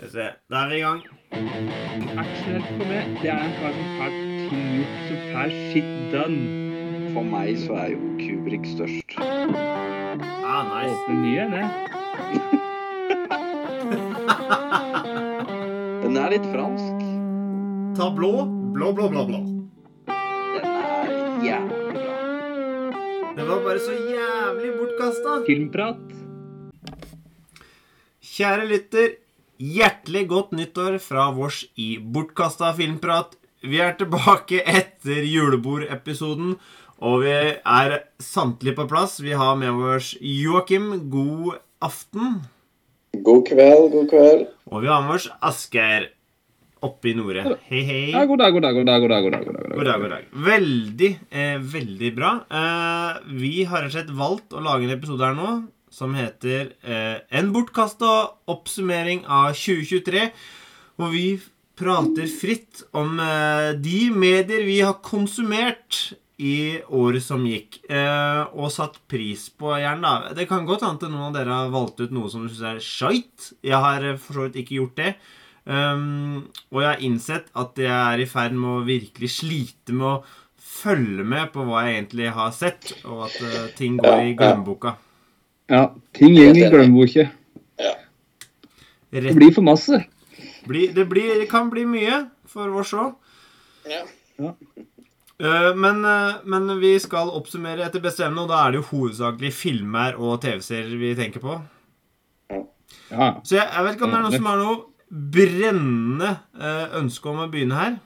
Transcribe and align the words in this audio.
Skal 0.00 0.08
vi 0.08 0.12
se. 0.12 0.32
Da 0.48 0.56
er 0.64 0.68
vi 0.68 0.76
i 0.76 0.80
gang. 0.80 1.00
Aksel 2.20 2.62
for 2.64 2.84
meg, 2.88 3.04
det 3.20 3.28
er 3.28 3.36
en 3.36 3.50
kar 3.58 3.74
som 3.76 3.88
får 3.98 4.14
ting 4.48 4.62
gjort, 4.78 4.96
som 5.10 5.18
får 5.34 5.52
shit 5.68 5.90
done. 6.14 6.40
For 7.12 7.20
meg 7.28 7.50
så 7.60 7.76
er 7.82 7.88
jo 7.92 8.00
Kubrik 8.16 8.64
størst. 8.70 9.12
Ah, 9.20 10.64
nice. 10.70 10.96
Åpne 10.96 11.14
nye, 11.20 11.44
det. 11.52 11.66
Den 16.06 16.16
er 16.16 16.28
litt 16.32 16.48
fransk. 16.48 16.96
Ta 18.00 18.08
blå. 18.16 18.34
Blå, 18.72 18.96
blå, 18.96 19.12
blå, 19.12 19.28
blå. 19.28 19.44
Den 20.08 20.64
er 20.64 21.44
jævlig 21.44 21.76
bra. 22.00 22.16
Den 23.36 23.44
var 23.52 23.58
bare 23.68 23.80
så 23.84 23.92
jævlig 24.00 24.70
bortkasta. 24.80 25.42
Filmprat. 25.44 26.06
Kjære 28.30 28.64
lytter, 28.70 29.20
hjertelig 29.60 30.24
godt 30.30 30.54
nyttår 30.56 30.98
fra 31.04 31.28
vårs 31.36 31.64
i 31.76 31.98
Bortkasta 32.00 32.72
filmprat. 32.76 33.36
Vi 33.60 33.80
er 33.84 33.92
tilbake 33.98 34.62
etter 34.64 35.20
julebordepisoden, 35.28 36.54
og 37.00 37.24
vi 37.24 37.34
er 37.52 37.96
samtlige 38.20 38.78
på 38.78 38.86
plass. 38.88 39.18
Vi 39.20 39.36
har 39.36 39.58
med 39.60 39.76
oss 39.96 40.14
Joakim. 40.20 40.94
God 41.12 41.60
aften. 41.84 42.40
God 43.20 43.44
kveld, 43.48 43.90
god 43.92 44.08
kveld. 44.08 44.48
Og 44.70 44.84
vi 44.84 44.90
har 44.92 45.04
med 45.04 45.18
oss 45.18 45.28
Asgeir 45.44 46.08
oppe 46.80 47.10
i 47.10 47.14
Nore. 47.16 47.44
Hei, 47.68 47.82
hei. 47.84 48.04
Ja, 48.14 48.24
god 48.28 48.40
dag, 48.40 48.54
god 48.56 48.64
dag, 48.64 48.78
god 48.78 48.88
dag, 48.88 49.02
god 49.04 49.12
dag. 49.12 49.24
God 49.26 49.34
dag, 49.34 49.44
god 49.44 49.52
dag, 49.52 49.74
God 49.76 49.84
dag, 49.90 50.00
god 50.00 50.14
dag. 50.14 50.30
Veldig, 50.46 51.10
eh, 51.28 51.58
veldig 51.74 52.12
bra. 52.16 52.32
Eh, 52.48 53.20
vi 53.36 53.52
har 53.68 53.84
rett 53.84 53.92
og 53.92 53.98
slett 53.98 54.16
valgt 54.16 54.56
å 54.56 54.64
lage 54.64 54.88
en 54.88 54.96
episode 54.96 55.20
her 55.28 55.36
nå 55.36 55.58
som 55.90 56.14
heter 56.14 56.72
eh, 56.82 57.20
En 57.30 57.52
bortkasta 57.54 58.10
oppsummering 58.50 59.26
av 59.26 59.52
2023. 59.58 60.28
Hvor 60.96 61.12
vi 61.14 61.26
prater 61.80 62.28
fritt 62.30 62.84
om 62.96 63.20
eh, 63.20 63.70
de 63.80 64.10
medier 64.12 64.66
vi 64.68 64.80
har 64.84 65.00
konsumert 65.04 66.12
i 66.40 66.80
året 66.88 67.24
som 67.24 67.42
gikk. 67.44 67.82
Eh, 67.90 68.42
og 68.56 68.72
satt 68.72 68.96
pris 69.10 69.48
på, 69.52 69.74
gjerne. 69.76 70.00
da. 70.24 70.32
Det 70.36 70.48
kan 70.48 70.64
godt 70.68 70.86
hende 70.86 71.10
noen 71.12 71.28
av 71.28 71.36
dere 71.36 71.58
har 71.62 71.74
valgt 71.74 72.00
ut 72.00 72.14
noe 72.16 72.30
som 72.32 72.46
du 72.46 72.52
syns 72.52 72.64
er 72.70 72.80
shite. 72.84 73.54
Jeg 73.66 73.80
har 73.84 74.06
eh, 74.06 74.18
for 74.20 74.38
så 74.38 74.48
vidt 74.48 74.62
ikke 74.62 74.78
gjort 74.80 74.96
det. 75.00 75.14
Um, 75.70 76.48
og 76.72 76.80
jeg 76.80 76.88
har 76.88 77.02
innsett 77.04 77.50
at 77.60 77.76
jeg 77.78 77.92
er 77.92 78.22
i 78.22 78.26
ferd 78.26 78.56
med 78.56 78.70
å 78.72 78.86
virkelig 78.86 79.28
slite 79.36 79.92
med 79.92 80.06
å 80.08 80.14
følge 80.56 81.26
med 81.28 81.50
på 81.52 81.66
hva 81.68 81.84
jeg 81.84 81.98
egentlig 81.98 82.30
har 82.32 82.54
sett, 82.56 82.94
og 83.04 83.26
at 83.28 83.36
uh, 83.44 83.68
ting 83.76 83.98
går 84.00 84.24
i 84.30 84.32
glemmeboka. 84.38 84.96
Ja, 85.70 85.94
ting 86.16 86.34
går 86.34 86.56
i 86.56 86.68
glemmeboka. 86.70 87.28
Rett 89.10 89.26
Det 89.28 89.34
blir 89.34 89.52
for 89.54 89.62
masse. 89.62 90.04
bli, 90.66 90.86
det, 90.94 91.04
blir, 91.08 91.40
det 91.40 91.46
kan 91.50 91.70
bli 91.70 91.84
mye 91.86 92.24
for 92.46 92.70
vår 92.74 92.86
show. 92.86 93.12
Ja. 93.86 94.02
Eh, 95.40 95.74
men, 95.76 96.04
eh, 96.04 96.34
men 96.44 96.80
vi 96.80 96.92
skal 97.00 97.30
oppsummere 97.30 97.86
etter 97.86 98.02
beste 98.02 98.26
evne, 98.26 98.42
og 98.44 98.50
da 98.50 98.64
er 98.64 98.74
det 98.74 98.82
jo 98.82 98.88
hovedsakelig 98.90 99.52
filmer 99.54 100.18
og 100.18 100.40
TV-serier 100.42 100.98
vi 101.00 101.14
tenker 101.18 101.42
på. 101.44 101.60
Ja. 103.10 103.40
Så 103.42 103.56
jeg, 103.56 103.66
jeg 103.66 103.86
vet 103.86 103.96
ikke 103.96 104.08
om 104.08 104.12
det 104.14 104.18
er 104.18 104.26
noen 104.26 104.36
som 104.36 104.50
har 104.50 104.60
noe 104.60 104.76
brennende 105.10 106.34
eh, 106.58 106.98
ønske 107.00 107.30
om 107.30 107.40
å 107.46 107.48
begynne 107.50 107.78
her. 107.78 107.96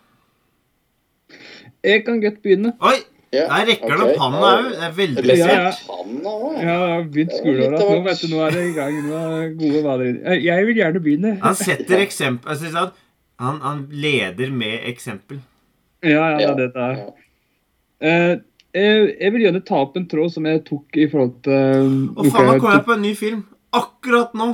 Jeg 1.85 2.05
kan 2.07 2.21
godt 2.21 2.41
begynne. 2.45 2.77
Oi! 2.85 3.01
Ja, 3.35 3.45
Der 3.51 3.67
rekker 3.71 3.85
okay. 3.85 3.97
ok. 3.99 4.11
opp 4.11 4.23
handa 4.23 4.51
òg. 4.51 4.69
Det 4.71 4.85
er 4.89 4.95
veldig 4.99 5.23
Eller 5.25 5.37
Ja, 5.43 5.73
jeg 6.61 6.79
har 6.79 7.03
begynt 7.11 7.35
skoleåret. 7.39 7.79
Nå, 7.81 7.99
vet 8.07 8.21
du, 8.23 8.27
nå 8.31 8.41
er 8.47 8.51
det 8.57 8.65
i 8.69 8.73
gang. 8.77 8.99
Nå 9.09 9.21
er 9.21 9.35
det 9.35 9.59
gode 9.61 9.83
vaner. 9.85 10.19
Jeg- 10.39 10.67
vil 10.67 10.77
gjerne 10.81 11.01
begynne. 11.03 11.33
Han 11.43 11.55
setter 11.59 11.99
eksempel 12.05 12.51
jeg 12.55 12.59
synes 12.63 12.77
at 12.83 12.93
han, 13.41 13.61
han 13.61 13.87
leder 13.91 14.51
med 14.55 14.85
eksempel. 14.87 15.41
Ja, 16.05 16.39
ja, 16.39 16.55
det 16.55 16.69
dette 16.69 16.79
er. 16.79 16.95
det 18.01 18.15
det 18.35 18.43
jeg, 18.75 19.17
jeg 19.21 19.33
vil 19.33 19.45
gjerne 19.47 19.61
ta 19.65 19.77
opp 19.85 19.97
en 19.97 20.07
tråd 20.11 20.33
som 20.35 20.47
jeg 20.51 20.65
tok 20.67 20.97
i 20.99 21.07
forhold 21.11 21.37
til 21.47 21.91
Og 22.19 22.27
faen, 22.27 22.49
nå 22.49 22.57
kom 22.61 22.73
jeg 22.75 22.85
på 22.89 22.95
en 22.97 23.03
ny 23.05 23.13
film. 23.19 23.45
Akkurat 23.75 24.35
nå. 24.35 24.49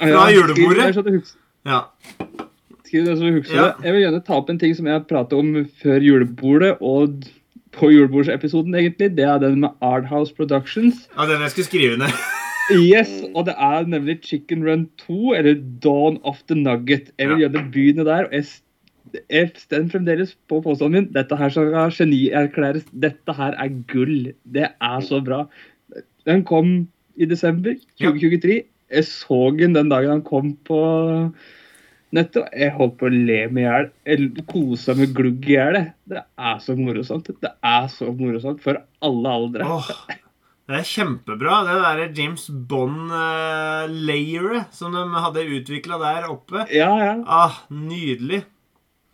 Fra 0.00 0.24
julebordet. 0.32 0.56
Skriv 0.56 0.82
det, 0.82 0.94
så 0.96 1.02
du 1.06 1.10
husker- 1.14 1.38
Ja. 1.66 1.80
skriv 2.84 3.04
det 3.06 3.14
så 3.18 3.22
du 3.28 3.38
husker 3.38 3.54
Ja. 3.56 3.62
det. 3.62 3.84
Jeg 3.84 3.92
vil 3.92 4.02
gjerne 4.02 4.24
ta 4.26 4.34
opp 4.34 4.50
en 4.50 4.58
ting 4.58 4.74
som 4.74 4.86
jeg 4.86 5.06
pratet 5.06 5.32
om 5.38 5.64
før 5.82 6.00
julebordet, 6.02 6.76
og 6.80 7.22
på 7.72 7.90
julebordsepisoden, 7.92 8.74
egentlig. 8.74 9.10
Det 9.16 9.24
er 9.24 9.38
den 9.42 9.60
med 9.60 9.68
Arthouse 9.80 10.34
Productions. 10.34 11.08
ja, 11.18 11.26
den 11.30 11.40
jeg 11.42 11.50
skulle 11.50 11.64
skrive 11.70 11.98
ned. 11.98 12.12
Yes, 12.72 13.10
og 13.34 13.46
det 13.48 13.54
er 13.58 13.86
nemlig 13.90 14.20
Chicken 14.24 14.62
Run 14.64 14.84
2, 15.02 15.32
eller 15.34 15.56
Dawn 15.82 16.18
of 16.22 16.38
the 16.48 16.54
Nugget. 16.54 17.10
Jeg 17.18 17.28
vil 17.28 17.40
Ja. 17.42 17.48
gjøre 17.48 17.64
begynne 17.72 18.04
der. 18.06 18.24
og 18.24 18.32
jeg 18.32 18.44
Jeg 19.30 19.50
står 19.56 19.88
fremdeles 19.92 20.36
på 20.48 20.60
påstanden 20.64 20.92
min. 20.92 21.12
Dette 21.12 21.36
her 21.36 21.48
skal 21.48 21.72
genierklæres. 21.90 22.84
Dette 23.02 23.32
her 23.36 23.52
er 23.58 23.68
gull. 23.92 24.32
Det 24.54 24.68
er 24.80 25.00
så 25.00 25.20
bra. 25.20 25.42
Den 26.26 26.44
kom 26.44 26.88
i 27.16 27.24
desember 27.24 27.74
2023. 28.00 28.62
Jeg 28.92 29.04
så 29.04 29.50
den 29.58 29.74
den 29.74 29.90
dagen 29.90 30.10
han 30.10 30.22
kom 30.22 30.56
på 30.64 30.78
nettet. 32.16 32.42
og 32.42 32.48
Jeg 32.58 32.74
holdt 32.76 32.96
på 33.00 33.06
å 33.08 33.12
le 33.12 33.40
meg 33.48 33.62
i 33.62 33.66
hjel. 33.66 33.86
Jeg 34.06 34.18
kosa 34.50 34.94
med 34.98 35.14
glugg 35.16 35.48
i 35.48 35.56
hjel. 35.56 35.78
Det 36.08 36.22
er 36.22 36.56
så 36.64 36.72
morosomt, 36.78 37.26
Det 37.40 37.52
er 37.62 37.86
så 37.92 38.06
morosomt 38.12 38.60
for 38.64 38.74
alle 39.02 39.28
aldre. 39.38 39.62
Åh, 39.66 39.88
det 40.68 40.76
er 40.78 40.86
kjempebra. 40.88 41.54
Det 41.66 41.74
derre 41.82 42.06
James 42.16 42.44
Bond-layeret 42.70 44.64
som 44.76 44.90
de 44.94 45.02
hadde 45.26 45.48
utvikla 45.58 45.96
der 46.02 46.28
oppe. 46.30 46.58
Ja, 46.72 46.92
ja. 47.02 47.14
Ah, 47.26 47.56
nydelig. 47.70 48.44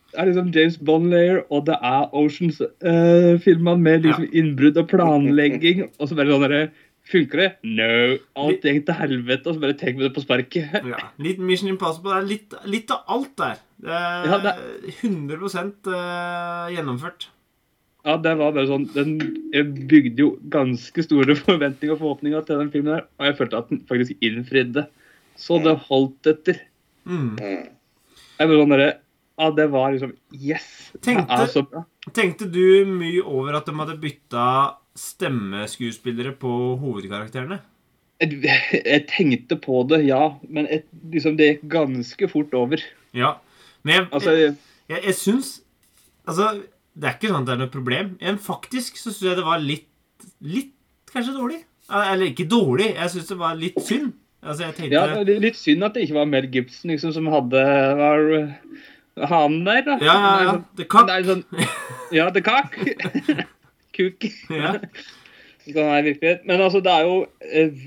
Det 0.08 0.16
er 0.22 0.26
liksom 0.30 0.52
James 0.56 0.76
Bond-layer, 0.88 1.42
og 1.52 1.66
det 1.68 1.76
er 1.84 2.08
Oceans-filmene 2.16 3.80
med 3.82 4.06
liksom 4.06 4.24
innbrudd 4.32 4.76
og 4.80 4.86
planlegging. 4.88 5.82
Og 5.98 6.08
så 6.08 6.16
bare 6.16 6.32
sånn 6.32 6.44
derre 6.46 6.62
Funker 7.08 7.40
det? 7.40 7.48
No. 7.64 7.88
Alt 8.42 8.66
gikk 8.68 8.82
til 8.84 8.96
helvete, 8.98 9.48
og 9.48 9.56
så 9.56 9.62
bare 9.62 9.76
tenk 9.80 9.96
med 9.96 10.08
det 10.08 10.12
på 10.18 10.24
sparket. 10.26 10.74
Ja, 10.92 10.98
litt 11.24 11.38
Mission 11.40 11.70
Impossible. 11.72 12.12
Det 12.12 12.20
er 12.20 12.28
litt, 12.28 12.56
litt 12.68 12.92
av 12.92 13.08
alt 13.16 13.32
der. 13.40 13.62
Det 13.80 13.94
er 13.96 14.28
Ja, 14.28 14.38
det 14.44 14.54
100 14.98 15.38
eh, 15.38 16.76
gjennomført. 16.76 17.28
Ja, 18.06 18.14
det 18.24 18.34
var 18.38 18.52
bare 18.54 18.68
sånn 18.70 18.86
den, 18.94 19.16
Jeg 19.52 19.72
bygde 19.90 20.22
jo 20.22 20.28
ganske 20.52 21.02
store 21.04 21.34
forventninger 21.46 21.96
og 21.96 22.02
forhåpninger 22.02 22.44
til 22.46 22.60
den 22.62 22.70
filmen 22.74 22.94
der, 22.98 23.06
og 23.18 23.26
jeg 23.30 23.38
følte 23.40 23.62
at 23.62 23.72
den 23.72 23.82
faktisk 23.88 24.24
innfridde. 24.24 24.86
Så 25.38 25.60
det 25.64 25.76
holdt 25.88 26.28
etter. 26.28 26.60
Mm. 27.08 27.36
Mm. 27.40 27.68
Jeg 28.38 28.50
ble 28.50 28.58
sånn 28.60 28.72
derre 28.74 28.88
Ja, 29.38 29.46
det 29.54 29.68
var 29.72 29.92
liksom 29.94 30.12
Yes! 30.34 30.66
Det 30.92 31.02
Tenkte- 31.08 31.38
er 31.40 31.48
så 31.52 31.62
bra. 31.64 31.84
Tenkte 32.12 32.48
du 32.52 32.84
mye 32.88 33.22
over 33.24 33.56
at 33.58 33.66
de 33.68 33.74
hadde 33.78 33.96
bytta 34.02 34.44
stemmeskuespillere 34.98 36.34
på 36.40 36.52
hovedkarakterene? 36.82 37.60
Jeg, 38.18 39.04
tenkte 39.12 39.58
på 39.62 39.84
det, 39.86 40.00
ja, 40.08 40.32
men 40.50 40.66
jeg, 40.66 40.82
liksom, 41.12 41.36
det 41.38 41.52
gikk 41.52 41.68
ganske 41.70 42.28
fort 42.32 42.54
over. 42.58 42.82
Ja. 43.14 43.36
Men 43.86 43.94
jeg, 43.94 44.06
Altså, 44.10 44.34
jeg, 44.34 44.56
jeg, 44.90 45.02
jeg 45.06 45.14
syns 45.14 45.50
Altså, 46.28 46.48
det 46.98 47.06
er 47.08 47.14
ikke 47.14 47.30
sånn 47.30 47.44
at 47.44 47.48
det 47.48 47.54
er 47.54 47.60
noe 47.62 47.72
problem. 47.72 48.10
Men 48.20 48.40
faktisk 48.42 48.98
så 48.98 49.12
syns 49.12 49.30
jeg 49.30 49.38
det 49.38 49.46
var 49.46 49.62
litt 49.62 49.86
Litt 50.42 50.74
kanskje 51.12 51.36
dårlig. 51.36 51.60
Eller 51.88 52.28
ikke 52.28 52.44
dårlig, 52.50 52.90
jeg 52.98 53.12
syns 53.14 53.30
det 53.30 53.36
var 53.38 53.54
litt 53.56 53.78
synd. 53.80 54.10
Altså, 54.42 54.66
jeg 54.66 54.74
tenkte 54.76 54.94
Ja, 54.98 55.22
det 55.24 55.36
er 55.36 55.46
litt 55.46 55.58
synd 55.58 55.86
at 55.86 55.94
det 55.96 56.04
ikke 56.04 56.18
var 56.18 56.28
Mel 56.30 56.48
Gibson 56.52 56.92
liksom, 56.92 57.14
som 57.14 57.30
hadde 57.32 57.62
var 57.96 58.26
han 59.30 59.64
der, 59.66 59.82
da. 59.86 59.96
Ja, 60.04 60.14
ja, 60.14 60.42
ja. 60.44 60.52
Det 60.76 60.84
The 60.84 60.88
Cock. 60.92 61.08
det 61.08 61.24
sånn, 61.26 61.44
ja, 62.14 62.28
The 62.34 62.42
Cock. 62.44 62.76
Kuk. 63.98 64.28
Ja. 64.54 64.76
Sånn 65.68 65.90
er 65.92 66.04
virkelighet. 66.06 66.44
Men 66.48 66.62
altså, 66.64 66.80
det 66.80 66.92
er 66.94 67.04
jo 67.04 67.16
eh, 67.44 67.80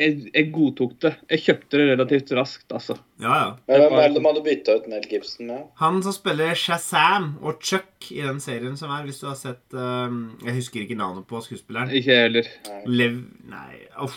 jeg, 0.00 0.12
jeg 0.32 0.46
godtok 0.54 0.94
det. 1.04 1.10
Jeg 1.34 1.42
kjøpte 1.44 1.80
det 1.80 1.86
relativt 1.90 2.30
raskt, 2.38 2.70
altså. 2.72 2.96
ja, 3.20 3.34
ja. 3.42 3.48
Hvem 3.68 3.96
er 3.98 4.06
det 4.06 4.16
de 4.16 4.22
hadde 4.24 4.42
bytta 4.46 4.76
ut 4.78 4.86
Mel 4.88 5.04
Gibson 5.10 5.50
med? 5.50 5.66
Han 5.82 5.98
som 6.06 6.14
spiller 6.16 6.54
Shazam 6.56 7.34
og 7.44 7.60
Chuck 7.60 8.08
i 8.14 8.22
den 8.24 8.40
serien 8.40 8.78
som 8.80 8.94
er, 8.96 9.04
hvis 9.04 9.20
du 9.20 9.26
har 9.28 9.36
sett 9.36 9.76
um, 9.76 10.22
Jeg 10.46 10.56
husker 10.56 10.86
ikke 10.86 10.96
navnet 10.96 11.26
på 11.28 11.42
skuespilleren. 11.44 11.92
Ikke 11.92 12.14
jeg 12.16 12.28
heller. 12.30 12.48
Lev... 12.88 13.18
Nei, 13.52 13.82
uff. 14.06 14.16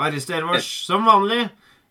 Arrester 0.00 0.44
vårs, 0.48 0.68
som 0.90 1.08
vanlig. 1.08 1.46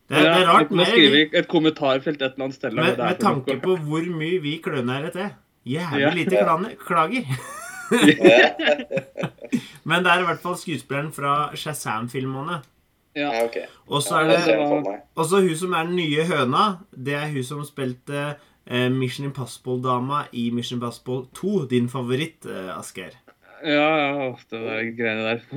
Det, 0.10 0.18
det 0.18 0.22
er 0.22 0.44
Ja, 0.44 0.52
rart 0.52 0.70
jeg 0.70 0.76
må 0.76 0.84
med, 0.84 0.92
skrive 0.94 1.18
i 1.24 1.26
et 1.42 1.50
kommentarfelt 1.50 2.22
et 2.22 2.28
eller 2.36 2.46
annet 2.46 2.58
sted. 2.60 2.78
med, 2.78 2.94
er 2.94 3.10
med 3.10 3.20
tanke 3.22 3.58
på 3.66 3.76
hvor 3.90 4.06
mye 4.22 4.38
vi 4.46 4.56
kløner 4.66 5.10
etter. 5.10 5.34
Jævlig 5.70 6.06
Ja. 6.06 6.14
lite 6.14 6.78
klager. 6.86 7.34
Men 9.90 10.04
det 10.06 10.12
er 10.12 10.22
i 10.22 10.28
hvert 10.28 10.44
fall 10.44 10.58
skuespilleren 10.60 11.10
fra 11.16 11.50
Shazam-filmene. 11.58 12.60
Ja. 12.60 12.76
Ja, 13.18 13.32
ok. 13.44 13.58
Og 13.90 14.04
så 14.06 14.20
er 14.20 14.30
det 14.30 14.38
den 14.46 14.68
for 14.68 14.84
meg. 14.86 15.02
Og 15.18 15.26
så 15.30 15.42
hun 15.42 15.56
som 15.58 15.74
er 15.74 15.90
den 15.90 15.98
nye 15.98 16.26
høna, 16.30 16.66
det 16.94 17.18
er 17.18 17.32
hun 17.34 17.46
som 17.46 17.64
spilte 17.68 18.20
eh, 18.30 18.90
Mission 18.94 19.30
Impossible-dama 19.30 20.28
i 20.32 20.50
Mission 20.56 20.78
Impossible 20.78 21.26
2. 21.38 21.66
Din 21.74 21.90
favoritt, 21.92 22.46
eh, 22.46 22.70
Asgeir. 22.76 23.18
Ja, 23.60 23.88
ja, 24.00 24.28
det 24.52 24.60
der 24.64 24.92
greiene 24.96 25.24
der. 25.26 25.40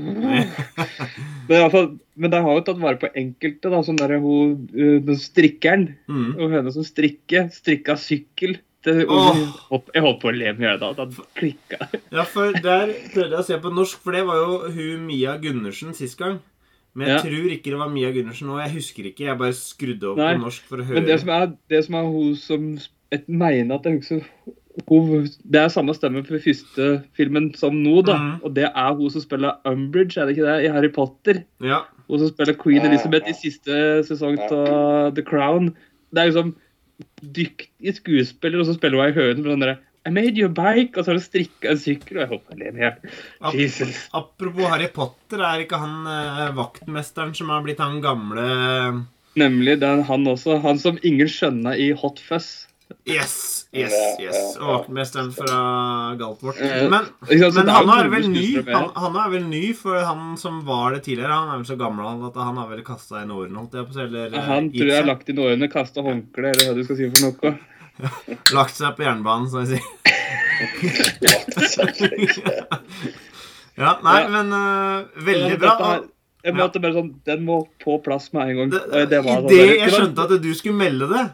men, 1.49 1.55
i 1.55 1.71
fall, 1.71 1.93
men 2.19 2.33
de 2.33 2.41
har 2.43 2.57
jo 2.57 2.65
tatt 2.67 2.81
vare 2.83 2.99
på 2.99 3.13
enkelte, 3.15 3.71
da. 3.71 3.83
Sånn 3.87 4.01
der 4.01 4.17
hun 4.19 4.57
uh, 4.73 4.97
den 5.07 5.21
strikkeren. 5.21 5.85
Mm. 6.11 6.33
Og 6.35 6.57
høna 6.57 6.73
som 6.75 6.87
strikker. 6.87 7.47
Strikka 7.55 7.95
sykkel. 8.01 8.57
Det, 8.83 8.95
oh. 9.07 9.37
jeg 9.95 10.03
holdt 10.03 10.21
på 10.23 10.31
å 10.31 10.35
le 10.35 10.53
med 10.59 10.65
det 10.67 10.79
da. 10.83 10.89
Da 10.99 11.27
klikka. 11.39 11.87
Ja, 12.11 12.25
for 12.27 12.55
der 12.65 12.91
prøvde 13.13 13.29
jeg 13.31 13.39
å 13.39 13.47
se 13.47 13.59
på 13.63 13.71
norsk, 13.75 14.01
for 14.03 14.17
det 14.17 14.25
var 14.27 14.41
jo 14.41 14.57
hun 14.75 15.05
Mia 15.07 15.37
Gundersen 15.43 15.95
sist 15.95 16.19
gang. 16.19 16.41
Men 16.95 17.09
jeg 17.09 17.17
Ja. 17.17 17.21
tror 17.25 17.53
ikke 17.55 17.71
det 17.71 17.79
var 17.79 17.93
Mia 17.93 18.11
Gundersen 18.13 18.49
nå. 18.51 18.59
Jeg 18.61 18.75
husker 18.75 19.07
ikke. 19.09 19.25
Jeg 19.25 19.39
bare 19.39 19.55
skrudde 19.57 20.11
opp 20.11 20.19
Nei, 20.19 20.35
på 20.35 20.43
norsk 20.45 20.67
for 20.69 20.83
å 20.83 20.85
høre. 20.89 20.99
Men 20.99 21.07
det 21.09 21.21
som 21.23 21.31
er, 21.33 21.47
det 21.71 21.85
som 21.87 21.95
er 21.95 22.11
hun 22.11 22.35
som 22.37 22.67
Jeg 23.13 23.25
mener 23.29 23.75
at 23.77 23.85
jeg 23.85 24.01
husker 24.01 24.25
hun, 24.89 25.29
Det 25.45 25.61
er 25.61 25.69
samme 25.69 25.95
stemme 25.95 26.25
for 26.25 26.41
første 26.41 27.05
filmen 27.17 27.55
som 27.55 27.75
nå, 27.77 28.03
da. 28.05 28.17
Mm. 28.17 28.35
Og 28.43 28.55
det 28.57 28.69
er 28.69 28.95
hun 28.95 29.11
som 29.11 29.21
spiller 29.25 29.61
Umbridge, 29.69 30.19
er 30.19 30.27
det 30.27 30.37
ikke 30.37 30.49
det? 30.49 30.65
I 30.65 30.73
Harry 30.73 30.89
Potter. 30.89 31.45
Ja. 31.61 31.83
Hun 32.09 32.19
som 32.19 32.29
spiller 32.29 32.57
Queen 32.61 32.85
Elizabeth 32.85 33.29
i 33.29 33.37
siste 33.37 34.03
sesong 34.09 34.39
av 34.51 35.15
The 35.15 35.23
Crown. 35.23 35.75
Det 36.13 36.21
er 36.21 36.31
liksom 36.33 36.55
dyktig 37.23 37.97
skuespiller, 37.99 38.63
og 38.63 38.69
så 38.69 38.77
spiller 38.77 39.01
hun 39.01 39.09
ei 39.09 39.17
høne 39.17 39.41
med 39.41 39.51
den 39.55 39.65
derre 39.67 39.79
I 40.03 40.11
made 40.11 40.35
you 40.35 40.49
a 40.49 40.51
bike, 40.51 40.97
og 40.97 41.05
så 41.05 41.13
har 41.13 41.19
hun 41.21 41.25
strikka 41.25 41.71
en 41.71 41.79
sykkel, 41.79 42.19
og 42.19 42.25
jeg 42.25 42.41
jeg 42.51 42.59
ler 42.59 42.73
med. 42.75 43.13
Ap 43.41 43.55
Jesus. 43.55 44.09
apropos 44.13 44.67
Harry 44.67 44.89
Potter, 44.91 45.45
er 45.47 45.63
ikke 45.63 45.79
han 45.79 46.09
eh, 46.11 46.57
vaktmesteren 46.57 47.35
som 47.39 47.53
har 47.55 47.63
blitt 47.63 47.83
han 47.83 48.01
gamle 48.03 48.47
Nemlig 49.39 49.79
det 49.81 49.89
er 49.89 50.03
han 50.05 50.27
også. 50.29 50.59
Han 50.61 50.81
som 50.83 50.99
ingen 51.07 51.31
skjønner 51.31 51.79
i 51.81 51.93
Hot 51.97 52.19
Fuzz. 52.21 52.67
Yes, 53.09 53.67
yes, 53.73 53.95
yes. 54.21 54.59
vaktmesteren 54.61 55.33
fra 55.35 55.59
Galtvort. 56.21 56.61
Men, 56.61 56.91
men 57.29 57.69
han 57.69 57.91
er 57.97 58.09
vel 58.13 58.29
ny, 58.33 58.47
han, 58.69 58.91
han 58.95 59.17
er 59.25 59.29
vel 59.33 59.45
ny, 59.51 59.75
for 59.79 59.95
han 60.07 60.21
som 60.41 60.55
var 60.67 60.87
det 60.97 61.03
tidligere, 61.09 61.33
han 61.33 61.51
er 61.55 61.59
vel 61.63 61.71
så 61.73 61.77
gammel 61.81 62.05
at 62.29 62.37
han 62.39 62.57
har 62.61 62.67
vel 62.71 62.83
kasta 62.87 63.15
inn 63.25 63.35
årene, 63.35 63.59
holdt 63.61 63.75
jeg 63.79 63.85
på 63.89 63.93
å 63.95 63.97
si. 63.99 64.05
Eller 64.07 64.27
eh, 64.31 64.49
Han 64.49 64.65
tror 64.75 64.89
jeg 64.93 65.01
har 65.01 65.11
lagt 65.11 65.27
inn 65.33 65.43
årene, 65.43 65.67
kasta 65.73 65.99
håndkle, 66.07 66.47
eller 66.53 66.65
hva 66.69 66.75
du 66.79 66.83
skal 66.87 66.99
si 67.01 67.07
for 67.13 67.21
noe. 67.29 67.49
Lagt 68.57 68.75
seg 68.79 68.91
på 68.97 69.05
jernbanen, 69.05 69.47
som 69.53 69.59
jeg 69.63 69.69
sier. 69.77 69.87
Ja, 73.73 73.97
nei, 74.05 74.29
men 74.29 74.53
uh, 74.53 75.09
veldig 75.25 75.57
bra. 75.61 76.03
Jeg 76.43 76.57
måtte 76.59 76.81
bare 76.83 76.97
sånn, 76.97 77.13
Den 77.27 77.45
må 77.47 77.63
på 77.83 77.99
plass 78.05 78.33
med 78.35 78.51
en 78.51 78.59
gang. 78.59 78.69
Det, 78.75 79.05
det 79.11 79.21
sånn 79.25 79.49
Idet 79.49 79.79
jeg 79.79 79.95
skjønte 79.95 80.27
at 80.27 80.33
du 80.43 80.51
skulle 80.59 80.79
melde 80.81 81.07
det, 81.13 81.25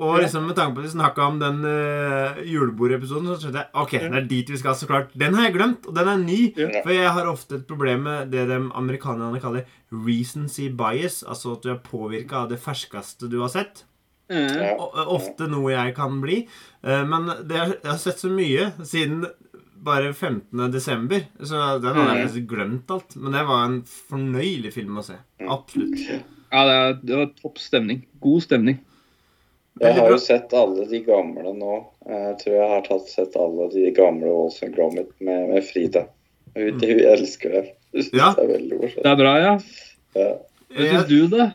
og 0.00 0.16
liksom 0.22 0.46
med 0.48 0.56
tanke 0.56 0.74
på 0.76 0.80
at 0.82 0.86
vi 0.88 0.92
snakka 0.94 1.26
om 1.28 1.38
den 1.40 1.58
uh, 1.64 2.40
julebordepisoden, 2.48 3.28
så 3.30 3.36
skjønte 3.42 3.60
jeg 3.62 3.70
ok, 3.82 3.92
det 4.06 4.18
er 4.20 4.26
dit 4.30 4.50
vi 4.54 4.58
skal, 4.60 4.74
så 4.78 4.88
klart. 4.88 5.12
Den 5.18 5.34
har 5.36 5.46
jeg 5.48 5.54
glemt, 5.58 5.86
og 5.86 5.94
den 5.98 6.08
er 6.08 6.16
ny. 6.22 6.38
For 6.56 6.90
jeg 6.94 7.12
har 7.16 7.28
ofte 7.30 7.58
et 7.60 7.66
problem 7.68 8.02
med 8.08 8.30
det 8.32 8.46
de 8.48 8.58
amerikanerne 8.80 9.40
kaller 9.42 9.68
recency 9.92 10.68
bias. 10.72 11.20
Altså 11.28 11.54
at 11.56 11.62
du 11.66 11.70
er 11.74 11.78
påvirka 11.84 12.44
av 12.44 12.50
det 12.52 12.58
ferskeste 12.62 13.28
du 13.30 13.38
har 13.44 13.52
sett. 13.52 13.84
Eh, 14.30 14.76
Og, 14.78 14.92
og 14.94 15.14
ofte 15.18 15.48
noe 15.50 15.72
jeg 15.74 15.94
kan 15.96 16.20
bli. 16.22 16.42
Uh, 16.86 17.04
Men 17.10 17.26
det, 17.48 17.56
jeg 17.82 17.90
har 17.90 17.98
sett 17.98 18.20
så 18.22 18.30
mye 18.30 18.70
siden 18.86 19.24
bare 19.80 20.10
15. 20.12 20.66
desember, 20.70 21.22
så 21.40 21.78
den 21.80 21.96
har 21.96 22.16
jeg 22.18 22.28
Mm. 22.42 22.46
glemt 22.50 22.90
alt. 22.92 23.16
Men 23.16 23.32
det 23.32 23.46
var 23.48 23.64
en 23.64 23.78
fornøyelig 23.88 24.72
film 24.74 24.98
å 25.00 25.02
se. 25.06 25.16
Absolutt. 25.48 26.02
Ja, 26.52 26.92
det 26.92 27.16
var 27.16 27.30
topp 27.40 27.56
stemning. 27.58 28.02
God 28.20 28.42
stemning. 28.44 28.78
Jeg 29.80 29.94
har 29.96 30.10
jo 30.10 30.18
sett 30.20 30.52
alle 30.56 30.84
de 30.90 30.98
gamle 31.06 31.52
nå. 31.56 31.76
Jeg 32.10 32.36
tror 32.42 32.56
jeg 32.56 32.70
har 32.72 32.82
tatt 32.84 33.08
sett 33.08 33.36
alle 33.38 33.68
de 33.72 33.90
gamle 33.96 34.28
Walls 34.28 34.58
Gromit 34.74 35.12
med, 35.22 35.46
med 35.52 35.64
Frida. 35.64 36.04
Hun, 36.56 36.80
hun 36.82 37.02
elsker 37.12 37.54
det. 37.54 37.64
Hun 37.94 38.08
Ja. 38.16 38.32
det 38.36 38.44
er 38.44 38.50
veldig 38.56 38.80
morsomt. 38.80 39.04
Det 39.04 39.12
er 39.12 39.20
bra, 39.20 39.34
ja. 39.40 39.54
Ja. 40.18 40.30
Hva 40.74 40.88
syns 40.90 41.06
du, 41.08 41.18
da? 41.32 41.50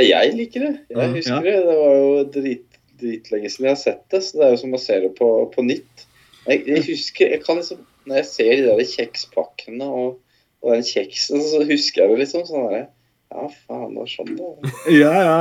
Jeg 0.00 0.32
liker 0.34 0.64
det. 0.66 0.72
Jeg 0.90 1.12
husker 1.18 1.36
ja. 1.36 1.42
det. 1.44 1.54
Det 1.68 1.76
var 1.78 1.94
jo 2.00 2.24
drit, 2.34 2.80
dritlenge 3.00 3.52
siden 3.52 3.68
jeg 3.68 3.76
har 3.76 3.82
sett 3.84 4.02
det, 4.10 4.22
så 4.24 4.40
det 4.40 4.46
er 4.46 4.54
jo 4.54 4.60
som 4.64 4.76
å 4.76 4.82
se 4.82 4.98
det 5.04 5.12
på, 5.20 5.30
på 5.54 5.66
nytt. 5.66 6.06
Jeg, 6.48 6.64
jeg 6.68 6.84
husker, 6.90 7.30
jeg 7.36 7.40
kan 7.44 7.56
liksom, 7.60 7.84
Når 8.04 8.18
jeg 8.20 8.28
ser 8.28 8.50
de 8.52 8.64
der 8.68 8.82
kjekspakkene 8.84 9.86
og, 9.88 10.18
og 10.60 10.74
den 10.74 10.82
kjeksen, 10.84 11.40
så 11.40 11.62
husker 11.64 12.02
jeg 12.02 12.10
det 12.10 12.18
liksom 12.24 12.42
sånn 12.48 12.66
der, 12.72 12.88
Ja, 13.34 13.48
faen, 13.66 13.94
det 13.94 13.98
var 13.98 14.10
sånn 14.12 14.36
det. 14.38 14.72
Ja, 14.94 15.12
ja. 15.18 15.38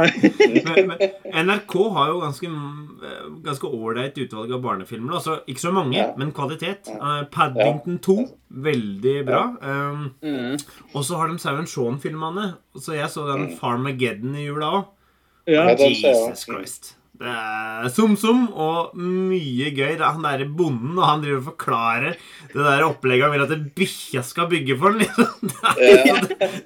men, 0.66 0.88
men 0.90 1.46
NRK 1.46 1.76
har 1.94 2.08
jo 2.10 2.22
ganske 2.24 2.50
ganske 3.46 3.70
ålreit 3.70 4.18
utvalg 4.24 4.52
av 4.56 4.64
barnefilmer. 4.64 5.14
Altså, 5.20 5.36
ikke 5.48 5.62
så 5.62 5.72
mange, 5.76 5.94
Ja. 6.00 6.08
men 6.18 6.32
kvalitet. 6.34 6.90
Ja. 6.90 6.98
Uh, 6.98 7.24
Paddington 7.30 8.00
2, 8.02 8.16
veldig 8.66 9.16
bra. 9.30 9.44
Um, 9.62 10.10
Mm. 10.24 10.58
og 10.96 11.04
så 11.06 11.18
har 11.22 11.30
de 11.30 11.38
Sauen 11.40 11.68
Shaun-filmene. 11.70 12.56
Så 12.82 12.96
jeg 12.98 13.10
så 13.14 13.28
den 13.30 13.48
Mm. 13.52 13.58
Farmageddon 13.60 14.36
i 14.42 14.48
jula 14.48 14.72
òg. 14.80 14.86
Jesus. 15.48 16.46
Christ. 16.48 16.96
Det 17.24 17.32
er 17.32 17.90
sum-sum 17.96 18.42
og 18.60 18.96
mye 19.00 19.70
gøy. 19.72 19.94
Det 19.96 20.04
er 20.04 20.10
han 20.18 20.26
derre 20.26 20.48
bonden, 20.60 20.98
og 21.00 21.06
han 21.08 21.22
driver 21.24 21.40
og 21.40 21.46
forklarer 21.54 22.18
det 22.52 22.66
der 22.66 22.84
opplegget 22.84 23.30
han 23.30 23.36
vil 23.38 23.46
at 23.46 23.68
bikkja 23.78 24.24
skal 24.28 24.50
bygge 24.52 24.76
for 24.82 24.92
den. 24.92 25.06
liksom. 25.06 25.54
Det 25.54 25.92
er, 25.94 26.04
Ja. 26.10 26.18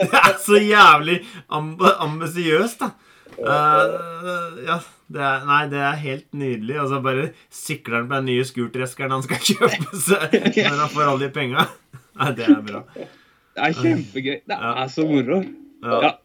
det 0.02 0.22
er 0.24 0.38
så 0.42 0.58
jævlig 0.64 1.20
amb 1.54 1.84
ambisiøst, 2.08 2.82
da. 2.82 2.90
Uh, 3.38 4.58
ja, 4.66 4.80
det 5.14 5.22
er, 5.22 5.44
nei, 5.46 5.60
det 5.70 5.82
er 5.92 6.00
helt 6.02 6.28
nydelig. 6.34 6.80
Og 6.82 6.90
så 6.90 7.02
bare 7.06 7.28
sikler 7.54 8.00
han 8.02 8.10
på 8.10 8.18
den 8.18 8.30
nye 8.32 8.46
skurtreskeren 8.50 9.14
han 9.14 9.26
skal 9.28 9.44
kjøpe 9.52 10.02
seg 10.08 10.34
når 10.58 10.80
han 10.82 10.94
får 10.96 11.06
alle 11.12 11.28
de 11.28 11.34
penga. 11.36 11.68
Nei, 12.18 12.32
det 12.40 12.48
er 12.50 12.64
bra. 12.66 12.82
Det 12.98 13.68
er 13.68 13.76
kjempegøy. 13.78 14.40
Det 14.50 14.58
er 14.58 14.88
så 14.90 15.06
moro. 15.06 15.44
Ja. 15.86 16.16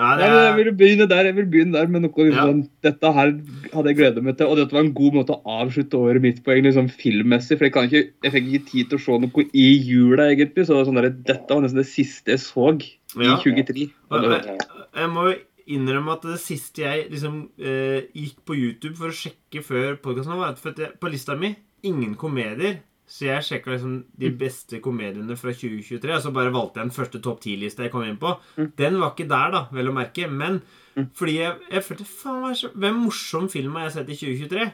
Ja. 0.00 0.10
Nei, 0.16 0.28
det 0.32 0.38
jeg 0.40 0.54
vil 0.56 0.70
begynne 0.80 1.06
der. 1.10 1.28
Jeg 1.28 1.36
vil 1.36 1.48
begynne 1.52 1.76
der 1.76 1.90
med 1.92 2.04
noe 2.06 2.26
liksom, 2.30 2.62
Ja. 2.62 2.68
Dette 2.88 3.12
her 3.16 3.32
hadde 3.74 3.90
jeg 3.90 3.98
gleda 3.98 4.22
meg 4.24 4.38
til, 4.38 4.48
og 4.48 4.56
dette 4.56 4.76
var 4.76 4.86
en 4.86 4.94
god 4.96 5.18
måte 5.18 5.36
å 5.36 5.56
avslutte 5.60 6.00
året 6.00 6.24
mitt 6.24 6.40
på 6.44 6.54
egentlig 6.54 6.72
sånn 6.78 6.88
filmmessig. 6.88 7.58
For 7.58 7.68
jeg, 7.68 7.74
kan 7.76 7.90
ikke, 7.90 8.02
jeg 8.24 8.34
fikk 8.36 8.48
ikke 8.48 8.70
tid 8.70 8.90
til 8.90 9.00
å 9.00 9.04
se 9.04 9.18
noe 9.26 9.46
i 9.52 9.68
jula, 9.90 10.30
egentlig. 10.32 10.64
Så 10.64 10.72
det 10.72 10.80
var 10.80 10.88
sånn 10.88 11.00
der, 11.02 11.10
dette 11.30 11.52
var 11.52 11.64
nesten 11.66 11.82
det 11.82 11.88
siste 11.90 12.36
jeg 12.36 12.44
så 12.46 12.72
i 12.80 13.26
Ja. 13.26 13.36
23. 13.42 13.90
Jeg, 13.90 14.58
jeg 14.96 15.10
må 15.12 15.28
jo 15.28 15.38
innrømme 15.70 16.16
at 16.16 16.24
det 16.26 16.38
siste 16.42 16.82
jeg 16.82 17.08
liksom 17.12 17.42
eh, 17.60 18.06
gikk 18.16 18.40
på 18.48 18.56
YouTube 18.56 18.96
for 18.98 19.12
å 19.12 19.16
sjekke 19.16 19.62
før 19.66 19.98
podkasten, 20.02 20.38
var 20.40 20.56
at 20.56 20.98
på 21.00 21.12
lista 21.12 21.36
mi 21.38 21.52
ingen 21.86 22.14
komedier. 22.20 22.80
Så 23.10 23.26
jeg 23.26 23.42
sjekka 23.42 23.72
liksom 23.72 23.94
de 24.22 24.28
beste 24.38 24.78
komediene 24.80 25.34
fra 25.36 25.50
2023. 25.50 26.12
Og 26.14 26.22
så 26.22 26.30
bare 26.32 26.52
valgte 26.54 26.78
jeg 26.78 26.86
den 26.86 26.94
første 26.94 27.18
topp 27.24 27.40
10-lista 27.42 27.82
jeg 27.82 27.90
kom 27.90 28.04
inn 28.06 28.20
på. 28.22 28.36
Mm. 28.56 28.68
Den 28.78 29.00
var 29.02 29.10
ikke 29.16 29.26
der, 29.32 29.50
da, 29.56 29.64
vel 29.74 29.90
å 29.90 29.96
merke. 29.96 30.28
Men 30.30 30.60
Mm. 30.96 31.04
fordi 31.14 31.34
jeg, 31.38 31.52
jeg 31.70 31.82
følte 31.86 32.04
faen, 32.04 32.54
hva 32.74 32.88
er 32.88 32.94
morsom 32.98 33.44
film 33.50 33.76
har 33.78 33.84
jeg 33.88 33.92
sett 33.94 34.08
i 34.10 34.16
2023? 34.18 34.64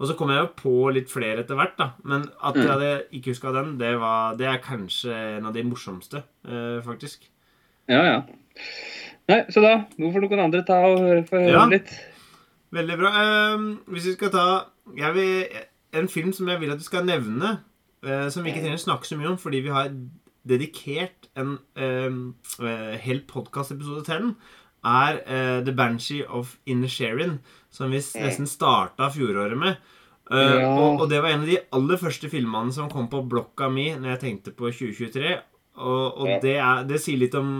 Og 0.00 0.08
så 0.08 0.16
kom 0.18 0.30
jeg 0.32 0.40
jo 0.42 0.48
på 0.58 0.72
litt 0.92 1.08
flere 1.10 1.44
etter 1.44 1.54
hvert, 1.54 1.76
da. 1.78 1.90
Men 2.04 2.24
at 2.42 2.54
jeg 2.58 2.64
Mm. 2.66 2.70
hadde 2.72 2.88
ikke 3.14 3.30
huska 3.30 3.52
den, 3.54 3.78
det, 3.78 3.92
var, 4.00 4.34
det 4.36 4.46
er 4.50 4.58
kanskje 4.58 5.14
en 5.38 5.46
av 5.46 5.52
de 5.54 5.62
morsomste, 5.62 6.22
eh, 6.44 6.80
faktisk. 6.82 7.28
ja, 7.88 8.02
ja. 8.02 8.22
Nei, 9.28 9.40
så 9.54 9.62
da 9.62 9.86
Nå 9.98 10.10
får 10.12 10.24
noen 10.26 10.40
andre 10.44 10.62
ta 10.66 10.80
og 10.86 10.98
høre, 10.98 11.22
høre 11.30 11.50
Ja. 11.52 11.66
litt. 11.70 11.90
Veldig 12.72 12.96
bra. 12.98 13.10
Ehm, 13.22 13.78
hvis 13.88 14.04
vi 14.06 14.12
skal 14.14 14.30
ta 14.30 14.66
vil, 15.14 15.46
En 15.94 16.08
film 16.08 16.32
som 16.32 16.48
jeg 16.48 16.58
vil 16.60 16.70
at 16.72 16.78
vi 16.78 16.84
skal 16.84 17.04
nevne, 17.04 17.60
eh, 18.04 18.28
som 18.32 18.42
vi 18.44 18.50
ikke 18.52 18.62
trenger 18.64 18.80
å 18.80 18.84
snakke 18.86 19.06
så 19.08 19.18
mye 19.20 19.30
om, 19.32 19.38
fordi 19.40 19.60
vi 19.64 19.72
har 19.74 19.90
dedikert 20.48 21.28
en 21.38 21.54
um, 21.78 22.34
hel 23.04 23.20
podkastepisode 23.30 24.04
til 24.08 24.18
den, 24.24 24.32
er 24.82 25.20
eh, 25.30 25.58
The 25.62 25.74
Banshee 25.78 26.24
of 26.26 26.56
Inisherin, 26.66 27.36
som 27.70 27.92
vi 27.94 28.00
nesten 28.02 28.48
starta 28.50 29.06
fjoråret 29.14 29.58
med. 29.58 29.76
Eh, 30.32 30.60
Ja. 30.62 30.72
og, 30.78 31.00
og 31.04 31.08
det 31.10 31.20
var 31.22 31.30
en 31.34 31.44
av 31.44 31.46
de 31.50 31.58
aller 31.76 31.96
første 32.00 32.28
filmene 32.32 32.72
som 32.74 32.90
kom 32.90 33.06
på 33.12 33.22
blokka 33.28 33.68
mi 33.70 33.90
når 33.94 34.16
jeg 34.16 34.20
tenkte 34.24 34.54
på 34.56 34.70
2023. 34.74 35.36
Og, 35.78 36.18
og 36.20 36.42
det, 36.42 36.56
er, 36.60 36.82
det 36.84 36.98
sier 37.00 37.18
litt 37.22 37.34
om 37.38 37.52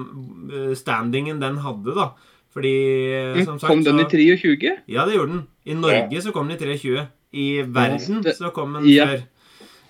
eh, 0.53 0.73
standingen 0.77 1.39
den 1.41 1.59
hadde, 1.65 1.95
da. 1.97 2.11
Fordi, 2.53 2.73
eh, 3.15 3.39
som 3.47 3.59
sagt 3.63 3.71
Kom 3.71 3.85
den 3.87 4.03
i 4.03 4.05
så- 4.05 4.11
23? 4.43 4.75
ja, 4.93 5.07
det 5.07 5.15
gjorde 5.15 5.33
den. 5.39 5.47
I 5.65 5.75
Norge 5.79 6.21
så 6.27 6.33
kom 6.35 6.49
den 6.51 6.59
i 6.59 6.61
23. 6.77 7.07
I 7.33 7.47
verden 7.65 8.27
så 8.37 8.51
kom 8.53 8.75
den 8.77 8.85
før. 9.07 9.23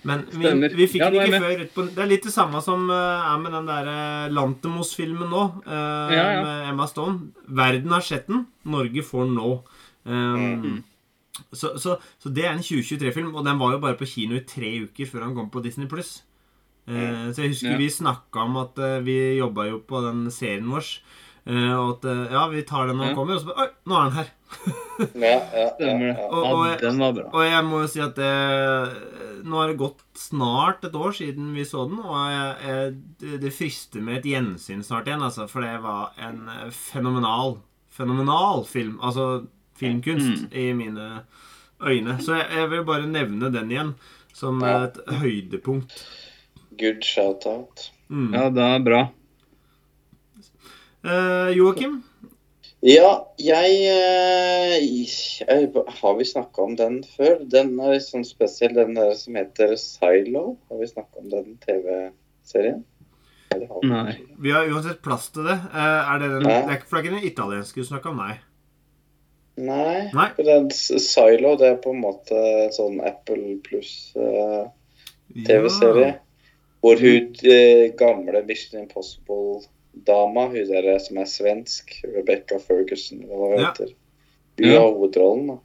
Men 0.09 0.25
vi, 0.33 0.51
vi 0.75 0.87
fikk 0.91 1.03
Ja, 1.05 1.11
den 1.15 1.29
ikke 1.29 1.43
før 1.43 1.61
på 1.75 1.85
Det 1.95 2.03
er 2.03 2.09
litt 2.11 2.25
det 2.27 2.33
samme 2.35 2.63
som 2.65 2.89
eh, 2.91 3.27
er 3.29 3.43
med 3.43 3.55
den 3.55 3.69
derre 3.71 3.99
Lantemos-filmen 4.35 5.31
nå, 5.31 5.45
eh, 5.63 6.15
Ja, 6.17 6.25
ja. 6.37 6.41
med 6.47 6.73
Emma 6.73 6.89
Stone. 6.91 7.31
Verden 7.47 7.95
har 7.95 8.03
sett 8.07 8.27
den. 8.31 8.47
Norge 8.67 9.05
får 9.07 9.29
den 9.29 9.39
nå. 9.39 9.53
Um, 10.03 10.83
så, 11.53 11.77
så, 11.79 11.97
så 12.19 12.33
det 12.35 12.45
er 12.45 12.57
en 12.57 12.65
2023-film, 12.65 13.31
og 13.39 13.47
den 13.47 13.61
var 13.61 13.77
jo 13.77 13.81
bare 13.83 13.97
på 14.01 14.09
kino 14.11 14.37
i 14.37 14.45
tre 14.49 14.75
uker 14.85 15.09
før 15.09 15.29
han 15.29 15.37
kom 15.39 15.51
på 15.55 15.63
Disney 15.65 15.89
Pluss. 15.91 16.19
Eh, 16.91 17.31
så 17.31 17.45
jeg 17.45 17.55
husker 17.55 17.79
vi 17.79 17.87
snakka 17.95 18.43
om 18.43 18.59
at 18.65 18.79
uh, 18.83 18.99
vi 19.07 19.39
jobba 19.39 19.69
jo 19.69 19.79
på 19.87 20.03
den 20.03 20.27
serien 20.35 20.67
vår. 20.71 20.89
uh, 21.47 21.75
og 21.79 21.89
at 21.95 22.09
uh, 22.11 22.33
ja, 22.35 22.47
vi 22.51 22.65
tar 22.67 22.91
den 22.91 22.99
når 22.99 23.13
den 23.13 23.19
kommer, 23.19 23.39
og 23.39 23.45
så 23.45 23.53
bare 23.53 23.69
Oi, 23.69 23.75
nå 23.87 23.99
er 23.99 24.09
den 24.09 24.19
her! 24.19 24.33
Ja, 25.15 25.39
ja, 25.53 25.69
Stemmer 25.75 26.13
det. 26.13 26.17
ja, 26.19 26.27
ja. 26.29 26.53
Og- 26.53 26.81
den 26.81 26.99
var 27.01 27.13
bra. 27.17 27.25
Og 27.33 27.45
jeg 27.49 27.65
må 27.65 27.81
jo 27.83 27.89
si 27.91 28.01
at 28.05 28.15
det, 28.15 28.33
nå 29.49 29.57
har 29.59 29.69
det 29.73 29.79
gått 29.81 30.03
snart 30.15 30.85
et 30.87 30.95
år 30.95 31.13
siden 31.17 31.53
vi 31.57 31.65
så 31.67 31.87
den, 31.91 31.99
og 32.05 32.19
jeg, 32.31 32.57
jeg, 32.69 32.93
det, 33.23 33.41
det 33.43 33.53
frister 33.57 34.01
med 34.05 34.21
et 34.21 34.29
gjensyn 34.31 34.85
snart 34.87 35.09
igjen, 35.11 35.23
altså, 35.27 35.49
for 35.51 35.65
det 35.67 35.73
var 35.83 36.13
en 36.23 36.45
fenomenal, 36.71 37.57
fenomenal 37.91 38.63
film. 38.69 38.99
Altså 39.03 39.47
filmkunst 39.81 40.45
Mm. 40.45 40.53
i 40.53 40.73
mine 40.73 41.09
øyne. 41.83 42.19
Så 42.23 42.37
jeg, 42.39 42.47
jeg 42.55 42.71
vil 42.71 42.85
bare 42.85 43.07
nevne 43.11 43.51
den 43.53 43.71
igjen 43.73 43.95
som 44.33 44.61
Ja. 44.63 44.85
et 44.85 45.01
høydepunkt. 45.19 46.05
Good 46.79 47.03
shout-out. 47.03 47.91
Mm. 48.09 48.31
Ja, 48.35 48.49
det 48.51 48.63
er 48.63 48.79
bra. 48.85 49.03
Eh, 51.05 51.51
Joakim? 51.57 52.03
Ja, 52.83 53.11
jeg, 53.39 53.75
eh, 53.87 54.73
jeg 54.83 55.69
Har 56.01 56.15
vi 56.19 56.25
snakka 56.27 56.65
om 56.65 56.73
den 56.77 57.03
før? 57.07 57.37
Den 57.47 57.77
er 57.79 57.95
litt 57.95 58.09
sånn 58.09 58.25
spesiell, 58.27 58.75
den 58.75 58.97
der 58.97 59.13
som 59.15 59.37
heter 59.39 59.77
Silo. 59.79 60.57
Har 60.67 60.81
vi 60.81 60.89
snakka 60.91 61.23
om 61.23 61.29
den 61.31 61.53
TV-serien? 61.63 62.81
Nei. 63.87 64.17
Vi 64.43 64.51
har 64.51 64.67
uansett 64.67 65.03
plass 65.05 65.29
til 65.31 65.47
det. 65.47 65.61
Eh, 65.71 66.11
er 66.11 66.19
det, 66.19 66.31
den, 66.33 66.49
det 66.49 66.57
er 66.57 66.75
ikke, 66.75 66.89
for 66.89 66.99
det 66.99 67.03
er 67.03 67.07
ikke 67.07 67.21
den 67.21 67.31
italienske 67.31 67.85
du 67.85 67.87
snakka 67.87 68.11
om, 68.11 68.19
nei? 68.19 68.35
Nei. 69.63 70.11
Nei. 70.17 70.27
Den 70.43 70.71
Silo 70.75 71.55
det 71.61 71.69
er 71.69 71.79
på 71.85 71.93
en 71.95 72.03
måte 72.03 72.43
en 72.65 72.75
sånn 72.75 72.99
Apple 73.07 73.61
pluss 73.67 73.93
eh, 74.19 74.65
TV-serie. 75.47 76.17
Hvor 76.83 76.99
hun 76.99 77.31
eh, 77.47 77.93
gamle 77.95 78.43
Mission 78.49 78.91
Impossible-dama, 79.95 80.47
hun 80.47 80.67
der 80.69 80.99
som 80.99 81.19
er 81.19 81.25
svensk, 81.27 82.03
Rebecca 82.05 82.59
Ferguson, 82.59 83.23
eller 83.23 83.37
hva 83.37 83.49
hun 83.51 83.59
Ja. 83.61 83.73
heter, 83.73 83.95
hun 84.59 84.67
Ja. 84.69 84.81
har 84.81 84.93
hovedrollen. 84.93 85.47
da. 85.47 85.59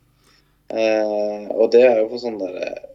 Eh, 0.69 1.47
og 1.51 1.71
det 1.71 1.81
er 1.81 1.99
jo 2.01 2.09
for 2.09 2.17
sånn 2.17 2.39
derre 2.39 2.89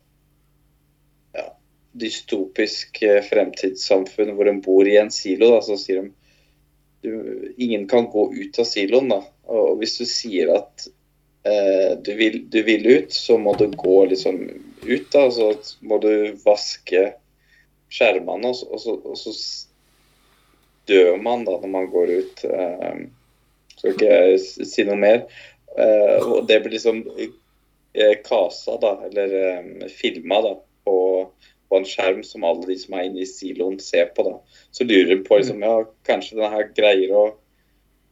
ja, 1.35 1.57
dystopisk 1.95 3.03
eh, 3.03 3.23
fremtidssamfunn 3.23 4.35
hvor 4.37 4.47
hun 4.47 4.61
bor 4.61 4.87
i 4.87 4.97
en 4.97 5.11
silo. 5.11 5.51
da, 5.51 5.61
Så 5.61 5.79
sier 5.79 6.03
de 6.03 6.13
du, 7.03 7.55
ingen 7.57 7.89
kan 7.89 8.07
gå 8.07 8.33
ut 8.33 8.59
av 8.59 8.65
siloen. 8.65 9.09
da, 9.09 9.23
Og 9.45 9.79
hvis 9.79 9.99
du 9.99 10.05
sier 10.05 10.55
at 10.55 10.89
eh, 11.45 11.97
du, 11.97 12.15
vil, 12.15 12.49
du 12.51 12.63
vil 12.63 12.87
ut, 12.87 13.13
så 13.13 13.39
må 13.39 13.57
du 13.57 13.69
gå 13.69 14.05
liksom 14.07 14.49
ut. 14.85 15.11
da, 15.11 15.31
Så 15.31 15.55
må 15.81 15.99
du 15.99 16.37
vaske 16.45 17.15
skjermene, 17.91 18.49
og 18.49 18.57
så, 18.57 18.67
og 18.73 18.81
så, 18.81 19.01
og 19.05 19.17
så 19.19 19.33
dør 20.89 21.17
man 21.23 21.45
da 21.47 21.59
når 21.63 21.71
man 21.71 21.87
går 21.93 22.13
ut. 22.19 22.45
Uh, 22.45 23.05
skal 23.77 23.95
ikke 23.95 24.67
si 24.69 24.85
noe 24.89 24.99
mer. 24.99 25.23
Uh, 25.77 26.19
og 26.37 26.47
det 26.49 26.61
blir 26.65 26.75
liksom 26.77 27.03
eh, 27.95 28.17
kasa, 28.25 28.77
da, 28.83 28.97
eller 29.09 29.33
um, 29.63 29.89
filma 29.89 30.41
da, 30.45 30.53
på, 30.85 30.97
på 31.71 31.79
en 31.81 31.87
skjerm 31.89 32.21
som 32.27 32.45
alle 32.45 32.67
de 32.69 32.77
som 32.81 32.95
er 32.99 33.09
inne 33.09 33.23
i 33.25 33.29
siloen, 33.29 33.79
ser 33.81 34.11
på. 34.17 34.27
da. 34.29 34.37
Så 34.75 34.85
lurer 34.85 35.15
de 35.15 35.23
på 35.25 35.39
liksom, 35.41 35.63
ja, 35.65 35.79
kanskje 36.09 36.37
denne 36.37 36.53
her 36.53 36.69
greier 36.77 37.15
å 37.17 37.25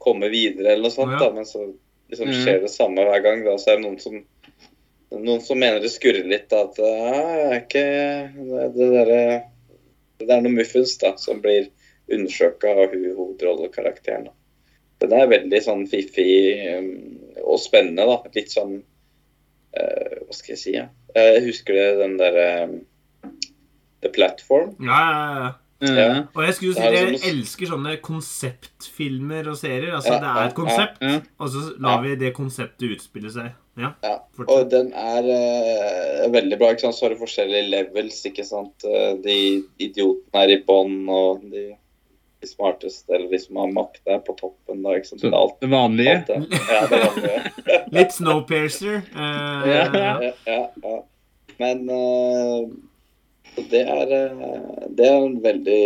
komme 0.01 0.31
videre, 0.33 0.73
eller 0.73 0.87
noe 0.89 0.95
sånt. 0.95 1.19
Da, 1.21 1.29
Men 1.37 1.45
så 1.49 1.67
liksom 2.11 2.31
Mhm. 2.33 2.39
skjer 2.43 2.61
det 2.65 2.71
samme 2.73 3.05
hver 3.05 3.21
gang. 3.23 3.45
da, 3.45 3.59
Så 3.59 3.71
er 3.73 3.77
det 3.77 3.85
noen 3.85 4.01
som 4.01 4.21
noen 5.11 5.41
som 5.43 5.59
mener 5.59 5.81
det 5.83 5.91
skurrer 5.91 6.25
litt. 6.25 6.49
da, 6.49 6.63
At 6.65 6.79
ja, 6.79 6.87
jeg 6.87 7.51
er 7.51 7.61
ikke 7.61 7.85
det, 8.39 8.67
det, 8.77 8.89
derre- 8.95 9.43
det 10.21 10.31
er 10.31 10.41
noe 10.45 10.53
muffens 10.55 10.97
da, 11.03 11.17
som 11.19 11.41
blir 11.43 11.69
undersøka 12.13 12.75
av 12.75 12.93
hun 12.95 13.07
hovedrollekarakteren. 13.17 14.29
Den 15.01 15.15
er 15.17 15.31
veldig 15.31 15.61
sånn 15.65 15.87
fiffig 15.89 16.29
um, 16.77 16.91
og 17.47 17.57
spennende. 17.63 18.05
da, 18.05 18.19
Litt 18.37 18.53
sånn 18.53 18.75
uh, 18.83 20.17
Hva 20.27 20.37
skal 20.37 20.53
jeg 20.55 20.61
si? 20.61 20.75
Ja? 20.77 20.89
Jeg 21.17 21.41
husker 21.47 21.79
det 21.79 21.87
den 22.03 22.19
derre 22.21 22.49
uh, 22.69 23.33
The 24.05 24.13
Platform. 24.13 24.75
Ja, 24.85 25.01
ja, 25.09 25.25
ja. 25.41 25.51
Ja. 25.81 26.09
Og 26.37 26.43
jeg 26.45 26.53
skulle 26.59 26.75
si 26.77 26.81
Det 26.83 26.89
er 26.91 26.93
jeg 26.99 27.13
liksom- 27.15 27.31
elsker 27.31 27.69
sånne 27.71 27.93
konseptfilmer 28.05 29.47
og 29.49 29.57
serier. 29.57 29.95
Altså, 29.97 30.19
det 30.21 30.29
er 30.29 30.49
et 30.51 30.55
konsept, 30.59 31.01
og 31.41 31.49
så 31.49 31.63
lar 31.81 32.03
vi 32.05 32.15
det 32.21 32.35
konseptet 32.37 32.85
utspille 32.99 33.33
seg. 33.33 33.55
Ja, 33.81 33.95
Ja. 34.05 34.19
Og 34.45 34.69
den 34.69 34.93
er 34.93 35.25
uh, 35.25 36.27
veldig 36.35 36.59
bra. 36.61 36.75
ikke 36.75 36.85
sant? 36.85 36.99
Så 36.99 37.07
har 37.07 37.15
du 37.15 37.21
forskjellige 37.23 37.71
levels. 37.73 38.21
ikke 38.29 38.45
sant? 38.45 38.85
De 39.25 39.39
idiotene 39.81 40.43
er 40.45 40.53
i 40.53 40.61
bånn, 40.69 41.09
og 41.09 41.49
de, 41.49 41.71
de 42.41 42.49
smarteste, 42.49 43.13
eller 43.15 43.29
de 43.31 43.39
som 43.39 43.57
har 43.61 43.73
makt, 43.73 44.01
er 44.09 44.19
på 44.25 44.33
toppen. 44.39 44.83
da, 44.83 44.95
ikke 44.97 45.11
sant? 45.11 45.21
Så 45.21 45.31
Det 45.31 45.37
alt, 45.37 45.57
det 45.61 45.69
vanlige. 45.73 46.15
alt 46.17 46.27
det. 46.27 46.61
Ja, 46.71 46.87
det 46.89 47.01
vanlige. 47.07 47.41
Litt 47.99 48.13
Snowpiercer. 48.17 49.01
Uh, 49.15 49.67
Ja. 49.69 49.83
ja, 49.93 50.33
ja, 50.47 50.63
ja. 50.85 51.03
Men 51.61 51.83
uh, 51.91 52.71
det 53.71 53.83
er 53.83 54.13
eh, 54.17 54.87
Det 54.97 55.05
er 55.11 55.17
en 55.27 55.35
veldig 55.45 55.83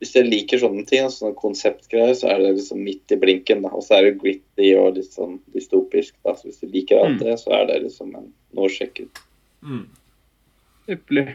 Hvis 0.00 0.12
jeg 0.14 0.28
liker 0.30 0.60
sånne 0.62 0.84
ting, 0.86 1.02
altså 1.04 1.24
sånne 1.26 1.36
konseptgreier, 1.40 2.14
så 2.16 2.28
er 2.30 2.38
det 2.44 2.52
liksom 2.56 2.78
midt 2.86 3.12
i 3.12 3.18
blinken. 3.20 3.64
Og 3.68 3.82
så 3.84 3.98
er 3.98 4.06
det 4.06 4.18
gritty 4.22 4.70
og 4.78 4.94
litt 4.96 5.10
sånn 5.12 5.40
dystopisk. 5.52 6.14
da, 6.24 6.32
så 6.38 6.46
Hvis 6.48 6.60
du 6.62 6.68
liker 6.72 7.02
alt 7.02 7.18
Mm. 7.18 7.24
det, 7.26 7.34
så 7.42 7.50
er 7.58 7.66
det 7.68 7.82
liksom 7.82 8.14
en 8.16 8.30
noe 8.56 8.68
å 8.68 8.72
sjekke 8.72 9.08
ut. 9.10 9.20
Mm. 9.66 9.82
Ypperlig. 10.88 11.26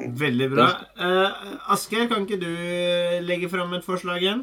Veldig 0.00 0.48
bra. 0.50 0.66
Uh, 0.98 1.70
Asgeir, 1.74 2.08
kan 2.10 2.24
ikke 2.26 2.40
du 2.40 2.50
legge 3.26 3.50
fram 3.52 3.72
et 3.76 3.86
forslag 3.86 4.24
igjen? 4.24 4.42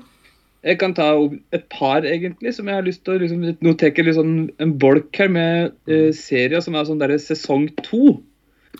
Jeg 0.63 0.75
kan 0.81 0.93
ta 0.95 1.13
et 1.55 1.65
par, 1.71 2.03
egentlig, 2.03 2.51
som 2.55 2.67
jeg 2.67 2.75
har 2.75 2.83
lyst 2.83 3.05
til 3.07 3.15
å 3.15 3.19
liksom, 3.21 3.43
Nå 3.63 3.73
tar 3.79 3.93
jeg 3.95 4.09
liksom 4.09 4.33
en 4.59 4.73
bolk 4.79 5.15
her 5.15 5.31
med 5.31 5.75
uh, 5.87 6.09
serier 6.15 6.63
som 6.63 6.75
er 6.75 6.87
sånn 6.87 6.99
der 6.99 7.15
sesong 7.23 7.69
to. 7.85 8.17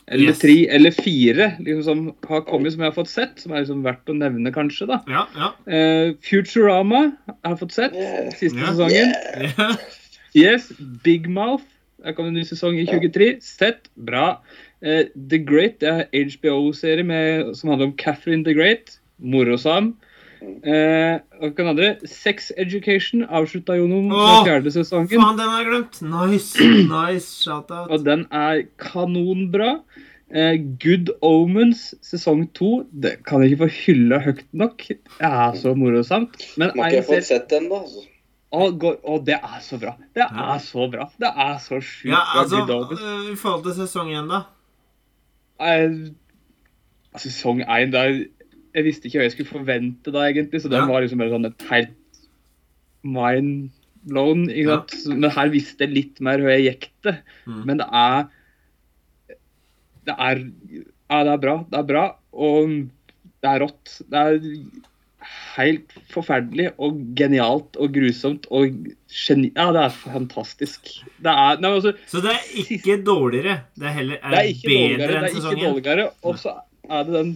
Eller 0.10 0.32
Yes. 0.32 0.40
tre 0.42 0.56
eller 0.74 0.94
fire 0.94 1.52
liksom, 1.60 1.84
som 1.86 2.30
har 2.30 2.42
kommet, 2.48 2.74
som 2.74 2.82
jeg 2.84 2.92
har 2.92 2.98
fått 2.98 3.12
sett. 3.12 3.40
Som 3.42 3.54
er 3.54 3.64
liksom 3.64 3.84
verdt 3.86 4.10
å 4.12 4.18
nevne, 4.18 4.52
kanskje. 4.54 4.90
da. 4.90 5.00
Ja, 5.10 5.26
ja. 5.38 5.52
Uh, 5.70 6.16
Futurama 6.26 7.04
har 7.28 7.56
jeg 7.56 7.62
fått 7.64 7.78
sett. 7.78 7.98
Yeah. 7.98 8.30
Siste 8.36 8.60
yeah. 8.60 8.72
sesongen. 8.74 9.16
Yeah. 9.38 9.76
Yes, 10.38 10.68
Big 11.02 11.26
Mouth. 11.26 11.64
Der 12.04 12.14
kom 12.14 12.28
en 12.30 12.36
ny 12.38 12.44
sesong 12.46 12.78
i 12.78 12.86
23. 12.86 13.40
Sett. 13.42 13.90
Bra. 13.98 14.44
Eh, 14.81 15.07
The 15.29 15.38
Great 15.43 15.79
det 15.83 15.89
er 15.89 16.29
HBO-serie 16.31 17.55
som 17.55 17.69
handler 17.74 17.89
om 17.91 17.98
Catherine 18.00 18.43
the 18.45 18.53
Great. 18.55 19.00
Morosam. 19.19 19.93
Eh, 20.39 21.19
og 21.43 21.57
hva 21.57 21.65
andre? 21.74 21.89
Sex 22.07 22.51
Education 22.55 23.25
avslutta 23.27 23.75
jo 23.75 23.89
noen 23.91 24.07
Åh, 24.15 24.45
fjerde 24.48 24.71
sesongen. 24.71 25.09
Faen, 25.12 25.36
den 25.36 25.50
har 25.51 25.65
jeg 25.65 25.71
glemt! 25.74 25.98
Nice. 26.07 26.69
Nice 26.93 27.43
shout-out. 27.43 27.89
Og 27.91 28.05
den 28.07 28.24
er 28.31 28.62
kanonbra. 28.79 29.81
Eh, 30.31 30.55
Good 30.79 31.09
Omens 31.25 31.89
sesong 32.05 32.45
to. 32.55 32.86
Det 32.93 33.17
kan 33.27 33.41
jeg 33.43 33.51
ikke 33.57 33.65
få 33.65 33.69
hylla 33.81 34.21
høyt 34.24 34.45
nok. 34.53 34.86
Det 34.88 35.27
er 35.27 35.57
så 35.59 35.74
morosamt. 35.75 36.39
Men 36.55 36.71
Må 36.77 36.86
ikke 36.88 37.01
jeg 37.01 37.07
fått 37.09 37.27
sett 37.33 37.50
den, 37.51 37.67
da? 37.74 37.81
altså. 37.83 38.05
Og, 38.55 38.81
å, 39.05 39.19
det 39.21 39.36
er 39.43 39.59
så 39.62 39.77
bra. 39.81 39.91
Det 40.17 40.24
er 40.25 40.62
så 40.63 40.88
bra. 40.89 41.09
Det 41.21 41.29
er 41.36 41.57
så 41.62 41.77
sjukt 41.83 42.13
Ja, 42.15 42.24
bra. 42.24 42.39
altså, 42.45 42.63
Good 42.63 42.71
Omens. 42.77 43.03
eh, 43.03 43.27
I 43.33 43.36
forhold 43.43 43.67
til 43.67 43.75
sesong 43.83 44.15
én, 44.15 44.31
da? 44.31 44.39
Eh, 45.60 46.12
Sesong 47.20 47.63
én 47.66 47.92
Jeg 48.75 48.86
visste 48.86 49.10
ikke 49.10 49.20
hva 49.20 49.25
jeg 49.28 49.34
skulle 49.34 49.50
forvente 49.51 50.12
da, 50.13 50.28
egentlig. 50.30 50.62
Så 50.62 50.70
den 50.70 50.80
Ja. 50.84 50.86
var 50.88 51.01
liksom 51.01 51.18
bare 51.20 51.34
sånn 51.34 51.46
et 51.50 51.62
helt 51.70 51.96
mind 53.04 53.72
blown. 54.06 54.46
Ikke 54.50 54.70
Ja. 54.70 55.16
Men 55.16 55.32
her 55.32 55.50
visste 55.50 55.80
jeg 55.86 55.94
litt 55.96 56.22
mer 56.22 56.38
hva 56.39 56.56
jeg 56.58 56.68
gikk 56.70 56.89
til. 57.04 57.18
Mm. 57.48 57.66
Men 57.66 57.78
det 57.78 57.88
er 57.92 58.30
Det 60.06 60.16
er 60.18 60.38
Ja, 61.10 61.24
det 61.24 61.34
er 61.34 61.38
bra. 61.38 61.58
Det 61.70 61.80
er 61.80 61.84
bra. 61.84 62.16
Og 62.34 62.70
det 63.42 63.50
er 63.50 63.60
rått. 63.60 64.01
Det 64.10 64.13
er 64.13 64.39
helt 65.58 65.94
forferdelig 66.14 66.70
og 66.80 66.98
genialt 67.18 67.78
og 67.80 67.94
grusomt 67.96 68.48
og 68.56 68.76
geni... 69.12 69.52
Ja, 69.56 69.70
det 69.76 69.84
er 69.84 69.96
fantastisk. 69.96 70.92
Det 71.20 71.34
er 71.34 71.60
Nei, 71.60 71.72
altså 71.76 71.94
Så 72.08 72.24
det 72.24 72.36
er 72.36 72.74
ikke 72.76 73.00
dårligere. 73.06 73.60
Det 73.76 73.90
er 73.90 73.96
heller 73.98 74.20
er 74.22 74.36
Det 74.36 74.40
er 74.40 74.52
ikke 74.54 74.70
bedre 74.70 74.80
dårligere. 74.80 75.10
enn 75.10 75.26
Det 75.26 75.32
er 75.32 75.40
ikke 75.40 75.66
dårligere. 75.66 76.08
Og 76.24 76.40
så 76.40 76.56
er 76.90 77.08
det 77.08 77.18
den 77.18 77.34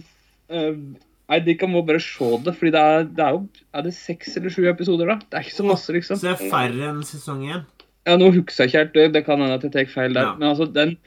eh, 0.50 0.70
Nei, 1.24 1.38
de 1.40 1.54
kan 1.56 1.70
må 1.72 1.80
bare 1.88 2.02
se 2.04 2.26
det, 2.44 2.52
fordi 2.58 2.70
det 2.74 2.80
er, 2.80 3.06
det 3.08 3.22
er 3.24 3.36
jo 3.36 3.46
Er 3.72 3.84
det 3.86 3.94
seks 3.96 4.34
eller 4.36 4.52
sju 4.52 4.66
episoder, 4.68 5.08
da? 5.08 5.16
Det 5.24 5.38
er 5.38 5.46
ikke 5.46 5.56
så 5.56 5.68
masse, 5.68 5.92
liksom. 5.96 6.20
Så 6.20 6.28
det 6.28 6.34
er 6.36 6.52
færre 6.52 6.90
enn 6.90 7.00
sesong 7.06 7.46
én. 7.48 7.62
Ja, 8.04 8.18
nå 8.20 8.28
husker 8.34 8.64
jeg 8.64 8.72
ikke 8.72 8.82
helt 8.82 8.96
det. 8.96 9.06
Det 9.14 9.22
kan 9.24 9.40
hende 9.40 9.56
at 9.56 9.64
jeg 9.64 9.72
tar 9.72 9.92
feil 9.92 10.16
der. 10.16 10.26
Ja. 10.28 10.34
Men 10.36 10.50
altså, 10.50 10.66
den 10.68 10.98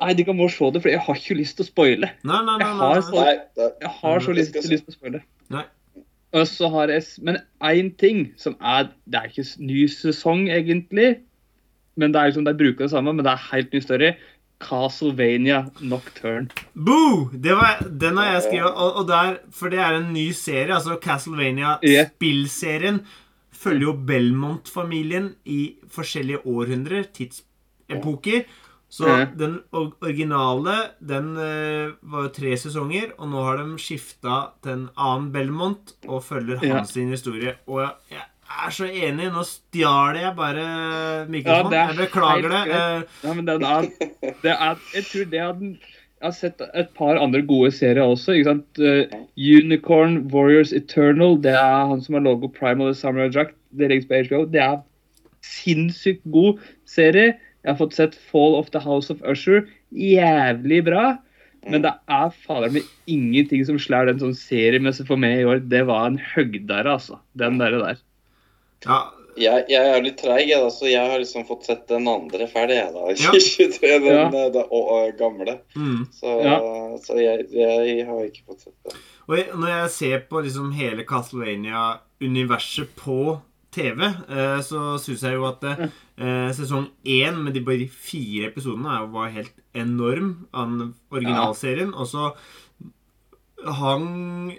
Nei, 0.00 0.14
kan 0.24 0.36
må 0.36 0.48
se 0.50 0.70
det, 0.74 0.82
for 0.82 0.88
jeg 0.92 1.00
har 1.00 1.14
ikke 1.20 1.36
lyst 1.38 1.56
til 1.56 1.64
å 1.64 1.68
spoile. 1.68 2.10
Nei, 2.24 2.40
nei, 2.44 2.56
nei. 2.58 2.66
Jeg 2.66 2.76
har 2.80 3.00
så- 3.02 3.24
Nei, 3.24 3.34
det, 3.56 3.68
Jeg 3.80 3.90
har 4.00 4.20
så 4.20 4.34
lyst, 4.34 4.54
lyst 4.54 4.84
til 4.86 4.94
å 4.94 4.96
spoile. 4.98 5.22
Nei. 5.50 5.64
Og 6.32 6.46
så 6.46 6.70
har 6.70 6.88
jeg 6.88 7.02
Men 7.22 7.38
én 7.60 7.96
ting 7.98 8.32
som 8.36 8.54
er 8.60 8.84
Det 9.08 9.14
er 9.18 9.28
ikke 9.28 9.58
ny 9.58 9.86
sesong, 9.88 10.48
egentlig. 10.48 11.20
Men 11.96 12.12
det 12.12 12.20
er 12.20 12.30
liksom, 12.30 12.44
De 12.44 12.54
bruker 12.54 12.84
det 12.86 12.90
samme, 12.90 13.12
men 13.14 13.24
det 13.24 13.32
er 13.32 13.48
helt 13.52 13.72
ny 13.72 13.80
story. 13.80 14.12
Castlevania 14.60 15.70
Nocturne. 15.80 16.50
Boo! 16.76 17.30
Det 17.32 17.52
var, 17.56 17.80
den 17.98 18.16
har 18.20 18.34
jeg 18.34 18.42
skrevet, 18.50 18.74
og, 18.76 18.96
og 19.00 19.08
der, 19.08 19.38
for 19.50 19.70
det 19.72 19.78
er 19.80 19.96
en 19.96 20.12
ny 20.12 20.30
serie, 20.36 20.74
altså 20.74 20.98
Castlevania 21.00 21.78
Ja. 21.82 22.04
spillserien. 22.04 23.00
følger 23.60 23.80
jo 23.80 23.92
Belmont-familien 24.08 25.34
i 25.44 25.74
forskjellige 25.92 26.38
århundrer, 26.46 27.04
tidsepoker. 27.12 28.44
Så 28.90 29.06
mm. 29.06 29.36
den 29.38 29.52
originale, 29.70 30.74
den 30.98 31.30
eh, 31.38 31.92
var 32.02 32.26
jo 32.26 32.32
tre 32.34 32.56
sesonger, 32.58 33.12
og 33.18 33.30
nå 33.30 33.44
har 33.46 33.60
de 33.60 33.78
skifta 33.78 34.40
til 34.64 34.72
en 34.74 34.88
annen 34.98 35.28
Belmont 35.34 35.94
og 36.08 36.24
følger 36.26 36.58
Ja. 36.66 36.80
hans 36.80 36.96
sin 36.96 37.12
historie. 37.14 37.54
Og 37.70 37.84
jeg, 38.10 38.24
er 38.50 38.74
så 38.74 38.88
enig. 38.90 39.30
Nå 39.30 39.44
stjal 39.46 40.18
jeg 40.18 40.34
bare 40.34 40.66
mikrofonen. 41.30 41.76
Ja, 41.76 41.86
jeg 41.92 42.00
beklager 42.02 42.50
det. 42.50 42.64
Eh, 42.66 43.02
Ja, 43.22 43.34
men 43.34 43.46
den 43.46 43.62
er, 43.62 43.86
det 44.42 44.56
er 44.56 44.76
Jeg 44.94 45.04
tror 45.06 45.30
det 45.30 45.40
er 45.40 45.52
den 45.52 45.78
Jeg 46.20 46.26
har 46.26 46.34
sett 46.36 46.60
et 46.74 46.90
par 46.98 47.16
andre 47.16 47.40
gode 47.46 47.70
serier 47.72 48.02
også. 48.02 48.32
ikke 48.32 48.50
sant? 48.50 48.76
Uh, 48.76 49.06
Unicorn 49.38 50.18
Warriors 50.34 50.72
Eternal. 50.72 51.38
Det 51.40 51.54
er 51.54 51.86
han 51.88 52.02
som 52.02 52.18
har 52.18 52.26
logo 52.26 52.50
of 52.50 52.58
the 52.58 52.94
Samurai 52.94 53.30
Jack. 53.30 53.54
Det 53.72 53.88
ligger 53.88 54.08
på 54.08 54.26
HBO. 54.28 54.44
Det 54.44 54.60
er 54.60 54.82
sinnssykt 55.40 56.26
god 56.30 56.58
serie. 56.84 57.38
Jeg 57.64 57.72
har 57.74 57.78
fått 57.80 57.96
sett 57.96 58.14
Fall 58.30 58.54
of 58.56 58.70
the 58.72 58.80
House 58.80 59.10
of 59.12 59.20
Usher. 59.28 59.66
Jævlig 59.92 60.84
bra. 60.86 61.18
Men 61.68 61.82
det 61.84 61.90
er 62.08 62.30
fader 62.46 62.72
meg 62.72 62.86
ingenting 63.10 63.66
som 63.68 63.76
slår 63.76 64.06
den 64.08 64.20
sånn 64.22 64.32
seriemessig 64.38 65.04
for 65.10 65.20
meg 65.20 65.42
i 65.42 65.44
år. 65.44 65.58
Det 65.68 65.82
var 65.90 66.06
en 66.08 66.16
høgdare, 66.16 66.94
altså. 66.96 67.18
Den 67.36 67.58
derre 67.60 67.82
der. 67.82 67.98
ja, 68.86 69.00
Jeg, 69.40 69.66
jeg 69.70 69.90
er 69.92 70.00
litt 70.02 70.16
treig, 70.18 70.48
jeg, 70.48 70.58
da, 70.58 70.70
så 70.74 70.88
jeg 70.90 71.04
har 71.12 71.20
liksom 71.20 71.44
fått 71.46 71.68
sett 71.68 71.84
den 71.88 72.08
andre 72.10 72.48
ferdig, 72.50 72.80
jeg, 72.80 72.90
da. 72.96 73.04
Ja. 73.12 73.30
23, 73.36 73.92
den, 73.92 74.08
Ja. 74.08 74.24
den, 74.32 74.52
den 74.56 74.64
og, 74.72 74.88
å, 74.90 74.96
gamle. 75.20 75.58
mm. 75.76 76.00
Så, 76.16 76.32
Ja. 76.42 76.56
så 77.04 77.20
jeg, 77.20 77.46
jeg 77.52 78.06
har 78.08 78.24
ikke 78.24 78.42
fått 78.48 78.64
sett 78.64 78.74
den. 78.88 78.96
Og 79.28 79.36
jeg, 79.38 79.46
når 79.54 79.68
jeg 79.76 79.90
ser 79.94 80.18
på 80.32 80.40
liksom 80.42 80.72
hele 80.74 81.04
Castlevania-universet 81.06 82.88
på 82.96 83.40
TV, 83.70 84.02
eh, 84.06 84.58
så 84.66 84.96
syns 85.02 85.22
jeg 85.26 85.38
jo 85.38 85.46
at 85.48 85.62
eh, 85.68 86.50
sesong 86.56 86.88
én 87.06 87.38
med 87.44 87.54
de 87.54 87.62
bare 87.66 87.86
fire 87.90 88.50
episodene 88.50 88.98
var 89.12 89.30
helt 89.34 89.54
enorm 89.76 90.32
av 90.50 90.74
originalserien. 91.14 91.94
Og 91.94 92.10
så 92.10 92.30
hang 93.80 94.52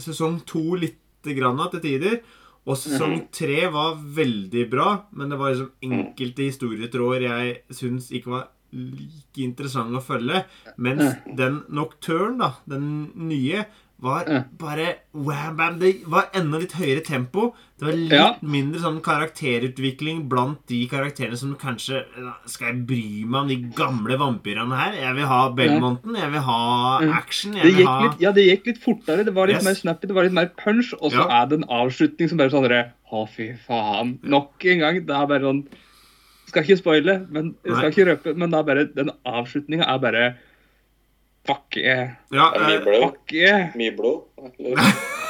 sesong 0.00 0.40
to 0.48 0.64
lite 0.80 1.36
grann 1.36 1.60
til 1.70 1.84
tider. 1.84 2.20
Og 2.68 2.76
sesong 2.76 3.16
tre 3.32 3.64
var 3.72 3.98
veldig 3.98 4.64
bra, 4.70 4.88
men 5.16 5.30
det 5.32 5.38
var 5.40 5.54
liksom 5.54 5.70
enkelte 5.86 6.48
historietråder 6.50 7.24
jeg 7.24 7.54
syns 7.74 8.10
ikke 8.12 8.34
var 8.34 8.48
like 8.70 9.42
interessante 9.42 9.98
å 9.98 10.04
følge. 10.04 10.44
Mens 10.82 11.16
den 11.38 11.62
Nocturne, 11.74 12.38
da, 12.38 12.50
den 12.70 12.90
nye, 13.30 13.64
var 14.02 14.24
bare 14.58 14.94
wham, 15.12 15.56
bam. 15.56 15.78
Det 15.78 16.04
var 16.06 16.28
enda 16.34 16.58
litt 16.62 16.72
høyere 16.72 17.02
tempo. 17.04 17.54
Det 17.78 17.86
var 17.86 17.92
litt 17.96 18.12
Ja. 18.12 18.34
mindre 18.42 18.80
sånn 18.80 19.00
karakterutvikling 19.02 20.28
blant 20.28 20.66
de 20.68 20.86
karakterene 20.88 21.36
som 21.36 21.54
kanskje 21.56 22.04
Skal 22.46 22.66
jeg 22.74 22.86
bry 22.86 23.24
meg 23.24 23.40
om 23.40 23.48
de 23.48 23.56
gamle 23.76 24.16
vampyrene 24.20 24.76
her? 24.76 24.92
Jeg 25.00 25.14
vil 25.16 25.26
ha 25.26 25.40
Belmonten, 25.50 26.16
jeg 26.16 26.30
vil 26.32 26.40
ha 26.40 27.00
action, 27.16 27.52
jeg 27.54 27.62
Det 27.64 27.76
vil 27.76 27.86
ha 27.86 28.02
litt, 28.04 28.20
ja, 28.20 28.32
det 28.32 28.46
gikk 28.48 28.66
litt 28.66 28.82
fortere. 28.82 29.24
Det 29.24 29.34
var 29.34 29.46
litt 29.46 29.56
Yes. 29.56 29.64
mer 29.64 29.74
snappy, 29.74 30.06
det 30.08 30.14
var 30.14 30.24
litt 30.24 30.32
mer 30.32 30.50
punch. 30.56 30.92
Og 31.00 31.12
så 31.12 31.26
Ja. 31.28 31.42
er 31.42 31.46
det 31.46 31.58
en 31.60 31.68
avslutning 31.68 32.28
som 32.28 32.38
bare 32.38 32.50
sånn 32.50 32.60
Å, 32.70 32.92
Å, 33.12 33.28
fy 33.28 33.52
faen. 33.66 34.18
Nok 34.22 34.64
en 34.64 34.78
gang. 34.78 34.94
Det 35.06 35.10
er 35.16 35.26
bare 35.26 35.40
sånn 35.40 35.66
Skal 36.46 36.64
ikke 36.64 36.78
spoile, 36.82 37.26
men 37.30 37.54
skal 37.64 37.90
ikke 37.92 38.06
røpe, 38.08 38.36
men 38.36 38.50
det 38.50 38.58
er 38.58 38.62
bare, 38.64 38.84
den 38.92 39.10
avslutninga 39.24 39.86
er 39.86 39.98
bare 39.98 40.36
Yeah. 41.76 42.10
Ja, 42.34 42.50
eh. 42.56 43.10
Yeah. 43.32 43.74
Mye 43.76 43.92
blod. 43.96 44.22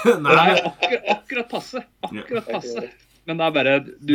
Nei, 0.04 0.16
Nei, 0.16 0.50
akkurat, 0.64 1.08
akkurat 1.14 1.48
passe. 1.50 1.82
Akkurat 2.06 2.46
passe. 2.48 2.86
Men 3.28 3.36
det 3.40 3.46
er 3.46 3.54
bare 3.54 3.74
Du 4.00 4.14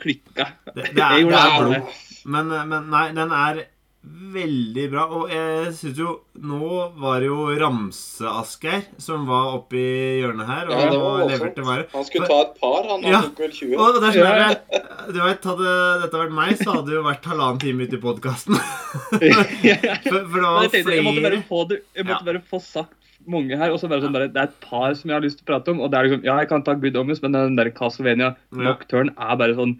klikka. 0.00 0.46
det, 0.74 0.86
det, 0.96 1.02
er, 1.02 1.24
det 1.28 1.40
er 1.40 1.68
det. 1.70 1.80
blod. 1.82 2.04
Men, 2.26 2.48
men 2.68 2.88
nei, 2.90 3.04
den 3.14 3.30
er 3.30 3.60
veldig 4.06 4.84
bra. 4.92 5.04
Og 5.16 5.30
jeg 5.32 5.72
syns 5.74 5.98
jo 5.98 6.12
Nå 6.46 6.68
var 7.00 7.20
det 7.22 7.28
jo 7.30 7.46
Ramse-Asgeir 7.58 8.84
som 9.02 9.24
var 9.28 9.54
oppi 9.56 9.80
hjørnet 10.20 10.46
her 10.50 10.68
og 10.68 10.74
Ja, 10.76 10.90
det 10.90 11.30
leverte 11.32 11.64
voldsomt. 11.64 11.94
Han 11.96 12.04
skulle 12.08 12.28
ta 12.30 12.40
et 12.44 12.60
par, 12.60 12.82
han. 12.86 13.02
Han 13.02 13.12
Ja. 13.12 13.20
tok 13.26 13.40
vel 13.44 13.50
20. 13.56 13.76
Og 13.80 13.96
det 13.96 14.02
er 14.10 14.18
sånn 14.18 14.28
Ja. 14.30 14.48
der, 14.52 15.12
Du 15.12 15.20
vet, 15.22 15.48
Hadde 15.50 15.72
dette 16.04 16.20
vært 16.22 16.36
meg, 16.38 16.56
så 16.60 16.74
hadde 16.76 16.86
det 16.90 16.94
jo 16.98 17.02
vært 17.06 17.24
halvannen 17.32 17.58
time 17.62 17.82
ute 17.88 17.96
i 17.98 18.02
podkasten. 18.04 18.54
for, 18.60 20.20
for 20.30 20.38
det 20.38 20.46
var 20.46 20.68
flere 20.70 20.96
jeg 21.00 21.06
måtte 21.06 21.24
bare 21.26 21.42
få 21.48 21.64
det 21.70 21.80
Jeg 21.96 22.06
måtte 22.06 22.20
Ja. 22.22 22.28
bare 22.32 22.42
få 22.52 22.60
sagt 22.62 22.94
mange 23.26 23.56
her. 23.58 23.72
Og 23.74 23.80
så 23.82 23.88
bare 23.90 24.04
sånn 24.04 24.12
bare, 24.14 24.28
Det 24.30 24.36
er 24.38 24.50
et 24.52 24.60
par 24.60 24.94
som 24.94 25.10
jeg 25.10 25.16
har 25.16 25.24
lyst 25.24 25.40
til 25.40 25.46
å 25.46 25.50
prate 25.54 25.72
om. 25.72 25.80
Og 25.82 25.90
det 25.90 25.98
er 25.98 26.04
liksom, 26.08 26.24
ja, 26.24 26.36
jeg 26.38 26.48
kan 26.52 26.62
ta 26.62 26.74
Good 26.74 26.96
Omens, 27.00 27.22
men 27.22 27.32
den 27.32 27.56
der 27.58 27.70
Castlevania 27.74 28.36
Nocturne 28.52 29.10
er 29.18 29.36
bare 29.40 29.56
sånn 29.58 29.76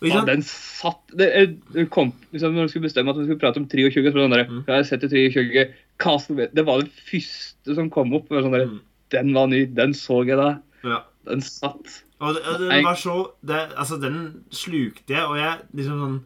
Og 0.00 0.08
ikke 0.08 0.18
ja. 0.20 0.24
Den 0.24 0.42
satt 0.42 1.00
det, 1.16 1.28
jeg- 1.34 1.58
det 1.72 1.90
kom, 1.90 2.12
liksom, 2.32 2.54
Når 2.54 2.62
du 2.66 2.68
skulle 2.68 2.88
bestemme 2.88 3.10
at 3.10 3.16
vi 3.16 3.24
skulle 3.24 3.38
prate 3.40 3.56
om 3.58 3.66
23, 3.68 3.92
så 3.94 4.02
var 4.02 4.10
det 4.12 4.24
sånn 4.24 4.36
der, 4.36 4.44
Mm. 4.50 4.64
ja, 4.68 4.74
jeg 4.74 4.86
setter 4.86 5.08
23 5.08 5.74
Castle, 5.98 6.48
Det 6.54 6.64
var 6.66 6.80
det 6.80 6.90
første 6.90 7.74
som 7.74 7.90
kom 7.90 8.12
opp. 8.14 8.28
Sånn 8.28 8.52
der, 8.52 8.66
Mm. 8.66 8.80
Den 9.10 9.32
var 9.34 9.46
ny. 9.46 9.64
Den 9.66 9.92
så 9.94 10.24
jeg 10.26 10.36
da. 10.36 10.58
Ja. 10.82 11.02
Den 11.26 11.40
satt. 11.40 12.02
Og, 12.20 12.34
det, 12.34 12.42
det 12.58 12.70
den 12.70 12.84
var 12.84 12.94
så 12.96 13.30
det, 13.44 13.70
Altså, 13.76 14.00
den 14.00 14.44
slukte 14.50 15.08
jeg, 15.08 15.22
og 15.24 15.36
jeg 15.36 15.58
liksom 15.74 16.00
sånn 16.00 16.20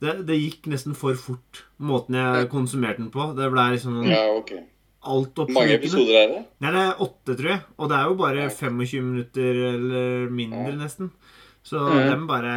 det, 0.00 0.26
det 0.26 0.36
gikk 0.38 0.66
nesten 0.70 0.94
for 0.94 1.14
fort, 1.14 1.64
måten 1.80 2.14
jeg 2.14 2.48
konsumerte 2.50 2.98
den 2.98 3.10
på. 3.10 3.34
Det 3.34 3.50
ble 3.50 3.64
liksom 3.74 3.98
sånn 4.04 4.08
Ja, 4.10 4.28
ok. 4.36 4.52
Hvor 5.02 5.48
mange 5.52 5.74
episoder 5.78 6.14
er 6.14 6.28
det? 6.28 6.44
Nei, 6.60 6.70
det 6.70 6.80
er 6.82 6.94
åtte, 7.02 7.36
tror 7.38 7.48
jeg. 7.50 7.60
Og 7.78 7.88
det 7.88 7.96
er 7.96 8.04
jo 8.04 8.14
bare 8.14 8.50
25 8.50 9.02
minutter 9.02 9.74
eller 9.74 10.28
mindre, 10.30 10.68
Ja. 10.68 10.76
nesten. 10.76 11.10
Så 11.68 11.80
mm. 11.84 11.96
den 12.10 12.26
bare 12.28 12.52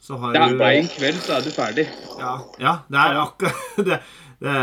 Så 0.00 0.16
har 0.18 0.32
Det 0.34 0.40
er 0.40 0.54
du 0.54 0.58
bare 0.58 0.78
en 0.82 0.88
kveld, 0.90 1.20
så 1.22 1.36
er 1.36 1.44
du 1.46 1.50
ferdig. 1.54 1.84
Ja, 2.18 2.32
ja 2.58 2.78
det 2.90 3.02
er 3.02 3.20
akkurat 3.22 3.76
det, 3.90 4.00
det, 4.42 4.54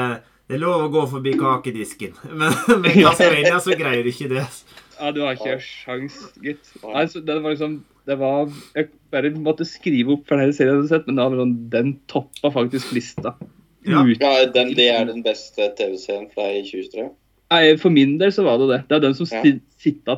det 0.48 0.58
er 0.58 0.64
lov 0.64 0.88
å 0.88 0.90
gå 0.92 1.04
forbi 1.14 1.36
kakedisken. 1.40 2.18
Men 2.42 2.82
med 2.84 2.98
Castlevania 3.00 3.62
så 3.64 3.78
greier 3.80 4.04
du 4.04 4.12
ikke 4.12 4.32
det. 4.34 4.48
Ja, 4.98 5.12
du 5.14 5.22
har 5.24 5.38
ikke 5.38 5.60
sjans, 5.62 6.18
gitt. 6.44 6.74
Nei, 6.84 7.06
så 7.12 7.22
det 7.24 7.38
var 7.44 7.54
liksom 7.54 7.80
det 8.08 8.16
var, 8.20 8.48
Jeg 8.74 8.90
bare 9.12 9.30
måtte 9.36 9.68
skrive 9.68 10.16
opp 10.16 10.30
flere 10.30 10.54
serier 10.56 10.74
jeg 10.74 10.80
hadde 10.80 10.92
sett, 10.94 11.08
men 11.10 11.20
det 11.20 11.42
sånn, 11.42 11.56
den 11.74 11.94
toppa 12.08 12.52
faktisk 12.56 12.94
lista. 12.96 13.36
Ja. 13.88 14.04
Ja, 14.20 14.32
den, 14.52 14.74
Det 14.76 14.88
er 14.92 15.08
den 15.08 15.24
beste 15.24 15.70
TV-serien 15.78 16.30
fra 16.34 16.48
i 16.56 16.64
2023? 16.68 17.08
Nei, 17.52 17.78
For 17.80 17.94
min 17.94 18.18
del 18.20 18.34
så 18.36 18.44
var 18.44 18.58
det 18.60 18.68
det. 18.74 18.80
Det 18.90 18.96
er 18.98 19.04
den 19.08 19.16
som 19.16 19.28
Ja. 19.30 19.42
sitter 19.42 19.62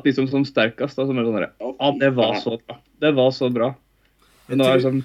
igjen 0.00 0.02
liksom 0.04 0.28
som 0.30 0.44
sterkest. 0.44 0.96
Da, 0.96 1.06
som 1.06 1.18
er 1.18 1.24
sånn 1.28 1.38
der, 1.38 1.52
Ja, 1.60 1.90
det 2.00 2.14
var 2.16 2.34
så 2.40 2.58
bra. 2.66 2.78
Det 3.00 3.14
var 3.14 3.30
så 3.30 3.50
bra. 3.52 3.74
Jeg 4.48 4.58
Nå 4.58 4.64
er 4.66 4.80
tror, 4.80 4.90
sånn, 4.90 5.04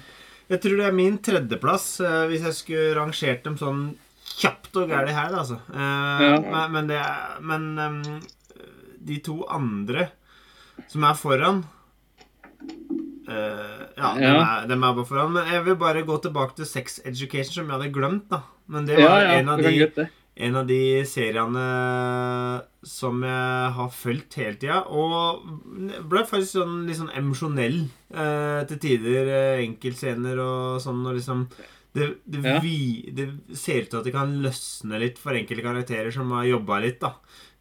jeg 0.50 0.60
tror 0.60 0.76
det 0.76 0.86
er 0.86 0.92
min 0.92 1.18
tredjeplass, 1.18 2.00
eh, 2.00 2.26
hvis 2.28 2.42
jeg 2.42 2.52
skulle 2.54 2.94
rangert 2.98 3.44
dem 3.44 3.56
sånn 3.56 3.96
kjapt 4.40 4.76
og 4.76 4.88
gærent 4.90 5.14
her, 5.14 5.30
da, 5.30 5.38
altså. 5.44 5.60
Eh, 5.70 6.24
Ja. 6.26 6.40
Men, 6.40 6.72
men, 6.72 6.86
det 6.88 6.96
er, 6.98 7.40
men 7.40 7.78
ehm, 7.78 8.22
de 9.06 9.18
to 9.20 9.44
andre 9.48 10.10
som 10.88 11.04
er 11.04 11.14
foran 11.14 11.64
Uh, 13.28 13.34
ja, 13.96 14.14
Ja. 14.14 14.20
Dem, 14.20 14.36
er, 14.40 14.66
dem 14.68 14.84
er 14.84 14.92
bare 14.94 15.04
foran. 15.08 15.32
Men 15.32 15.48
jeg 15.50 15.64
vil 15.64 15.74
bare 15.80 16.02
gå 16.06 16.16
tilbake 16.22 16.54
til 16.54 16.64
Sex 16.64 17.00
Education, 17.04 17.52
som 17.56 17.66
jeg 17.66 17.74
hadde 17.80 17.92
glemt. 17.92 18.28
da 18.30 18.42
Men 18.68 18.86
det 18.86 19.00
var 19.02 19.20
ja, 19.22 19.32
en, 19.40 19.48
av 19.48 19.58
de. 19.58 20.06
En 20.36 20.56
av 20.60 20.66
de 20.68 21.02
seriene 21.08 21.66
som 22.86 23.22
jeg 23.24 23.70
har 23.78 23.88
fulgt 23.94 24.36
hele 24.40 24.58
tida. 24.60 24.82
Og 24.92 25.46
ble 26.10 26.24
faktisk 26.28 26.58
sånn, 26.58 26.76
litt 26.88 26.98
sånn 27.00 27.12
emosjonell 27.16 27.78
eh, 28.12 28.60
til 28.68 28.80
tider. 28.82 29.30
Eh, 29.32 29.64
enkeltscener 29.64 30.38
og 30.42 30.82
sånn. 30.84 31.02
Og 31.08 31.16
liksom 31.18 31.46
det, 31.96 32.10
det, 32.28 32.42
Ja. 32.44 32.58
vi, 32.60 33.08
det 33.16 33.30
ser 33.56 33.82
ut 33.86 33.90
til 33.90 33.98
at 34.02 34.04
det 34.04 34.12
kan 34.12 34.36
løsne 34.44 35.00
litt 35.00 35.18
for 35.18 35.32
enkelte 35.32 35.64
karakterer 35.64 36.12
som 36.12 36.30
har 36.36 36.44
jobba 36.44 36.80
litt. 36.84 37.00
da 37.00 37.14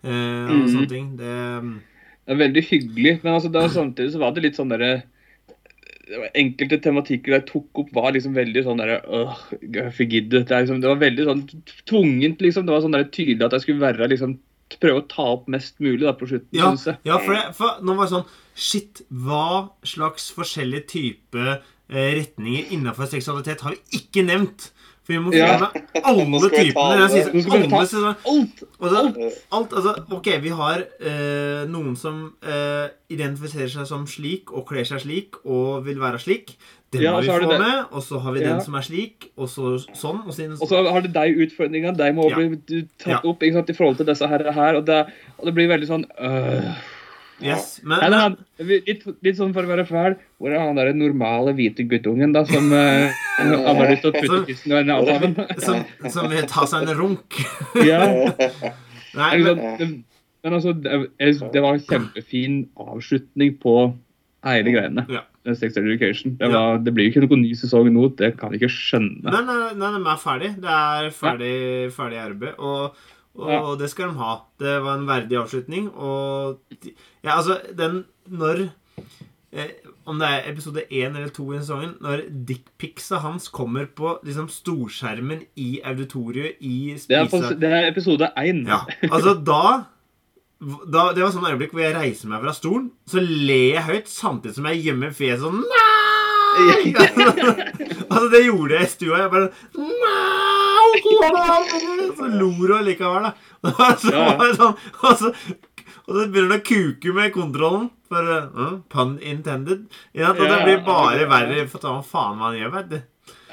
eh, 0.03 0.47
Og 0.51 0.55
Mhm. 0.65 0.69
sånne 0.75 0.89
ting. 0.89 1.15
Det 1.17 1.81
Det 2.25 2.33
er 2.33 2.41
veldig 2.49 2.63
hyggelig, 2.69 3.23
men 3.23 3.33
altså, 3.35 3.51
det 3.51 3.61
var, 3.61 3.69
samtidig 3.69 4.11
så 4.11 4.19
var 4.19 4.31
det 4.33 4.41
litt 4.43 4.55
sånn 4.57 4.69
derre 4.69 5.03
Enkelte 6.37 6.77
tematikker 6.83 7.33
jeg 7.33 7.45
tok 7.49 7.81
opp, 7.81 7.93
var 7.95 8.11
liksom 8.13 8.35
veldig 8.37 8.61
sånn 8.65 8.81
derre 8.81 8.99
øh, 9.09 9.39
gidder. 9.61 10.43
Det, 10.45 10.49
liksom, 10.49 10.81
det 10.83 10.91
var 10.91 10.99
veldig 11.01 11.29
sånn 11.29 11.45
tvungent, 11.89 12.43
liksom. 12.45 12.67
Det 12.67 12.75
var 12.75 12.83
sånn 12.83 12.97
der 12.97 13.07
tydelig 13.09 13.47
at 13.47 13.57
jeg 13.57 13.65
skulle 13.67 13.85
være 13.87 14.11
liksom 14.13 14.37
Prøve 14.81 14.97
å 14.97 15.05
ta 15.05 15.25
opp 15.29 15.43
mest 15.53 15.75
mulig 15.77 16.01
da 16.07 16.15
på 16.17 16.25
slutten, 16.25 16.57
Ja, 16.57 16.71
ja 17.05 17.19
for, 17.21 17.35
det, 17.37 17.51
for 17.53 17.83
nå 17.85 17.93
var 17.93 18.07
det 18.07 18.15
sånn 18.15 18.31
Shit, 18.55 19.03
hva 19.11 19.75
slags 19.85 20.31
forskjellige 20.33 20.87
type 20.89 21.43
eh, 21.45 22.09
retninger 22.17 22.71
innenfor 22.73 23.09
seksualitet 23.11 23.61
har 23.61 23.75
vi 23.75 23.99
ikke 23.99 24.23
nevnt? 24.25 24.71
For 25.05 25.13
vi 25.13 25.19
må 25.21 25.29
få 25.31 25.37
Ja. 25.37 25.59
med 25.61 26.03
alle 26.03 26.49
typene. 26.49 27.09
Jeg 27.13 27.33
vi 27.35 27.67
ta 27.69 27.77
alle 27.77 27.87
sånn- 27.87 28.15
Alt! 28.25 28.63
alt. 28.81 29.17
alt, 29.51 29.73
altså, 29.77 29.91
ok, 30.17 30.29
vi 30.41 30.49
har 30.49 30.79
eh, 30.99 31.65
noen 31.69 31.95
som 31.95 32.33
eh, 32.41 32.87
identifiserer 33.13 33.69
seg 33.69 33.85
som 33.87 34.07
slik 34.09 34.49
og 34.51 34.65
kler 34.67 34.83
seg 34.83 35.03
slik 35.05 35.37
og 35.45 35.85
vil 35.85 35.99
være 36.01 36.17
slik. 36.17 36.55
Den 36.91 37.01
Ja, 37.03 37.11
må 37.13 37.21
vi 37.21 37.27
få 37.27 37.39
det- 37.49 37.59
med. 37.59 37.85
Og 37.91 38.01
så 38.03 38.19
har 38.21 38.31
vi 38.33 38.39
Ja. 38.41 38.49
den 38.53 38.61
som 38.61 38.73
er 38.75 38.81
slik, 38.81 39.29
og 39.37 39.47
så 39.49 39.77
sånn. 39.93 40.25
Og 40.25 40.33
så, 40.33 40.49
Og 40.61 40.67
så 40.69 40.89
har 40.91 41.01
du 41.01 41.07
de 41.07 41.45
utfordringene. 41.45 41.95
De 41.97 42.11
må 42.13 42.29
Ja. 42.29 42.35
bli 42.35 42.87
tatt 42.97 43.07
Ja. 43.07 43.29
opp 43.29 43.39
ikke 43.41 43.53
sant, 43.53 43.69
i 43.69 43.73
forhold 43.73 43.97
til 43.97 44.05
disse 44.05 44.27
her. 44.27 44.51
her 44.51 44.75
og, 44.75 44.85
det, 44.85 45.05
og 45.37 45.45
det 45.45 45.53
blir 45.53 45.67
veldig 45.67 45.87
sånn 45.87 46.05
øh, 46.19 46.75
Yes. 47.43 47.81
Men, 47.83 47.99
Nei, 47.99 48.09
men 48.09 48.19
han, 48.19 48.35
litt, 48.63 49.01
litt 49.25 49.35
sånn 49.35 49.51
for 49.55 49.67
å 49.67 49.71
være 49.73 49.83
fæl, 49.89 50.15
hvor 50.39 50.53
er 50.55 50.61
han 50.61 50.77
der 50.79 50.93
normale 50.95 51.51
hvite 51.57 51.83
guttungen 51.91 52.31
da, 52.35 52.45
som 52.47 52.69
uh, 52.71 53.11
han 53.41 53.51
har 53.75 53.91
lyst 53.91 54.05
til 54.05 54.13
å 54.13 54.15
putte 54.15 54.39
tissen 54.47 54.71
i 54.71 54.83
sammen? 54.87 55.35
som, 55.65 55.83
som 56.13 56.29
vil 56.31 56.47
ta 56.51 56.63
seg 56.69 56.87
en 56.87 56.95
runk. 57.01 57.41
Ja, 57.91 58.05
Nei, 59.19 59.31
ikke 59.39 59.55
men. 59.55 60.03
Men 60.45 60.53
altså, 60.59 60.75
det, 60.77 60.91
det 61.17 61.61
var 61.63 61.73
en 61.73 61.85
kjempefin 61.87 62.57
avslutning 62.77 63.55
på 63.63 63.75
hele 64.45 64.73
greiene. 64.75 65.05
Ja. 65.09 65.23
Sex 65.57 65.77
Education. 65.77 66.35
Det, 66.37 66.49
Ja. 66.53 66.77
det 66.77 66.93
blir 66.93 67.07
jo 67.07 67.13
ikke 67.15 67.25
noen 67.25 67.41
ny 67.41 67.53
sesong 67.57 67.89
nå, 67.93 68.07
det 68.17 68.35
kan 68.39 68.53
jeg 68.53 68.61
ikke 68.61 68.73
skjønne. 68.75 69.25
nei, 69.25 69.41
nei, 69.45 69.73
nei, 69.73 69.91
de 69.97 70.09
er 70.13 70.21
ferdig. 70.21 70.51
Det 70.61 70.75
er 70.77 71.09
ferdig, 71.13 71.55
ferdig 71.97 72.19
arbeid. 72.21 72.59
Og, 72.59 72.95
og 73.41 73.49
Ja. 73.51 73.75
det 73.81 73.89
skal 73.89 74.11
de 74.13 74.19
ha. 74.21 74.35
Det 74.61 74.75
var 74.85 74.97
en 74.99 75.07
verdig 75.09 75.37
avslutning. 75.41 75.89
Og 75.95 76.59
de- 76.83 76.93
ja, 77.25 77.35
altså, 77.35 77.59
den 77.77 78.03
Når 78.29 78.67
eh, 79.51 79.71
Om 80.05 80.21
det 80.21 80.29
er 80.29 80.51
episode 80.51 80.85
én 80.91 81.15
eller 81.15 81.31
to 81.33 81.47
i 81.53 81.57
sesongen, 81.59 81.95
når 82.01 82.27
dickpicsa 82.47 83.19
hans 83.23 83.47
kommer 83.49 83.87
på 83.89 84.19
liksom 84.25 84.47
storskjermen 84.53 85.41
i 85.57 85.79
auditoriet 85.83 86.61
i 86.61 86.93
Det 87.09 87.17
er, 87.17 87.27
spisa... 87.27 87.55
det 87.57 87.71
er 87.73 87.89
episode 87.89 88.29
én. 88.37 88.61
Ja, 88.69 88.83
altså 89.09 89.33
da, 89.33 89.63
da 90.85 91.07
Det 91.17 91.25
var 91.25 91.33
sånn 91.33 91.49
øyeblikk 91.49 91.73
hvor 91.73 91.85
jeg 91.87 91.97
reiser 91.97 92.29
meg 92.29 92.45
fra 92.45 92.53
stolen, 92.53 92.91
så 93.09 93.23
ler 93.23 93.79
jeg 93.79 93.87
høyt 93.89 94.13
samtidig 94.13 94.59
som 94.59 94.69
jeg 94.69 94.85
gjemmer 94.85 95.17
fjeset 95.17 95.47
sånn 95.47 95.65
Nei! 95.65 96.93
altså, 98.13 98.27
det 98.31 98.45
gjorde 98.45 98.77
jeg 98.77 98.85
i 98.85 98.93
stua. 98.93 99.25
Jeg 99.25 99.33
bare 99.33 99.49
Nei! 99.81 100.55
Så 102.17 102.27
lo 102.27 102.49
hun 102.49 102.83
likevel, 102.85 103.23
da. 103.23 103.31
Og 103.65 103.99
så, 103.99 104.11
var 104.13 104.43
det 104.43 104.57
sånn, 104.59 104.75
og 105.01 105.17
så, 105.19 105.31
og 106.05 106.13
så 106.13 106.27
begynner 106.29 106.55
han 106.55 106.61
å 106.61 106.67
kuke 106.69 107.15
med 107.17 107.33
kontrollen. 107.35 107.89
For 108.05 108.21
uh, 108.29 108.75
pun 108.93 109.15
intended. 109.25 109.87
Ja, 110.13 110.29
og 110.35 110.45
det 110.45 110.61
blir 110.61 110.83
bare 110.85 111.25
verre 111.29 111.65
for 111.71 111.81
hva 111.81 112.03
faen 112.05 112.37
man 112.37 112.53
gjør, 112.53 112.73
vet 112.75 112.91
du. 112.91 112.99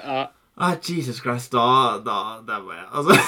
Ja, 0.03 0.27
Ah, 0.57 0.75
Jesus 0.83 1.21
Christ, 1.21 1.53
da, 1.53 1.99
da, 2.05 2.59
var 2.61 2.75
jeg 2.77 2.89
Altså 2.93 3.15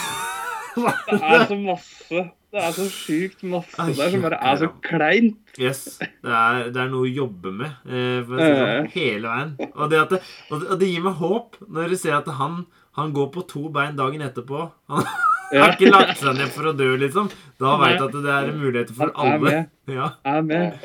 det 1.09 1.21
er 1.23 1.47
så 1.49 1.57
masse. 1.57 2.23
Det 2.55 2.63
er 2.63 2.73
så 2.75 2.85
sjukt 2.91 3.45
masse 3.49 3.79
Ai, 3.81 3.95
der 3.97 4.11
som 4.13 4.25
bare 4.27 4.39
er 4.43 4.57
så 4.61 4.69
kleint. 4.83 5.39
Yes. 5.59 5.99
Det 5.99 6.31
er, 6.31 6.69
det 6.75 6.83
er 6.83 6.91
noe 6.93 7.07
å 7.07 7.11
jobbe 7.11 7.53
med 7.55 7.71
eh, 7.87 8.27
si 8.27 8.49
sånn, 8.59 8.89
hele 8.93 9.31
veien. 9.31 9.53
Og 9.73 9.91
det, 9.91 10.03
det, 10.11 10.21
og 10.51 10.67
det, 10.81 10.91
gir 10.91 11.07
meg 11.07 11.19
håp 11.23 11.61
når 11.65 11.95
du 11.95 11.99
ser 11.99 12.19
at 12.19 12.31
han, 12.41 12.65
han 12.99 13.15
går 13.17 13.31
på 13.35 13.47
to 13.51 13.69
bein 13.75 13.97
dagen 13.99 14.27
etterpå. 14.27 14.67
Han. 14.93 15.09
har 15.63 15.73
ikke 15.77 15.91
lagt 15.93 16.19
seg 16.19 16.37
ned 16.39 16.49
for 16.55 16.65
å 16.71 16.77
dø, 16.77 16.97
liksom. 16.97 17.31
Da 17.61 17.77
veit 17.79 18.01
at 18.01 18.13
det 18.13 18.31
er 18.39 18.53
muligheter 18.53 18.95
for 18.95 19.13
alle. 19.15 19.51
Jeg 19.87 19.97
Ja. 19.97 20.11
Er 20.25 20.43
med. 20.43 20.79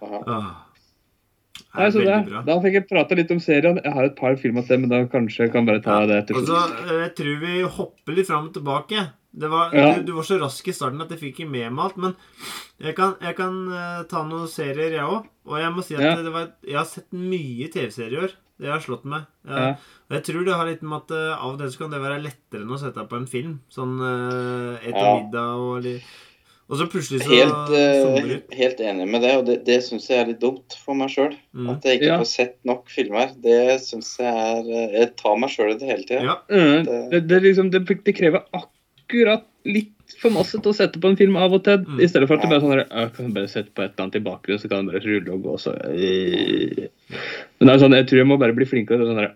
Ah. 0.00 0.60
Det 1.74 1.80
Nei, 1.80 1.86
er 1.86 1.90
så 1.90 2.02
det, 2.04 2.18
bra. 2.30 2.40
da 2.46 2.54
fikk 2.62 2.72
jeg 2.78 2.86
prata 2.88 3.16
litt 3.18 3.30
om 3.34 3.40
serien. 3.42 3.80
Jeg 3.82 3.92
har 3.92 4.04
et 4.06 4.14
par 4.16 4.36
filmer 4.38 4.62
til, 4.66 4.78
men 4.78 4.88
da 4.92 5.00
kanskje 5.10 5.46
jeg 5.48 5.52
kan 5.52 5.66
bare 5.66 5.82
ta 5.82 6.06
det 6.06 6.20
etter 6.22 6.36
Og 6.38 6.46
så 6.46 6.60
eh, 6.84 7.00
jeg 7.02 7.14
tror 7.18 7.40
vi 7.42 7.62
hopper 7.66 8.14
litt 8.14 8.28
fram 8.28 8.46
og 8.46 8.54
tilbake. 8.54 9.08
Det 9.34 9.50
var, 9.50 9.72
Ja. 9.74 9.94
du, 9.98 10.04
du 10.04 10.12
var 10.14 10.22
så 10.22 10.38
rask 10.38 10.68
i 10.70 10.72
starten 10.76 11.02
at 11.02 11.10
jeg 11.10 11.18
fikk 11.18 11.40
ikke 11.40 11.50
med 11.50 11.72
meg 11.74 11.84
alt. 11.88 11.96
Men 11.98 12.14
jeg 12.78 12.94
kan, 12.94 13.16
jeg 13.20 13.34
kan 13.36 13.58
eh, 13.74 14.04
ta 14.10 14.22
noen 14.22 14.46
serier, 14.46 14.92
jeg 14.94 15.02
òg. 15.02 15.26
Og 15.50 15.58
jeg 15.58 15.72
må 15.74 15.82
si 15.82 15.96
at 15.98 16.00
Ja. 16.06 16.14
det 16.22 16.32
var, 16.32 16.52
jeg 16.62 16.76
har 16.78 16.84
sett 16.86 17.10
mye 17.12 17.66
TV-serier 17.74 18.12
i 18.20 18.22
år. 18.28 18.36
Det 18.60 18.70
har 18.70 18.78
slått 18.84 19.04
meg. 19.04 19.26
Jeg, 19.48 19.58
Ja. 19.58 19.74
Jeg 20.12 20.22
tror 20.26 20.44
det 20.44 20.54
har 20.54 20.66
litt 20.68 20.82
med 20.84 20.98
at 21.00 21.10
uh, 21.16 21.32
av 21.38 21.54
og 21.54 21.58
til 21.62 21.70
så 21.72 21.78
kan 21.84 21.90
det 21.94 22.02
være 22.04 22.20
lettere 22.22 22.62
enn 22.62 22.74
å 22.76 22.78
sette 22.80 23.00
deg 23.00 23.08
på 23.08 23.16
en 23.16 23.26
film. 23.30 23.54
Sånn 23.72 23.96
uh, 24.02 24.76
etter 24.82 25.00
Ja. 25.00 25.14
middag 25.22 25.64
og 25.64 25.82
litt 25.86 26.02
Og 26.64 26.78
så 26.80 26.86
plutselig 26.88 27.20
så 27.20 27.28
Helt, 27.28 27.72
eh, 27.76 28.38
helt 28.56 28.78
enig 28.80 29.04
med 29.12 29.20
det, 29.20 29.32
og 29.36 29.42
det, 29.44 29.56
det 29.66 29.82
syns 29.84 30.06
jeg 30.08 30.16
er 30.22 30.30
litt 30.30 30.40
dumt 30.40 30.72
for 30.80 30.96
meg 30.96 31.10
sjøl. 31.12 31.34
Mm. 31.52 31.66
At 31.74 31.84
jeg 31.84 31.98
ikke 32.00 32.06
Ja. 32.08 32.16
får 32.22 32.30
sett 32.30 32.54
nok 32.64 32.88
filmer. 32.88 33.34
Det 33.36 33.80
syns 33.84 34.14
jeg 34.16 34.32
er 34.32 34.94
Jeg 34.96 35.10
tar 35.20 35.36
meg 35.36 35.50
sjøl 35.52 35.74
i 35.74 35.78
det 35.82 35.90
hele 35.90 36.06
tida. 36.08 36.22
Ja. 36.24 36.38
Mm, 36.48 37.10
det, 37.12 37.20
det, 37.28 37.42
liksom, 37.44 37.68
det, 37.70 37.84
det 38.08 38.16
krever 38.16 38.46
akkurat 38.56 39.44
litt 39.68 39.92
for 40.20 40.32
masse 40.32 40.56
til 40.56 40.72
å 40.72 40.76
sette 40.76 41.00
på 41.00 41.08
en 41.12 41.16
film 41.20 41.36
av 41.36 41.52
og 41.52 41.64
til. 41.68 41.84
Mm. 41.84 42.00
I 42.00 42.08
stedet 42.08 42.28
for 42.28 42.36
at 42.40 42.44
det 42.44 42.50
bare 42.54 42.64
sånn 42.64 42.80
«Jeg 42.80 43.12
kan 43.16 43.32
bare 43.36 43.52
sette 43.52 43.72
på 43.76 43.84
et 43.84 43.92
eller 43.92 44.06
annet 44.06 44.16
i 44.20 44.24
bakgrunnen, 44.24 44.60
så 44.64 44.68
kan 44.72 44.86
det 44.88 44.92
bare 44.94 45.04
rulle 45.04 45.36
og 45.36 45.44
gå. 45.44 45.54
Så, 45.60 45.76
øh. 45.84 46.88
Men 47.60 47.68
det 47.68 47.74
er 47.76 47.82
sånn, 47.84 47.96
jeg 48.00 48.08
tror 48.08 48.20
jeg 48.24 48.28
må 48.32 48.40
bare 48.40 48.56
bli 48.56 48.64
flinkere. 48.68 49.04
til 49.04 49.12
Sånn 49.12 49.20
der, 49.20 49.34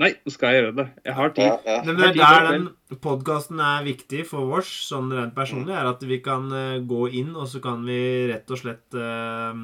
Nei, 0.00 0.14
nå 0.24 0.32
skal 0.32 0.54
jeg 0.54 0.62
gjøre 0.62 0.76
det. 0.78 0.88
Jeg 1.04 1.14
har 1.18 1.32
tid. 1.36 1.44
Ja, 1.44 1.56
ja. 1.66 1.80
Men 1.84 1.98
det 2.00 2.06
er 2.08 2.14
der 2.16 2.46
den 2.48 2.68
podkasten 3.04 3.60
er 3.60 3.84
viktig 3.84 4.24
for 4.30 4.56
oss, 4.56 4.70
sånn 4.88 5.12
rent 5.12 5.34
personlig, 5.36 5.74
er 5.76 5.88
at 5.90 6.04
vi 6.08 6.22
kan 6.24 6.46
eh, 6.56 6.78
gå 6.88 7.08
inn, 7.20 7.34
og 7.36 7.50
så 7.50 7.60
kan 7.64 7.82
vi 7.84 7.98
rett 8.30 8.48
og 8.48 8.62
slett 8.62 8.96
eh, 8.96 9.60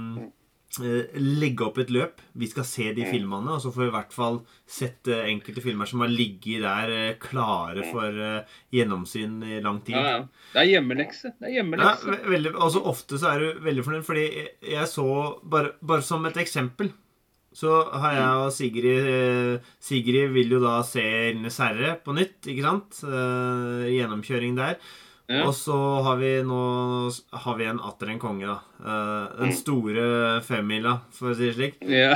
eh, 0.85 1.17
legge 1.41 1.65
opp 1.65 1.81
et 1.81 1.93
løp. 1.95 2.21
Vi 2.37 2.51
skal 2.53 2.69
se 2.69 2.91
de 2.99 3.07
filmene, 3.09 3.55
og 3.57 3.65
så 3.65 3.73
får 3.73 3.87
vi 3.87 3.89
i 3.89 3.95
hvert 3.95 4.13
fall 4.19 4.37
sett 4.69 5.09
enkelte 5.17 5.65
filmer 5.65 5.89
som 5.89 6.05
har 6.05 6.13
ligget 6.13 6.67
der 6.67 7.17
klare 7.23 7.89
for 7.89 8.21
eh, 8.29 8.61
gjennomsyn 8.77 9.41
i 9.41 9.63
lang 9.65 9.81
tid. 9.89 9.97
Ja, 9.97 10.19
ja. 10.19 10.53
Det 10.53 10.63
er 10.67 10.71
hjemmelekse. 10.75 11.33
Det 11.41 11.49
er 11.49 11.57
hjemmelekse. 11.63 12.13
Ja, 12.13 12.21
veldig, 12.37 12.55
og 12.61 12.77
så 12.77 12.85
ofte 12.93 13.23
så 13.25 13.33
er 13.33 13.41
du 13.41 13.65
veldig 13.71 13.89
fornøyd, 13.89 14.07
fordi 14.13 14.29
jeg 14.77 14.93
så 14.93 15.09
bare, 15.49 15.79
bare 15.81 16.05
som 16.05 16.29
et 16.29 16.45
eksempel 16.45 16.93
så 17.57 17.73
har 17.89 18.13
jeg 18.19 18.43
og 18.45 18.53
Sigrid 18.53 19.09
eh, 19.09 19.71
Sigrid 19.81 20.35
vil 20.35 20.51
jo 20.57 20.61
da 20.61 20.75
se 20.85 21.01
'Ringenes 21.01 21.57
herre' 21.63 21.97
på 22.05 22.13
nytt, 22.17 22.45
ikke 22.53 22.67
sant? 22.67 23.01
Eh, 23.09 23.87
gjennomkjøring 23.97 24.59
der. 24.59 24.77
Ja. 25.27 25.41
Og 25.49 25.55
så 25.59 25.75
har 26.07 26.21
vi 26.21 26.35
nå 26.47 26.61
har 27.33 27.57
vi 27.59 27.65
en 27.67 27.81
atter 27.83 28.13
en 28.13 28.21
konge, 28.23 28.47
da. 28.47 28.61
Eh, 28.85 29.41
den 29.41 29.57
store 29.57 30.05
femmila, 30.47 31.01
for 31.17 31.33
å 31.33 31.35
si 31.39 31.49
det 31.49 31.57
slik. 31.57 31.81
Ja. 31.91 32.15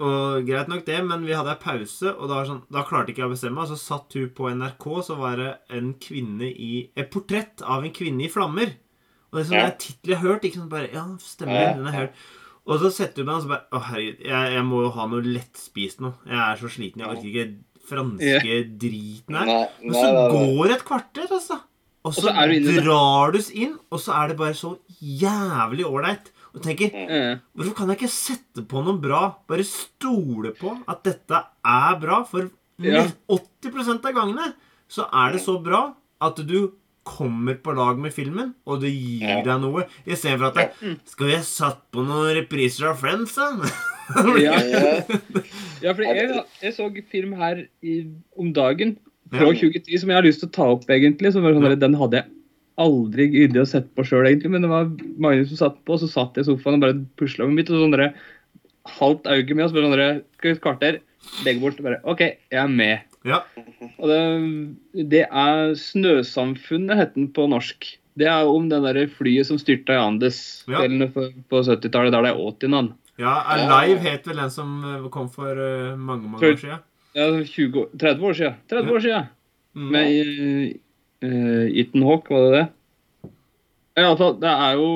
Og 0.00 0.46
greit 0.48 0.70
nok 0.72 0.86
det, 0.86 0.96
men 1.04 1.26
vi 1.28 1.34
hadde 1.36 1.52
ei 1.52 1.60
pause, 1.60 2.14
og 2.14 2.30
da, 2.30 2.38
sånn, 2.48 2.62
da 2.72 2.86
klarte 2.88 3.12
ikke 3.12 3.20
jeg 3.26 3.28
å 3.28 3.34
bestemme 3.34 3.58
meg. 3.60 3.68
Så 3.68 3.76
satt 3.76 4.14
hun 4.16 4.30
på 4.32 4.48
NRK, 4.48 4.86
så 5.04 5.16
var 5.18 5.36
det 5.36 5.50
en 5.76 5.90
kvinne 6.00 6.48
i 6.48 6.86
Et 6.96 7.10
portrett 7.12 7.60
av 7.60 7.84
en 7.84 7.92
kvinne 7.92 8.24
i 8.24 8.30
flammer. 8.32 8.72
Og 9.30 9.36
det 9.36 9.42
er 9.42 9.48
sånn, 9.50 9.58
Ja. 9.60 9.66
er 9.66 9.76
tittel 9.76 10.14
jeg 10.14 10.18
har 10.22 10.28
hørt. 10.30 10.44
Ikke 10.48 10.60
sånn 10.62 10.70
Bare, 10.72 10.88
ja, 10.94 11.04
stemmer, 11.20 11.74
den 11.76 11.84
har 11.84 11.92
jeg 11.92 12.00
hørt. 12.06 12.14
Og 12.70 12.78
så 12.78 12.90
setter 12.94 13.24
du 13.24 13.26
meg 13.26 13.40
og 13.40 13.44
så 13.44 13.50
bare 13.50 13.66
Å, 13.74 13.82
herregud, 13.88 14.20
jeg, 14.28 14.52
jeg 14.54 14.66
må 14.68 14.84
jo 14.84 14.92
ha 14.94 15.08
noe 15.10 15.26
lettspist 15.26 16.04
nå. 16.04 16.12
Jeg 16.28 16.40
er 16.44 16.60
så 16.60 16.70
sliten. 16.70 17.02
Jeg 17.02 17.10
orker 17.10 17.30
ikke 17.32 17.48
franske 17.90 18.60
driten 18.80 19.38
her. 19.40 19.50
Men 19.82 19.96
så 19.96 20.06
nei, 20.06 20.12
nei. 20.14 20.44
går 20.54 20.74
et 20.76 20.84
kvarter, 20.86 21.26
altså. 21.26 21.58
Og 22.06 22.14
så, 22.16 22.28
så 22.30 22.46
i 22.48 22.60
det. 22.64 22.78
drar 22.80 23.34
du 23.34 23.40
inn, 23.60 23.74
og 23.92 24.00
så 24.00 24.14
er 24.16 24.30
det 24.30 24.38
bare 24.38 24.56
så 24.56 24.70
jævlig 25.00 25.84
ålreit. 25.88 26.30
Og 26.54 26.62
tenker 26.64 26.94
mm. 26.94 27.42
Hvorfor 27.54 27.74
kan 27.76 27.92
jeg 27.92 28.00
ikke 28.00 28.12
sette 28.14 28.64
på 28.70 28.80
noe 28.86 28.98
bra? 29.02 29.26
Bare 29.50 29.66
stole 29.66 30.54
på 30.56 30.72
at 30.90 31.04
dette 31.06 31.44
er 31.74 32.00
bra. 32.02 32.22
For 32.28 32.48
Ja. 32.80 33.02
80% 33.28 34.06
av 34.08 34.14
gangene 34.16 34.54
så 34.88 35.04
er 35.12 35.34
det 35.34 35.42
så 35.44 35.58
bra 35.60 35.82
at 36.24 36.38
du 36.48 36.72
kommer 37.04 37.54
på 37.64 37.72
lag 37.74 37.98
med 37.98 38.12
filmen, 38.12 38.52
og 38.68 38.80
det 38.82 38.90
gir 38.92 39.22
Ja. 39.26 39.42
deg 39.42 39.60
noe. 39.62 39.86
Istedenfor 40.06 40.50
at 40.50 40.54
det, 40.58 40.96
Skal 41.08 41.26
vi 41.30 41.34
ha 41.38 41.42
satt 41.42 41.80
på 41.92 42.04
noen 42.06 42.34
repriser 42.36 42.90
av 42.90 42.98
Friends, 43.00 43.34
da? 43.34 43.48
Ja. 44.38 44.58
Ja, 44.58 45.02
Ja, 45.84 45.94
for 45.94 46.02
jeg, 46.02 46.42
jeg 46.60 46.74
så 46.76 46.88
film 47.10 47.32
her 47.40 47.62
i, 47.82 48.02
om 48.36 48.52
dagen 48.52 48.96
fra 49.32 49.46
Ja. 49.46 49.52
2010 49.54 49.98
som 50.02 50.10
jeg 50.10 50.16
har 50.18 50.26
lyst 50.26 50.40
til 50.42 50.48
å 50.50 50.52
ta 50.52 50.66
opp, 50.74 50.84
egentlig. 50.90 51.32
Som 51.32 51.42
var 51.46 51.54
sånn, 51.56 51.78
Den 51.80 51.94
hadde 51.94 52.20
jeg 52.20 52.26
aldri 52.80 53.28
giddet 53.32 53.62
å 53.62 53.68
sette 53.68 53.88
på 53.96 54.04
sjøl, 54.04 54.26
egentlig. 54.28 54.50
Men 54.50 54.62
det 54.62 54.70
var 54.72 54.90
Magnus 55.18 55.48
som 55.54 55.60
satt 55.70 55.78
på, 55.84 55.94
og 55.96 56.00
så 56.02 56.08
satt 56.10 56.34
jeg 56.36 56.44
i 56.46 56.50
sofaen 56.50 56.78
og 56.78 56.84
bare 56.84 56.98
pusla 57.16 57.46
med 57.46 57.56
mitt. 57.60 57.70
Og 57.70 57.80
sånn 57.80 57.96
der, 57.96 58.12
halvt 58.98 59.24
øye 59.30 59.54
med 59.54 59.64
oss. 59.66 59.72
Bare 59.72 59.86
sånn 59.88 59.96
der, 59.96 60.20
skal 60.38 60.50
vi 60.50 60.56
et 60.56 60.64
kvarter, 60.64 61.00
legge 61.46 61.60
bort. 61.64 61.78
og 61.80 61.88
Bare 61.88 62.00
OK, 62.04 62.20
jeg 62.50 62.60
er 62.60 62.68
med. 62.68 63.06
Ja. 63.28 63.42
Og 64.00 64.08
det, 64.08 64.20
det 65.12 65.26
er 65.28 65.74
Snøsamfunnet, 65.76 66.96
het 66.96 67.14
den 67.14 67.28
på 67.36 67.44
norsk. 67.50 67.84
Det 68.18 68.26
er 68.28 68.48
om 68.48 68.68
det 68.70 68.80
der 68.84 69.06
flyet 69.12 69.46
som 69.48 69.58
styrta 69.60 69.94
i 69.96 70.00
Andes 70.00 70.64
Ja. 70.68 70.80
på, 71.14 71.26
på 71.52 71.60
70-tallet, 71.66 72.12
der 72.12 72.22
det 72.26 72.32
er 72.32 72.40
80 72.40 72.68
navn. 72.72 72.94
ja, 73.20 73.34
Alive 73.52 74.00
het 74.00 74.26
vel 74.26 74.36
den 74.40 74.50
som 74.50 74.70
eh, 74.84 75.08
kom 75.12 75.28
for 75.28 75.50
eh, 75.52 75.96
mange, 75.96 76.24
mange 76.28 76.40
Tror- 76.40 76.56
år 76.56 76.62
siden. 76.62 76.78
Ja, 77.14 77.26
20, 77.44 77.86
30 77.98 78.24
år 78.24 78.32
siden. 78.38 78.54
30 78.70 78.86
Ja. 78.88 78.94
år 78.96 79.00
siden. 79.00 79.28
Mm. 79.74 79.90
Med 79.92 80.76
uh, 81.22 81.66
Ethan 81.78 82.02
Hawk, 82.02 82.30
var 82.30 82.40
det 82.46 82.52
det? 82.58 82.68
Ja, 84.00 84.14
fall, 84.16 84.36
det 84.40 84.48
er 84.50 84.72
jo 84.78 84.88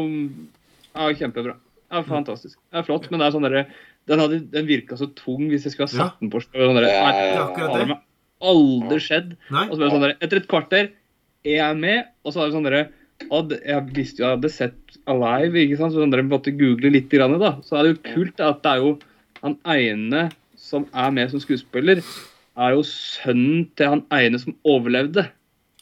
ja, 0.95 1.09
kjempebra. 1.15 1.55
Det 1.91 1.99
er 2.01 2.07
fantastisk. 2.09 2.59
Det 2.73 2.79
er 2.81 2.87
flott, 2.87 3.11
men 3.11 3.21
det 3.21 3.27
er 3.29 3.35
sånn 3.37 3.45
derre 3.47 3.65
den, 4.09 4.21
hadde, 4.21 4.41
den 4.53 4.67
virka 4.67 4.97
så 4.99 5.07
tung 5.17 5.47
hvis 5.51 5.65
jeg 5.67 5.73
skulle 5.75 5.89
ha 5.91 6.09
satt 6.09 6.21
den 6.21 6.31
på. 6.33 6.41
Sånn 6.43 6.75
der, 6.79 6.89
Ja, 6.89 7.13
ja, 7.13 7.47
Det 7.55 7.83
er 7.83 7.93
ja. 7.95 8.01
Aldri 8.51 8.99
skjedd. 9.03 9.33
Nei? 9.55 9.65
Og 9.69 9.73
så 9.75 9.79
ble 9.81 9.87
det 9.89 9.95
sånn 9.97 10.05
der, 10.07 10.15
Etter 10.21 10.41
et 10.43 10.49
kvarter 10.51 10.85
er 11.45 11.57
jeg 11.59 11.77
med, 11.81 12.07
og 12.25 12.33
så 12.35 12.43
er 12.45 12.51
det 12.51 12.57
sånn 12.59 12.69
derre 12.69 12.85
og 13.31 13.53
Jeg 13.55 13.83
visste 13.95 14.21
jo 14.21 14.25
jeg 14.27 14.37
hadde 14.37 14.51
sett 14.51 14.97
Alive, 15.09 15.55
ikke 15.63 15.77
sant? 15.79 15.93
så 15.95 16.01
sånn 16.03 16.11
dere 16.13 16.25
måtte 16.27 16.51
google 16.59 16.91
litt, 16.91 17.07
grann, 17.13 17.37
da. 17.41 17.55
Så 17.63 17.77
er 17.79 17.87
det 17.87 17.93
jo 17.95 18.15
kult 18.15 18.41
at 18.43 18.63
det 18.65 18.73
er 18.73 18.83
jo 18.83 18.95
han 19.45 19.55
ene 19.71 20.25
som 20.59 20.87
er 20.97 21.11
med 21.15 21.31
som 21.31 21.41
skuespiller, 21.43 22.01
er 22.57 22.75
jo 22.75 22.83
sønnen 22.89 23.69
til 23.77 23.87
han 23.93 24.03
ene 24.17 24.39
som 24.43 24.57
overlevde. 24.67 25.27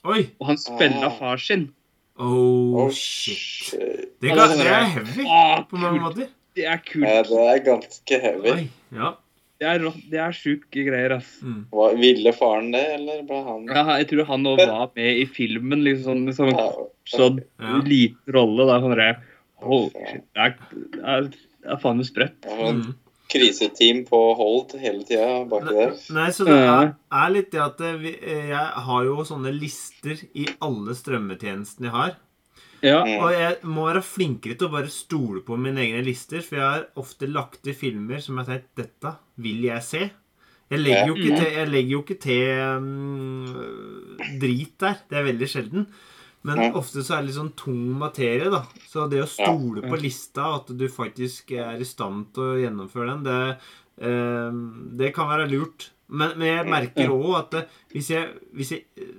Oi! 0.04 0.26
Og 0.40 0.46
han 0.50 0.58
spiller 0.60 1.06
Ah. 1.08 1.16
far 1.18 1.36
sin. 1.38 1.68
Oh, 2.18 2.84
Oh, 2.84 2.90
shit. 2.90 3.38
shit. 3.38 4.08
Det, 4.20 4.28
kan, 4.28 4.50
det 4.58 4.66
er 4.66 4.72
er 4.72 4.84
sånn 4.90 4.92
heavy 5.06 5.24
ah, 5.26 5.62
på 5.70 5.78
mange 5.80 6.00
måter. 6.02 6.28
Det 6.54 6.66
er 6.66 6.76
Ja, 6.76 6.78
kult. 6.84 7.30
det 7.30 7.46
er 7.54 7.62
ganske 7.64 8.20
heavy. 8.26 8.50
Oi, 8.52 8.68
ja. 8.92 9.14
Det 9.62 9.68
er, 9.70 9.84
det 10.10 10.18
er 10.18 10.32
sjuke 10.34 10.82
greier, 10.88 11.12
ass. 11.20 11.28
Mm. 11.46 11.60
Hva, 11.70 11.92
ville 11.94 12.32
faren 12.34 12.72
det, 12.74 12.82
eller 12.96 13.20
ble 13.28 13.42
han 13.46 13.68
Ja, 13.70 13.84
jeg 14.00 14.08
tror 14.10 14.26
han 14.32 14.48
òg 14.50 14.62
var 14.64 14.88
med 14.96 15.20
i 15.20 15.26
filmen, 15.30 15.84
liksom 15.86 16.24
sånn, 16.34 16.34
sånn, 16.34 16.50
Ja, 16.58 16.66
sånn 17.12 17.38
Ja. 17.62 17.76
liten 17.86 18.34
rolle. 18.34 18.66
da, 18.66 18.80
sånn 18.82 18.96
der, 18.98 19.20
oh, 19.62 19.86
shit, 19.94 20.24
det, 20.34 20.48
er, 20.48 20.56
det, 20.72 21.04
er, 21.14 21.28
det 21.30 21.70
er 21.76 21.80
faen 21.84 22.00
meg 22.00 22.10
sprøtt. 22.10 22.50
Mm. 22.50 22.82
kriseteam 23.32 24.02
på 24.04 24.18
hold 24.36 24.74
hele 24.82 25.06
tida 25.08 25.44
baki 25.48 25.72
der. 25.72 25.94
Nei, 26.12 26.26
så 26.36 26.44
det 26.44 26.58
er, 26.58 26.90
er 27.22 27.30
litt 27.32 27.54
det 27.54 27.62
at 27.64 27.78
vi, 28.02 28.16
eh, 28.18 28.50
jeg 28.50 28.84
har 28.90 29.06
jo 29.06 29.22
sånne 29.24 29.54
lister 29.56 30.18
i 30.36 30.44
alle 30.60 30.92
strømmetjenestene 30.98 31.88
jeg 31.88 31.94
har. 31.94 32.18
Ja, 32.82 33.02
Mm. 33.06 33.18
Og 33.22 33.32
jeg 33.32 33.56
må 33.62 33.86
være 33.86 34.02
flinkere 34.02 34.56
til 34.58 34.66
å 34.66 34.72
bare 34.72 34.90
stole 34.90 35.42
på 35.46 35.56
mine 35.56 35.84
egne 35.84 36.02
lister, 36.04 36.42
for 36.42 36.58
jeg 36.58 36.66
har 36.66 36.86
ofte 36.98 37.28
lagt 37.30 37.62
til 37.62 37.76
filmer 37.78 38.18
som 38.18 38.38
jeg 38.38 38.46
har 38.48 38.56
tenkt 38.56 38.80
dette 38.80 39.12
vil 39.38 39.62
jeg 39.68 39.82
se. 39.86 40.02
Jeg 40.72 40.80
legger 40.80 41.10
jo 41.10 41.14
ikke 41.14 41.36
til, 41.36 41.52
jeg 41.52 41.68
legger 41.68 41.92
jo 41.92 42.00
ikke 42.02 42.18
til 42.24 42.60
um, 42.80 44.38
drit 44.40 44.74
der. 44.80 44.98
Det 45.10 45.18
er 45.18 45.26
veldig 45.28 45.48
sjelden. 45.52 45.86
Men 46.42 46.74
ofte 46.74 47.04
så 47.04 47.14
er 47.14 47.22
det 47.22 47.28
litt 47.28 47.38
sånn 47.38 47.52
tung 47.54 47.82
materie, 48.00 48.48
da. 48.50 48.64
Så 48.90 49.04
det 49.10 49.20
å 49.22 49.28
stole 49.30 49.84
på 49.84 49.98
lista, 50.00 50.48
at 50.56 50.72
du 50.74 50.86
faktisk 50.90 51.52
er 51.54 51.78
i 51.78 51.86
stand 51.86 52.32
til 52.34 52.42
å 52.42 52.60
gjennomføre 52.64 53.12
den, 53.12 53.26
det, 53.28 54.08
um, 54.08 54.62
det 54.98 55.12
kan 55.14 55.30
være 55.30 55.46
lurt. 55.52 55.92
Men, 56.12 56.34
men 56.40 56.48
jeg 56.50 56.70
merker 56.72 57.12
òg 57.14 57.36
at 57.38 57.54
det, 57.54 57.62
hvis 57.94 58.10
jeg, 58.12 58.32
hvis 58.56 58.72
jeg 58.74 58.82
øh, 59.00 59.12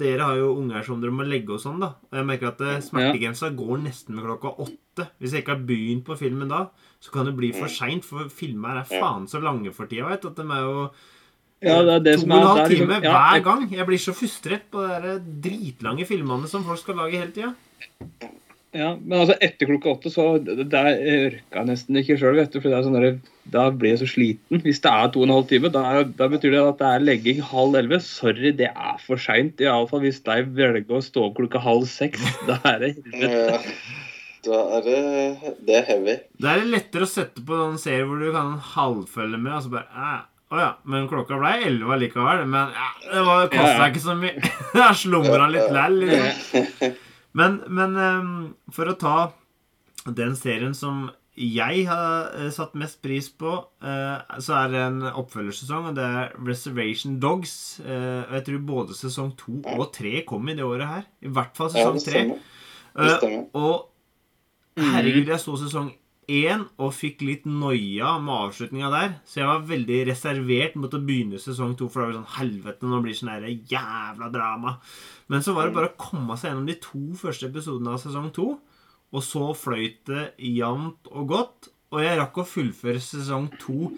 Dere 0.00 0.20
har 0.24 0.36
jo 0.40 0.54
unger 0.56 0.82
som 0.86 1.00
dere 1.02 1.12
må 1.12 1.24
legge 1.28 1.52
og 1.52 1.60
sånn, 1.60 1.80
da. 1.82 1.90
Og 2.10 2.16
jeg 2.18 2.26
merker 2.26 2.48
at 2.48 2.60
eh, 2.64 2.78
smertegrensa 2.80 3.50
går 3.54 3.82
nesten 3.84 4.14
med 4.16 4.24
klokka 4.24 4.54
åtte. 4.64 5.08
Hvis 5.20 5.32
jeg 5.34 5.42
ikke 5.44 5.56
har 5.56 5.66
begynt 5.68 6.04
på 6.06 6.16
filmen 6.16 6.48
da, 6.48 6.62
så 7.00 7.10
kan 7.12 7.26
det 7.28 7.34
bli 7.36 7.50
for 7.52 7.68
seint, 7.68 8.04
for 8.04 8.28
filmer 8.32 8.80
er 8.80 8.88
faen 8.88 9.26
så 9.28 9.42
lange 9.42 9.72
for 9.74 9.86
tida, 9.90 10.06
veit. 10.08 10.24
At 10.24 10.36
de 10.36 10.46
er 10.48 10.62
jo 10.64 10.90
ja, 11.64 11.76
det 11.82 11.92
er 11.94 12.00
det 12.04 12.14
to 12.16 12.20
som 12.24 12.32
og 12.32 12.36
en 12.36 12.46
halv 12.46 12.56
det 12.56 12.64
er 12.64 12.68
liksom- 12.74 13.04
ja, 13.04 13.12
hver 13.12 13.44
gang. 13.44 13.68
Jeg 13.72 13.86
blir 13.86 13.98
så 13.98 14.12
frustrert 14.16 14.70
på 14.70 14.80
de 15.02 15.14
dritlange 15.48 16.06
filmene 16.06 16.48
som 16.48 16.64
folk 16.64 16.78
skal 16.78 16.96
lage 16.96 17.20
hele 17.20 17.32
tida. 17.32 17.54
Ja, 18.74 18.88
men 18.98 19.20
altså 19.20 19.36
etter 19.44 19.68
klokka 19.70 19.92
åtte, 19.94 20.10
så 20.10 20.24
der 20.42 20.88
orka 20.98 21.60
jeg 21.60 21.68
nesten 21.68 21.98
ikke 22.00 22.16
sjøl, 22.18 22.34
vet 22.40 22.50
du. 22.50 22.58
For 22.60 22.74
er 22.74 22.82
sånn 22.82 22.96
der, 22.98 23.18
da 23.54 23.68
blir 23.70 23.92
jeg 23.94 24.00
så 24.02 24.08
sliten. 24.10 24.58
Hvis 24.64 24.80
det 24.82 24.90
er 24.90 25.12
to 25.14 25.22
og 25.22 25.28
en 25.28 25.34
halv 25.36 25.46
time, 25.52 25.70
da, 25.70 25.82
er- 26.00 26.08
da 26.18 26.26
betyr 26.32 26.56
det 26.56 26.62
at 26.64 26.80
det 26.82 26.88
er 26.90 27.04
legging 27.06 27.40
halv 27.52 27.78
elleve. 27.78 28.00
Sorry, 28.02 28.50
det 28.58 28.72
er 28.72 28.98
for 29.04 29.22
seint. 29.22 29.62
Iallfall 29.62 30.02
hvis 30.02 30.18
de 30.26 30.40
velger 30.58 30.98
å 30.98 31.02
stå 31.06 31.28
opp 31.28 31.38
klokka 31.38 31.62
halv 31.62 31.86
seks. 31.92 32.18
Da 32.50 32.58
er 32.72 32.82
det 32.82 32.90
helvete. 33.14 33.74
Da 34.44 34.58
er 34.76 34.82
det 34.84 35.54
Det 35.64 35.76
er 35.78 35.86
heavy. 35.88 36.18
Det 36.42 36.50
er 36.50 36.66
lettere 36.68 37.06
å 37.06 37.08
sette 37.14 37.40
på 37.48 37.56
en 37.70 37.78
serie 37.80 38.04
hvor 38.04 38.18
du 38.20 38.26
kan 38.34 38.56
halvfølge 38.74 39.38
med, 39.40 39.54
og 39.56 39.62
så 39.64 39.70
bare 39.72 39.86
eh, 39.94 40.18
Å 40.54 40.58
ja, 40.60 40.66
men 40.90 41.06
klokka 41.08 41.38
ble 41.40 41.54
elleve 41.70 41.96
likevel. 42.02 42.42
Men 42.50 42.74
ja, 42.74 42.90
det 43.06 43.22
var- 43.30 43.48
kosta 43.54 43.70
Ja, 43.70 43.78
ja. 43.78 43.88
ikke 43.94 44.02
så 44.04 44.18
mye. 44.18 44.34
Jeg 44.82 45.00
slumra 45.06 45.46
litt 45.54 45.70
læll, 45.78 45.96
liksom. 46.10 46.94
Men, 47.34 47.60
men 47.66 47.98
ehm, 47.98 48.32
for 48.74 48.90
å 48.90 48.96
ta 48.98 49.18
den 50.04 50.34
serien 50.38 50.74
som 50.76 51.08
jeg 51.34 51.86
har 51.88 52.28
eh, 52.38 52.50
satt 52.54 52.76
mest 52.78 53.00
pris 53.02 53.26
på, 53.26 53.56
eh, 53.82 54.38
så 54.44 54.54
er 54.60 54.68
det 54.70 54.82
en 54.84 55.00
oppfølgersesong, 55.08 55.88
og 55.90 55.96
det 55.96 56.04
er 56.06 56.36
Reservation 56.46 57.16
Dogs. 57.22 57.80
Eh, 57.82 58.20
og 58.22 58.36
jeg 58.38 58.46
tror 58.48 58.60
både 58.68 58.98
sesong 58.98 59.32
to 59.40 59.58
og 59.74 59.88
tre 59.96 60.22
kom 60.28 60.46
i 60.48 60.54
det 60.54 60.66
året 60.66 60.86
her. 60.86 61.08
I 61.26 61.32
hvert 61.34 61.58
fall 61.58 61.72
sesong 61.74 61.98
tre. 62.04 62.22
og 63.58 63.90
herregud, 64.78 65.26
jeg 65.26 65.42
så 65.42 65.58
sesong 65.58 65.90
én 66.30 66.62
og 66.80 66.92
fikk 66.96 67.22
litt 67.26 67.44
noia 67.46 68.14
med 68.22 68.34
avslutninga 68.48 68.90
der. 68.92 69.14
Så 69.28 69.40
jeg 69.40 69.48
var 69.50 69.64
veldig 69.68 69.98
reservert 70.08 70.76
mot 70.80 70.94
å 70.96 71.00
begynne 71.04 71.40
sesong 71.42 71.74
to, 71.78 71.88
for 71.92 72.02
det 72.02 72.08
var 72.10 72.16
sånn 72.20 72.34
Helvete, 72.38 72.88
nå 72.90 73.00
blir 73.04 73.14
det 73.14 73.20
sånn 73.20 73.68
jævla 73.70 74.30
drama. 74.34 74.76
Men 75.32 75.44
så 75.44 75.54
var 75.56 75.68
det 75.68 75.76
bare 75.76 75.90
å 75.92 75.98
komme 76.00 76.36
seg 76.40 76.50
gjennom 76.52 76.68
de 76.70 76.76
to 76.84 77.02
første 77.20 77.48
episodene 77.50 77.94
av 77.96 78.02
sesong 78.02 78.30
to. 78.36 78.48
Og 79.14 79.22
så 79.22 79.46
fløyt 79.54 80.00
det 80.10 80.24
jevnt 80.42 81.10
og 81.12 81.28
godt. 81.30 81.68
Og 81.94 82.00
jeg 82.02 82.18
rakk 82.18 82.40
å 82.42 82.46
fullføre 82.48 82.98
sesong 83.02 83.50
to 83.62 83.92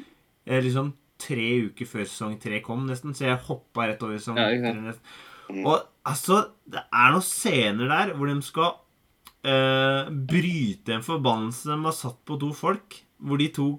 eh, 0.45 0.61
liksom 0.61 0.93
tre 1.17 1.47
uker 1.71 1.89
før 1.89 2.05
sesong 2.05 2.35
tre 2.43 2.59
kom, 2.65 2.83
nesten. 2.91 3.15
Så 3.17 3.25
jeg 3.31 3.41
hoppa 3.47 3.87
rett 3.89 4.03
over 4.05 4.19
sesong 4.21 4.37
Ja, 4.37 4.51
tre. 4.51 4.59
ikke 4.59 4.75
sant. 4.75 4.91
nesten. 4.91 5.63
Og 5.63 5.87
altså, 6.11 6.41
det 6.67 6.83
er 6.91 7.15
noen 7.15 7.25
scener 7.25 7.89
der 7.95 8.13
hvor 8.19 8.29
de 8.29 8.35
skal 8.45 8.75
eh, 9.47 10.13
bryte 10.33 10.97
en 10.97 11.07
forbannelse 11.07 11.71
de 11.71 11.81
har 11.87 11.97
satt 11.97 12.21
på 12.27 12.39
to 12.43 12.53
folk. 12.57 13.01
Hvor 13.17 13.41
de 13.41 13.49
to 13.55 13.71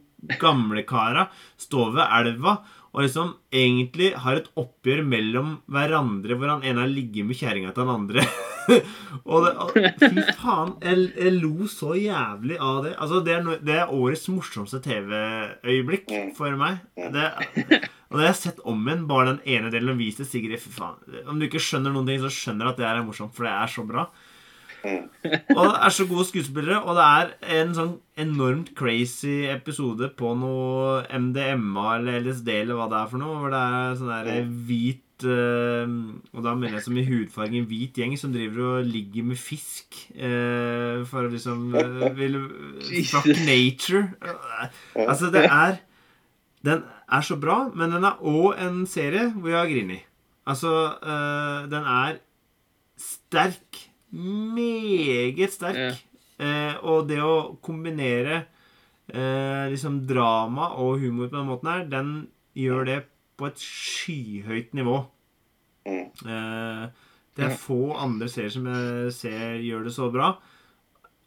gamle 0.42 0.82
kara 0.90 1.28
står 1.62 1.92
ved 1.94 2.16
elva 2.20 2.58
og 2.98 3.04
liksom 3.06 3.34
egentlig 3.54 4.08
har 4.18 4.40
et 4.40 4.48
oppgjør 4.58 5.04
mellom 5.06 5.52
hverandre 5.70 6.34
hvor 6.34 6.50
han 6.50 6.64
ene 6.66 6.82
har 6.82 6.90
ligget 6.90 7.28
med 7.28 7.38
kjerringa 7.38 7.74
til 7.76 7.84
den 7.84 7.92
andre. 7.94 8.24
og 9.32 9.46
det, 9.46 9.52
og, 9.62 9.76
Fy 10.02 10.24
faen. 10.40 10.72
Jeg, 10.82 11.04
jeg 11.14 11.36
lo 11.36 11.68
så 11.70 11.92
jævlig 11.94 12.58
av 12.58 12.80
det. 12.88 12.96
Altså, 12.98 13.22
det 13.28 13.36
er, 13.36 13.44
no, 13.46 13.60
det 13.62 13.76
er 13.78 13.94
årets 13.94 14.26
morsomste 14.34 14.82
TV-øyeblikk 14.88 16.10
for 16.40 16.58
meg. 16.58 16.82
Det, 16.98 17.28
og 18.10 18.18
det 18.18 18.24
har 18.24 18.30
jeg 18.32 18.40
sett 18.42 18.66
om 18.66 18.82
igjen, 18.82 19.06
bare 19.12 19.36
den 19.36 19.44
ene 19.58 19.72
delen 19.74 19.94
og 19.94 20.02
vist 20.02 20.24
til 20.24 20.32
Sigrid. 20.32 20.64
Fy 20.64 20.74
faen. 20.80 20.98
Om 21.28 21.38
du 21.38 21.46
ikke 21.52 21.62
skjønner 21.62 21.94
noen 21.94 22.10
ting, 22.10 22.24
så 22.24 22.34
skjønner 22.34 22.72
at 22.72 22.82
det 22.82 22.90
her 22.90 23.04
er 23.04 23.06
morsomt, 23.06 23.36
for 23.38 23.46
det 23.46 23.54
er 23.54 23.76
så 23.78 23.86
bra. 23.86 24.08
Og 25.56 25.64
det 25.64 25.74
er 25.86 25.94
så 25.94 26.06
gode 26.10 26.28
skuespillere, 26.28 26.80
og 26.84 26.98
det 26.98 27.08
er 27.08 27.60
en 27.62 27.74
sånn 27.76 27.96
enormt 28.20 28.72
crazy 28.78 29.48
episode 29.52 30.10
på 30.18 30.34
noe 30.40 31.04
MDMA 31.12 31.88
eller 31.98 32.22
LSD 32.24 32.54
eller 32.62 32.80
hva 32.80 32.88
det 32.92 33.02
er 33.02 33.12
for 33.12 33.22
noe, 33.22 33.42
hvor 33.42 33.54
det 33.54 33.62
er 33.62 34.00
sånn 34.00 34.14
der 34.14 34.50
hvit 34.70 35.28
eh, 35.28 35.94
Og 36.34 36.46
da 36.46 36.56
mener 36.58 36.78
jeg 36.78 36.86
som 36.88 36.98
i 36.98 37.06
hudfargen 37.08 37.70
hvit 37.70 37.98
gjeng 38.00 38.18
som 38.20 38.34
driver 38.34 38.78
og 38.78 38.92
ligger 38.92 39.30
med 39.32 39.42
fisk 39.42 40.02
eh, 40.14 41.04
for 41.10 41.26
å 41.26 41.32
liksom 41.34 41.72
uh, 41.76 42.10
vil, 42.18 42.40
Fuck 43.12 43.32
nature. 43.48 44.08
Altså, 44.98 45.32
det 45.34 45.46
er 45.46 45.82
Den 46.66 46.86
er 47.08 47.24
så 47.24 47.38
bra, 47.40 47.68
men 47.74 47.94
den 47.94 48.06
er 48.08 48.22
òg 48.22 48.58
en 48.62 48.86
serie 48.90 49.30
hvor 49.36 49.54
jeg 49.54 49.60
har 49.62 49.72
grini. 49.72 50.02
Altså, 50.48 50.72
eh, 51.04 51.68
den 51.72 51.84
er 51.84 52.20
sterk. 52.98 53.87
Meget 54.14 55.54
sterk. 55.54 55.76
Ja. 55.78 55.92
Eh, 56.38 56.76
og 56.86 57.08
det 57.10 57.18
å 57.26 57.58
kombinere 57.66 58.44
eh, 59.10 59.66
liksom 59.72 60.04
drama 60.10 60.70
og 60.78 61.00
humor 61.02 61.32
på 61.32 61.40
den 61.40 61.50
måten 61.50 61.72
her, 61.72 61.86
den 61.90 62.12
gjør 62.58 62.86
det 62.86 62.98
på 63.38 63.50
et 63.50 63.62
skyhøyt 63.62 64.76
nivå. 64.78 65.00
Mm. 65.88 66.06
Eh, 66.28 66.84
det 67.38 67.46
er 67.46 67.58
få 67.62 67.94
andre 68.02 68.30
serier 68.34 68.54
som 68.54 68.66
jeg 68.70 69.12
ser 69.14 69.58
gjør 69.62 69.84
det 69.88 69.94
så 69.94 70.08
bra. 70.14 70.32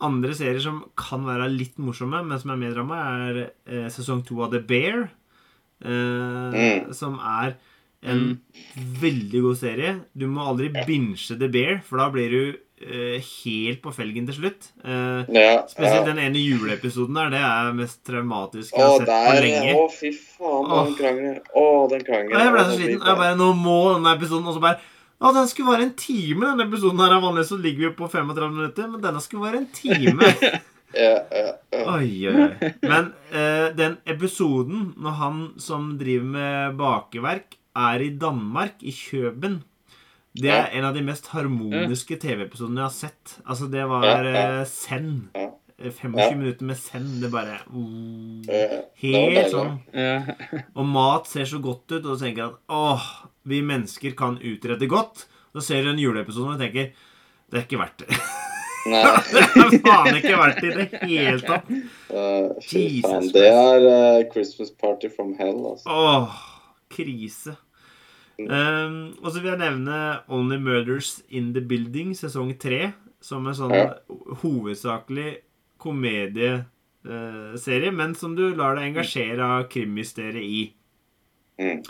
Andre 0.03 0.33
serier 0.35 0.63
som 0.65 0.81
kan 0.99 1.27
være 1.29 1.51
litt 1.53 1.77
morsomme, 1.83 2.23
men 2.27 2.39
som 2.41 2.51
er 2.55 2.59
mer 2.63 2.73
drama, 2.75 3.01
er 3.29 3.41
eh, 3.69 3.89
sesong 3.93 4.23
to 4.27 4.41
av 4.47 4.55
The 4.55 4.63
Bear. 4.67 5.09
Eh, 5.09 5.17
Mm. 5.81 6.91
Som 6.93 7.15
er 7.25 7.55
en 8.03 8.41
veldig 9.01 9.41
god 9.45 9.57
serie. 9.61 9.93
Du 10.17 10.27
må 10.29 10.43
aldri 10.49 10.69
binche 10.87 11.37
The 11.39 11.49
Bear, 11.53 11.79
for 11.85 12.01
da 12.01 12.09
blir 12.13 12.31
du 12.33 12.59
helt 12.81 13.83
på 13.85 13.93
felgen 13.93 14.27
til 14.29 14.37
slutt. 14.39 14.71
Eh, 14.85 15.25
Ja, 15.37 15.67
spesielt 15.69 16.01
ja. 16.01 16.07
den 16.09 16.19
ene 16.19 16.41
juleepisoden 16.41 17.15
der. 17.19 17.31
Det 17.35 17.41
er 17.45 17.73
mest 17.77 18.01
traumatisk 18.09 18.73
jeg 18.73 18.81
Å, 18.87 18.95
har 18.95 19.05
sett 19.05 19.11
på 19.11 19.35
lenge. 19.45 19.75
Å, 19.77 19.85
fy 19.93 20.13
faen, 20.17 20.71
den 20.71 20.95
krangelen. 20.97 21.37
Å, 21.53 21.67
den 21.93 22.07
krangelen. 22.07 22.41
Jeg 22.41 22.55
ble 22.57 22.65
så 22.65 22.79
sliten. 22.79 23.05
Jeg 23.05 23.21
bare, 23.21 23.37
Nå 23.37 23.51
må 23.59 23.77
denne 23.95 24.15
episoden 24.17 24.49
Og 24.49 24.57
så 24.57 24.63
bare 24.65 24.81
Ja, 25.21 25.33
den 25.37 25.49
skulle 25.53 25.75
være 25.75 25.87
en 25.91 25.95
time. 26.01 26.47
Denne 26.55 26.67
episoden 26.71 27.01
her 27.05 27.13
er 27.19 27.21
Vanligvis 27.27 27.53
så 27.53 27.61
ligger 27.61 27.89
vi 27.91 27.95
på 28.01 28.09
35 28.09 28.55
minutter, 28.57 28.89
men 28.89 29.03
denne 29.05 29.21
skulle 29.21 29.49
være 29.51 29.65
en 29.65 29.71
time. 29.77 30.33
Ja, 30.91 31.21
ja, 31.31 31.51
ja. 31.71 31.83
Oi, 31.95 32.07
oi, 32.27 32.33
oi. 32.49 32.69
Men 32.83 33.13
eh, 33.31 33.69
den 33.79 33.93
episoden 34.11 34.89
når 34.99 35.13
han 35.21 35.37
som 35.63 35.93
driver 36.01 36.27
med 36.33 36.75
bakeverk, 36.81 37.55
er 37.79 38.03
i 38.03 38.09
Danmark, 38.19 38.81
i 38.83 38.91
Kjøben 38.91 39.61
Det 40.39 40.51
er 40.55 40.69
en 40.79 40.85
av 40.87 40.95
de 40.95 41.03
mest 41.03 41.27
harmoniske 41.33 42.17
TV-episodene 42.23 42.85
jeg 42.85 42.87
har 42.87 42.95
sett. 42.95 43.33
Altså, 43.45 43.67
det 43.71 43.83
var 43.91 44.05
send 44.07 44.29
eh, 44.31 44.65
Zen. 44.71 45.11
Ja. 45.35 45.49
Eh, 45.81 45.91
25 45.91 46.19
Ja. 46.21 46.37
minutter 46.37 46.65
med 46.69 46.77
Send. 46.79 47.23
Det 47.23 47.31
bare 47.33 47.59
var 47.67 48.85
Helt 49.01 49.51
sånn. 49.51 49.79
Og 50.79 50.85
mat 50.87 51.27
ser 51.27 51.49
så 51.49 51.59
godt 51.65 51.91
ut, 51.91 52.05
og 52.05 52.13
du 52.15 52.21
tenker 52.23 52.51
at 52.51 52.59
åh, 52.69 53.07
vi 53.49 53.63
mennesker 53.65 54.15
kan 54.19 54.37
utrede 54.39 54.87
godt. 54.87 55.27
Så 55.57 55.65
ser 55.67 55.83
du 55.83 55.91
en 55.95 55.99
juleepisode 55.99 56.55
og 56.55 56.61
tenker 56.63 56.93
det 57.51 57.59
er 57.59 57.65
ikke 57.67 57.81
verdt 57.81 58.05
det. 58.05 58.21
Nei, 58.87 59.01
Det 59.33 59.41
er 59.43 59.73
faen 59.83 60.19
ikke 60.21 60.37
verdt 60.39 60.61
det 60.63 60.69
i 60.71 60.77
det 60.77 61.01
hele 61.09 61.41
tatt. 61.43 61.67
uh, 62.15 62.53
Jesus 62.63 63.03
faen. 63.09 63.27
Det 63.35 63.49
er 63.49 63.89
uh, 63.89 64.21
Christmas 64.31 64.71
Party 64.71 65.11
from 65.11 65.35
Hell, 65.41 65.59
altså. 65.73 65.91
Åh, 65.91 66.39
krise. 66.95 67.57
Um, 68.49 69.13
og 69.21 69.29
så 69.33 69.41
vil 69.41 69.51
jeg 69.53 69.61
nevne 69.61 69.97
Only 70.33 70.59
Murders 70.63 71.23
in 71.29 71.53
the 71.57 71.61
Building 71.61 72.17
sesong 72.17 72.59
tre. 72.61 72.93
Som 73.21 73.47
en 73.51 73.57
sånn 73.57 73.75
hovedsakelig 74.41 75.31
komedieserie, 75.81 77.91
men 77.93 78.15
som 78.17 78.37
du 78.37 78.55
lar 78.57 78.77
deg 78.79 78.87
engasjere 78.91 79.45
av 79.45 79.69
krimmysteriet 79.73 80.45
i. 80.45 80.75
Mm. 81.61 81.83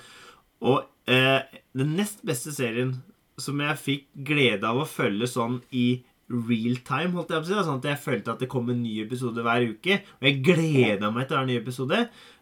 Og 0.67 0.79
eh, 1.11 1.41
den 1.79 1.97
nest 1.99 2.19
beste 2.27 2.53
serien 2.55 3.03
som 3.41 3.61
jeg 3.63 3.81
fikk 3.81 4.07
glede 4.27 4.69
av 4.69 4.77
å 4.83 4.89
følge 4.89 5.27
sånn 5.31 5.61
i 5.71 6.03
real 6.31 6.77
time, 6.87 7.15
holdt 7.17 7.33
jeg 7.33 7.43
på 7.43 7.47
å 7.47 7.49
si, 7.49 7.63
sånn 7.67 7.81
at 7.81 7.89
jeg 7.91 8.05
følte 8.05 8.35
at 8.35 8.43
det 8.43 8.51
kom 8.51 8.69
en 8.71 8.83
ny 8.83 9.01
episode 9.03 9.43
hver 9.43 9.63
uke, 9.73 9.95
og 10.19 10.29
jeg 10.29 10.43
gleda 10.47 11.11
meg 11.15 11.27
til 11.27 11.39
hver 11.39 11.49
nye 11.49 11.63
episode, 11.63 11.99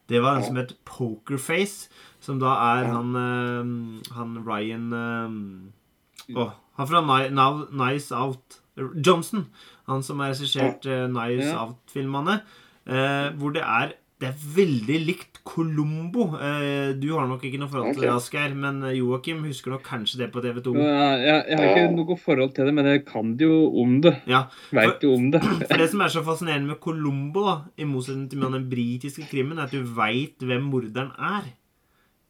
det 0.08 0.22
var 0.22 0.38
en 0.38 0.44
som 0.44 0.56
het 0.56 0.76
Pokerface, 0.88 1.88
som 2.20 2.40
da 2.40 2.54
er 2.78 2.88
han, 2.88 3.14
eh, 3.16 4.14
han 4.16 4.38
Ryan 4.46 4.92
Åh, 6.28 6.50
han 6.76 6.88
fra 6.88 7.00
Nice 7.70 8.14
Out 8.16 8.60
Johnson. 9.06 9.46
Han 9.88 10.02
som 10.02 10.20
har 10.20 10.34
regissert 10.34 10.86
eh, 10.86 11.06
Nice 11.08 11.52
Out-filmene. 11.56 12.40
Hvor 13.36 13.52
det 13.52 13.62
er 13.62 13.92
Det 14.18 14.26
er 14.26 14.38
veldig 14.56 14.96
likt 15.06 15.38
Colombo. 15.46 16.24
Eh, 16.42 16.88
du 16.98 17.06
har 17.14 17.28
nok 17.30 17.44
ikke 17.46 17.60
noe 17.60 17.70
forhold 17.70 17.94
til 17.94 18.02
det, 18.02 18.10
Ok. 18.10 18.16
Asgeir, 18.18 18.54
men 18.58 18.80
eh, 18.88 18.96
Joakim 18.98 19.44
husker 19.46 19.70
nok 19.70 19.84
kanskje 19.86 20.18
det 20.24 20.28
på 20.34 20.42
TV2. 20.42 20.72
Jeg, 20.74 21.20
jeg, 21.22 21.44
jeg 21.52 21.60
har 21.60 21.68
ikke 21.70 21.92
noe 21.94 22.16
forhold 22.18 22.56
til 22.56 22.66
det, 22.66 22.74
men 22.74 22.88
jeg 22.90 23.04
kan 23.06 23.36
det 23.38 23.46
jo 23.46 23.60
om 23.82 23.94
det. 24.02 24.16
Ja, 24.26 24.42
Veit 24.74 25.06
jo 25.06 25.12
om 25.14 25.28
det. 25.34 25.42
For 25.70 25.78
det 25.78 25.86
som 25.92 26.02
er 26.02 26.10
så 26.16 26.24
fascinerende 26.26 26.72
med 26.72 26.80
Colombo, 26.82 27.44
da, 27.46 27.54
i 27.78 27.86
motsetning 27.86 28.26
til 28.32 28.42
med 28.42 28.58
den 28.58 28.66
britiske 28.72 29.28
krimmen, 29.30 29.60
er 29.60 29.70
at 29.70 29.76
du 29.76 29.86
veit 29.96 30.42
hvem 30.42 30.66
morderen 30.72 31.14
er 31.14 31.52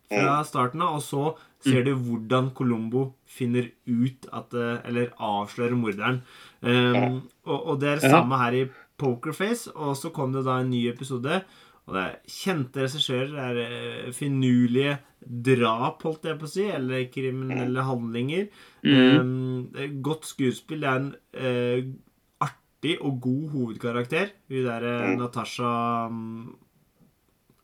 fra 0.09 0.39
starten 0.49 0.81
av, 0.85 0.99
og 0.99 1.05
så 1.05 1.23
ser 1.65 1.83
du 1.85 1.95
hvordan 1.97 2.51
Colombo 2.57 3.11
finner 3.29 3.67
ut 3.89 4.29
at 4.33 4.55
eh, 4.57 4.77
Eller 4.89 5.11
avslører 5.17 5.77
morderen. 5.77 6.21
Um, 6.61 7.19
og, 7.45 7.59
og 7.59 7.81
det 7.81 7.91
er 7.91 8.01
det 8.03 8.13
samme 8.13 8.39
her 8.41 8.57
i 8.57 8.63
Pokerface, 8.99 9.71
og 9.77 9.97
så 9.99 10.11
kom 10.15 10.33
det 10.35 10.45
da 10.47 10.59
en 10.63 10.73
ny 10.73 10.87
episode. 10.91 11.43
Og 11.89 11.95
det 11.97 12.03
er 12.05 12.17
kjente 12.29 12.83
regissører. 12.85 13.31
Er 13.41 13.61
eh, 13.63 14.11
finurlige 14.13 14.99
drap, 15.25 16.03
holdt 16.05 16.29
jeg 16.29 16.37
på 16.39 16.45
å 16.47 16.51
si, 16.53 16.67
eller 16.69 17.07
kriminelle 17.13 17.83
handlinger. 17.89 18.45
Um, 18.85 19.71
det 19.73 19.87
er 19.87 19.95
godt 20.05 20.29
skuespill. 20.29 20.85
Det 20.85 20.91
er 20.91 21.01
en 21.01 21.09
uh, 21.41 21.89
artig 22.45 22.95
og 23.01 23.17
god 23.25 23.49
hovedkarakter. 23.57 24.35
Hun 24.53 24.65
derre 24.69 24.93
Mm. 25.09 25.17
Natasha 25.23 25.73
um, 26.13 26.57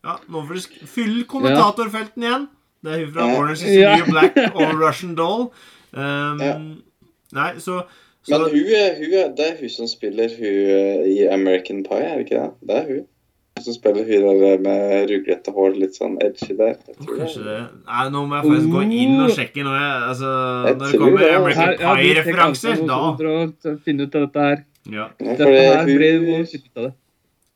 Ja, 0.05 0.17
nå 0.29 0.43
får 0.49 0.55
du 0.59 0.87
fylle 0.91 1.25
kommentatorfelten 1.31 2.25
igjen! 2.27 2.49
Det 2.85 2.93
er 2.93 3.05
hun 3.05 3.13
fra 3.15 3.29
Ja. 3.29 3.39
Orange 3.39 3.63
is 3.65 3.77
Ja. 3.77 3.95
New 3.97 4.11
Black 4.11 4.37
og 4.59 4.75
Russian 4.81 5.15
Doll. 5.21 5.47
Um, 5.93 6.41
Ja. 6.43 6.57
Nei, 7.35 7.51
så, 7.59 7.83
så 8.23 8.39
Men 8.39 8.51
hun 8.51 8.59
hun 8.99 9.35
det 9.37 9.47
er 9.51 9.57
hun 9.61 9.69
som 9.73 9.89
spiller 9.89 10.29
hun 10.37 10.45
eh, 10.47 11.09
i 11.13 11.27
American 11.29 11.85
Pie, 11.87 12.05
er 12.09 12.19
det 12.19 12.27
ikke 12.27 12.43
det? 12.43 12.53
Det 12.69 12.77
er 12.77 12.87
hun. 12.93 13.07
Som 13.65 13.75
spiller 13.77 14.05
hun 14.09 14.41
der 14.43 14.59
med 14.65 15.09
ruglete 15.11 15.53
hår, 15.57 15.77
litt 15.81 15.97
sånn 15.97 16.19
edgy 16.23 16.57
der. 16.59 16.75
Er 16.77 17.07
Kanskje 17.09 17.45
det 17.47 17.59
Nei, 17.87 18.03
nå 18.13 18.25
må 18.29 18.37
jeg 18.41 18.45
faktisk 18.51 18.75
gå 18.75 18.83
inn 19.03 19.15
og 19.25 19.31
sjekke 19.33 19.65
når 19.65 19.79
jeg 19.81 19.95
Altså, 20.11 20.33
Jeg 20.67 20.77
når 20.81 20.91
det 20.93 21.01
kommer 21.01 21.25
det. 21.25 21.31
American 21.39 21.97
Pie-referanser, 22.03 22.83
Ja, 22.85 23.01
da 23.65 23.77
finner 23.87 24.05
ut 24.11 24.15
av 24.21 24.27
dette 24.27 24.45
her. 24.49 24.65
ja. 24.93 25.09
Dette 25.19 25.49
det- 25.49 25.77
her 25.77 25.85
blir 25.85 26.45
ut 26.45 26.77
av 26.77 26.83
det. 26.89 26.93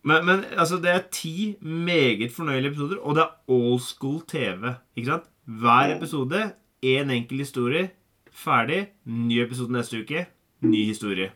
Men, 0.09 0.25
men 0.25 0.45
altså, 0.57 0.79
det 0.81 0.89
er 0.95 1.03
ti 1.11 1.57
meget 1.61 2.31
fornøyelige 2.33 2.71
episoder, 2.73 2.99
og 3.05 3.15
det 3.17 3.23
er 3.25 3.33
old 3.53 3.81
school 3.83 4.21
TV. 4.27 4.75
Ikke 4.97 5.07
sant? 5.11 5.25
Hver 5.47 5.97
episode, 5.97 6.53
én 6.83 7.11
enkel 7.13 7.39
historie. 7.43 7.91
Ferdig. 8.33 8.87
Ny 9.05 9.43
episode 9.43 9.73
neste 9.75 10.01
uke. 10.01 10.27
Ny 10.63 10.85
historie. 10.87 11.31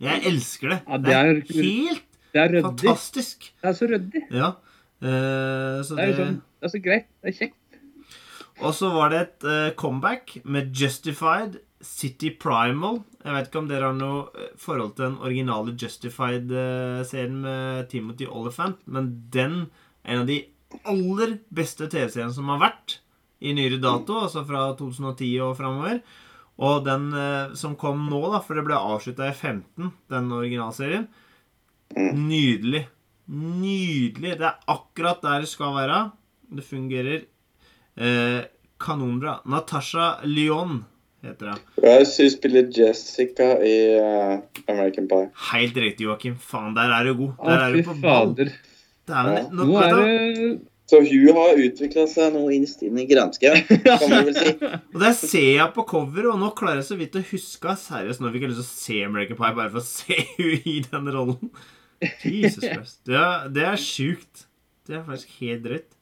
Jeg 0.00 0.20
elsker 0.26 0.68
det. 0.74 0.78
Ja, 0.88 0.96
det 0.96 1.06
det 1.06 1.14
er- 1.14 1.62
helt 1.62 2.02
Det 2.32 2.40
er 2.42 2.50
ryddig. 2.52 2.64
fantastisk. 2.66 3.52
Det 3.62 3.70
er 3.70 3.78
så 3.78 3.88
ryddig. 3.90 4.24
Ja. 4.34 4.50
Eh, 5.00 5.78
så 5.86 5.96
Det 5.96 6.02
er, 6.02 6.06
det 6.06 6.10
liksom, 6.12 6.34
det 6.60 6.68
er 6.68 6.74
så 6.74 6.82
greit. 6.84 7.08
Det 7.22 7.32
er 7.32 7.38
kjekt. 7.38 7.80
Og 8.58 8.74
så 8.74 8.90
var 8.90 9.12
det 9.12 9.18
et 9.22 9.44
eh, 9.46 9.70
comeback 9.78 10.38
med 10.44 10.72
Justified 10.74 11.60
City 11.80 12.32
Primal. 12.34 13.02
Jeg 13.22 13.34
vet 13.36 13.50
ikke 13.50 13.60
om 13.62 13.68
dere 13.70 13.90
har 13.92 13.98
noe 13.98 14.24
eh, 14.34 14.48
forhold 14.58 14.96
til 14.96 15.06
den 15.06 15.18
originale 15.22 15.76
Justified-serien 15.78 17.36
med 17.44 17.88
Timothy 17.92 18.26
Oliphant, 18.26 18.80
men 18.86 19.12
den 19.30 19.60
er 20.04 20.16
en 20.16 20.24
av 20.24 20.30
de 20.30 20.40
aller 20.88 21.38
beste 21.54 21.86
TV-seriene 21.88 22.34
som 22.34 22.50
har 22.52 22.60
vært 22.60 22.98
i 23.38 23.52
nyere 23.54 23.78
dato, 23.80 24.18
altså 24.24 24.42
fra 24.46 24.72
2010 24.78 25.30
og 25.46 25.54
framover. 25.60 26.00
Og 26.58 26.82
den 26.82 27.12
eh, 27.14 27.54
som 27.54 27.78
kom 27.78 28.08
nå, 28.10 28.20
da, 28.32 28.42
for 28.42 28.58
det 28.58 28.66
ble 28.66 28.74
avslutta 28.74 29.28
i 29.30 29.34
15, 29.36 29.92
den 30.10 30.32
originalserien 30.34 31.06
Nydelig. 31.96 32.84
Nydelig. 33.28 34.36
Det 34.40 34.46
er 34.48 34.60
akkurat 34.66 35.22
der 35.24 35.44
det 35.44 35.50
skal 35.50 35.74
være. 35.76 36.04
Det 36.58 36.64
fungerer 36.64 37.24
eh, 37.96 38.44
kanonbra. 38.80 39.40
Natasha 39.44 40.14
Lyon 40.24 40.84
heter 41.22 41.52
hun. 41.52 41.58
Hun 41.82 42.30
spiller 42.30 42.70
Jessica 42.78 43.50
i 43.64 43.76
uh, 43.98 44.38
American 44.68 45.08
Pie. 45.08 45.28
Helt 45.52 45.76
riktig, 45.76 46.06
Joakim. 46.06 46.38
Faen, 46.38 46.74
der 46.76 46.94
er 46.94 47.04
du 47.08 47.14
god. 47.18 47.36
Der 47.44 47.64
er 47.66 47.76
du 47.76 47.82
på 47.86 47.94
ball. 48.02 48.34
nå, 49.08 49.64
Nå 49.64 49.78
er 49.82 49.94
du, 49.94 50.02
det 50.02 50.60
Så 50.88 51.00
hun 51.04 51.36
har 51.36 51.58
utvikla 51.60 52.06
seg 52.08 52.32
noe 52.32 52.52
innst 52.56 52.84
inne 52.86 53.02
i 53.02 53.08
granskauen, 53.10 53.64
kan 53.84 54.06
man 54.08 54.28
vel 54.30 54.36
si. 54.38 54.54
og 54.62 55.02
der 55.02 55.16
ser 55.16 55.50
jeg 55.58 55.72
på 55.74 55.84
coveret, 55.90 56.30
og 56.32 56.38
nå 56.40 56.52
klarer 56.56 56.80
jeg 56.80 56.88
så 56.88 56.96
vidt 57.00 57.18
å 57.18 57.24
huske 57.28 57.74
Seriøst, 57.82 58.22
nå 58.24 58.30
fikk 58.32 58.46
jeg 58.46 58.54
lyst 58.54 58.62
til 58.62 58.68
å 58.68 58.76
se 58.86 59.02
American 59.04 59.40
Pie 59.40 59.58
bare 59.58 59.72
for 59.74 59.82
å 59.82 59.84
se 59.84 60.22
hun 60.38 60.70
i 60.72 60.78
den 60.86 61.12
rollen. 61.12 61.52
Jesus 62.24 62.64
Christ. 62.72 63.00
Det 63.06 63.16
er, 63.18 63.48
det 63.54 63.64
er 63.68 63.80
sjukt. 63.82 64.46
Det 64.88 64.96
er 64.98 65.04
faktisk 65.06 65.40
helt 65.42 65.64
drøyt. 65.66 65.98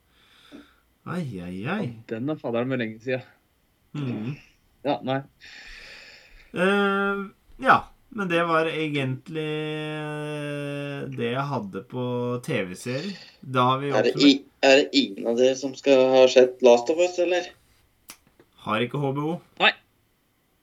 Ai, 1.06 1.24
ai, 1.42 1.56
ai. 1.70 1.84
Den 2.10 2.28
er 2.30 2.38
faderen 2.40 2.70
med 2.70 2.82
lenge 2.82 3.00
siden. 3.02 3.26
Mm. 3.94 4.32
Ja, 4.86 4.98
nei. 5.06 5.20
Uh, 6.56 7.28
ja, 7.62 7.76
men 8.16 8.30
det 8.30 8.42
var 8.48 8.68
egentlig 8.70 9.44
eh, 9.44 11.00
det 11.12 11.30
jeg 11.32 11.46
hadde 11.50 11.82
på 11.90 12.04
TV-serier. 12.46 13.16
Da 13.42 13.66
har 13.70 13.82
vi 13.82 13.90
Er 13.90 14.06
det, 14.06 14.14
i, 14.22 14.30
er 14.64 14.80
det 14.80 14.86
ingen 14.96 15.26
av 15.30 15.40
dere 15.40 15.56
som 15.58 15.74
skal 15.76 16.04
ha 16.14 16.22
sett 16.30 16.62
Last 16.64 16.90
of 16.92 17.02
Us, 17.02 17.18
eller? 17.22 17.50
Har 18.66 18.84
ikke 18.84 19.02
HBO. 19.02 19.36
Har 19.60 19.74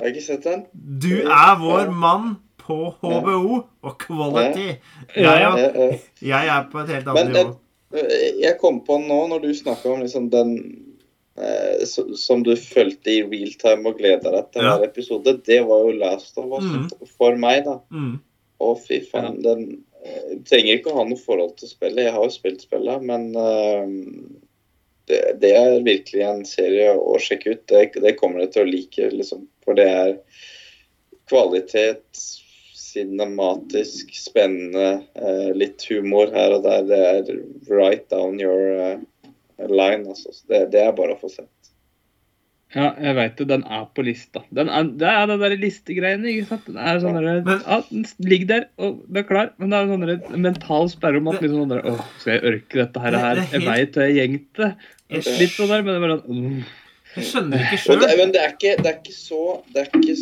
jeg 0.02 0.16
ikke 0.16 0.26
sett 0.26 0.48
den? 0.48 0.66
Du 0.74 1.14
er 1.22 1.54
vår 1.62 1.94
mann 1.94 2.34
på 2.64 2.78
HBO 3.02 3.60
og 3.84 4.00
quality. 4.02 4.70
Ja, 5.16 5.36
Jeg, 5.36 5.44
ja. 5.44 5.52
Eh, 5.60 5.84
eh, 5.84 6.08
jeg 6.30 6.50
er 6.56 6.66
på 6.72 6.82
et 6.84 6.90
helt 6.96 7.08
annet 7.12 7.20
Men 7.20 7.36
nivå. 7.36 7.54
eh, 8.00 8.42
jeg 8.42 8.58
kom 8.62 8.82
på 8.88 8.98
nå, 9.04 9.20
når 9.32 9.44
du 9.46 9.54
snakka 9.58 9.92
om 9.94 10.02
liksom 10.06 10.30
den 10.34 10.54
eh, 11.38 11.86
som 12.18 12.44
du 12.46 12.54
fulgte 12.60 13.12
i 13.12 13.24
real 13.24 13.54
time 13.62 13.90
og 13.90 13.98
gleda 14.02 14.32
deg 14.32 14.52
til 14.54 14.64
Ja. 14.68 14.78
hver 14.78 14.88
episode, 14.92 15.38
det 15.46 15.62
var 15.68 15.84
jo 15.88 15.98
Last 15.98 16.38
of 16.38 16.52
Us 16.60 16.64
mm. 16.70 16.88
for 17.18 17.36
meg, 17.36 17.66
da. 17.66 17.80
Mm. 17.92 18.20
Å, 18.64 18.72
fy 18.80 19.02
faen. 19.10 19.42
Den 19.44 19.66
eh, 20.06 20.40
trenger 20.48 20.78
ikke 20.78 20.94
å 20.94 21.02
ha 21.02 21.06
noe 21.10 21.20
forhold 21.20 21.58
til 21.60 21.68
spillet. 21.74 22.06
Jeg 22.06 22.14
har 22.16 22.24
jo 22.24 22.32
spilt 22.32 22.62
spillet, 22.64 23.04
men 23.04 23.34
eh, 23.36 24.40
det, 25.10 25.20
det 25.42 25.52
er 25.58 25.82
virkelig 25.84 26.22
en 26.24 26.46
serie 26.48 26.94
å 26.96 27.18
sjekke 27.20 27.58
ut. 27.58 27.64
Det, 27.68 27.82
det 28.06 28.16
kommer 28.22 28.46
jeg 28.46 28.54
til 28.54 28.64
å 28.64 28.70
like, 28.72 29.10
liksom. 29.20 29.48
For 29.66 29.76
det 29.76 29.90
er 29.90 30.14
kvalitet, 31.30 32.04
cinematisk, 32.94 34.14
spennende, 34.16 35.04
uh, 35.18 35.50
litt 35.58 35.84
humor 35.90 36.32
her 36.34 36.56
og 36.58 36.68
der. 36.68 36.86
Det 36.90 37.02
er 37.10 37.34
right 37.72 38.06
down 38.14 38.40
your 38.42 38.70
uh, 38.78 39.28
line, 39.70 40.06
altså. 40.08 40.32
Så 40.32 40.48
det, 40.52 40.68
det 40.76 40.86
er 40.86 40.96
bare 40.98 41.18
å 41.18 41.22
få 41.22 41.32
sett. 41.34 41.50
Ja, 42.74 42.88
jeg 42.98 43.14
veit 43.20 43.36
det. 43.38 43.46
Den 43.52 43.64
er 43.70 43.84
på 43.94 44.04
lista. 44.06 44.42
Den 44.54 44.70
er, 44.74 44.88
det 44.98 45.10
er 45.10 45.28
den 45.30 45.42
der 45.44 45.54
listegreiene, 45.62 46.30
ikke 46.32 46.48
sant. 46.50 46.64
Den 46.66 46.80
er 46.82 47.02
sånn 47.04 47.20
ja, 47.22 47.80
den 47.92 48.06
ligger 48.26 48.50
der, 48.50 48.64
og 48.82 49.04
den 49.06 49.20
er 49.22 49.28
klar. 49.30 49.52
Men 49.62 49.74
det 49.74 49.80
er 49.80 49.92
en 49.92 50.06
sånn 50.24 50.42
mental 50.48 50.90
sperre 50.90 51.22
om 51.22 51.30
at 51.30 51.44
liksom 51.44 51.68
sånn 51.68 51.92
Åh, 51.92 52.08
skal 52.24 52.34
jeg 52.34 52.46
ørke 52.50 52.80
dette 52.82 53.04
her? 53.04 53.14
Det- 53.14 53.22
her? 53.26 53.36
det 53.36 53.44
er 53.44 53.54
Jeg 53.60 53.68
veit 53.68 54.00
jeg 54.02 54.18
gjengte. 54.18 54.72
det. 55.14 55.22
Litt 55.44 55.54
sånn 55.54 55.70
der, 55.70 55.86
men 55.86 55.92
det 55.94 56.00
er 56.00 56.06
bare 56.08 56.18
sånn 56.24 56.48
uh. 56.48 56.74
jeg 57.14 57.30
skjønner 57.30 57.62
ikke 57.62 57.78
det, 57.78 57.84
sjøl. 57.84 58.18
men 58.18 58.34
det 58.34 58.42
er 58.42 58.54
ikke, 58.56 58.74
det 58.82 58.90
er 58.90 58.98
ikke, 58.98 59.14
så, 59.14 59.42
det 59.70 59.84
er 59.84 59.90
ikke 59.94 60.16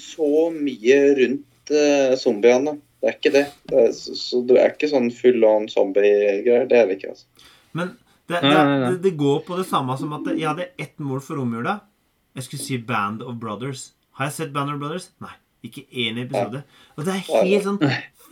så 0.00 0.30
mye 0.54 0.98
rundt 1.18 1.47
uh, 1.74 2.16
zombiene. 2.20 2.78
Det 2.98 3.10
er 3.10 3.16
ikke 3.16 3.34
det. 3.34 3.44
det 3.70 3.82
er, 3.84 3.90
så, 3.94 4.16
så 4.18 4.42
det 4.46 4.58
er 4.58 4.72
ikke 4.74 4.90
sånn 4.90 5.10
full 5.14 5.44
on 5.46 5.68
zombie-greier. 5.70 6.66
Det 6.70 6.78
er 6.78 6.88
det 6.88 6.98
ikke. 6.98 7.14
altså. 7.14 7.50
Men 7.78 7.92
det, 8.28 8.40
det, 8.42 8.54
det, 8.54 8.96
det 9.04 9.14
går 9.20 9.44
på 9.46 9.56
det 9.56 9.66
samme 9.68 9.94
som 10.00 10.16
at 10.18 10.26
jeg 10.34 10.48
hadde 10.48 10.70
ett 10.76 10.98
mål 11.00 11.22
for 11.24 11.40
romjula. 11.40 11.78
Jeg 12.36 12.48
skulle 12.48 12.64
si 12.64 12.78
Band 12.90 13.22
of 13.22 13.38
Brothers. 13.40 13.92
Har 14.18 14.28
jeg 14.28 14.36
sett 14.36 14.52
Band 14.52 14.74
of 14.74 14.80
Brothers? 14.82 15.10
Nei. 15.24 15.34
Ikke 15.66 15.86
én 15.90 16.18
episode. 16.22 16.62
Og 16.96 17.06
det 17.06 17.16
er 17.16 17.24
helt 17.26 17.64
sånn 17.66 17.80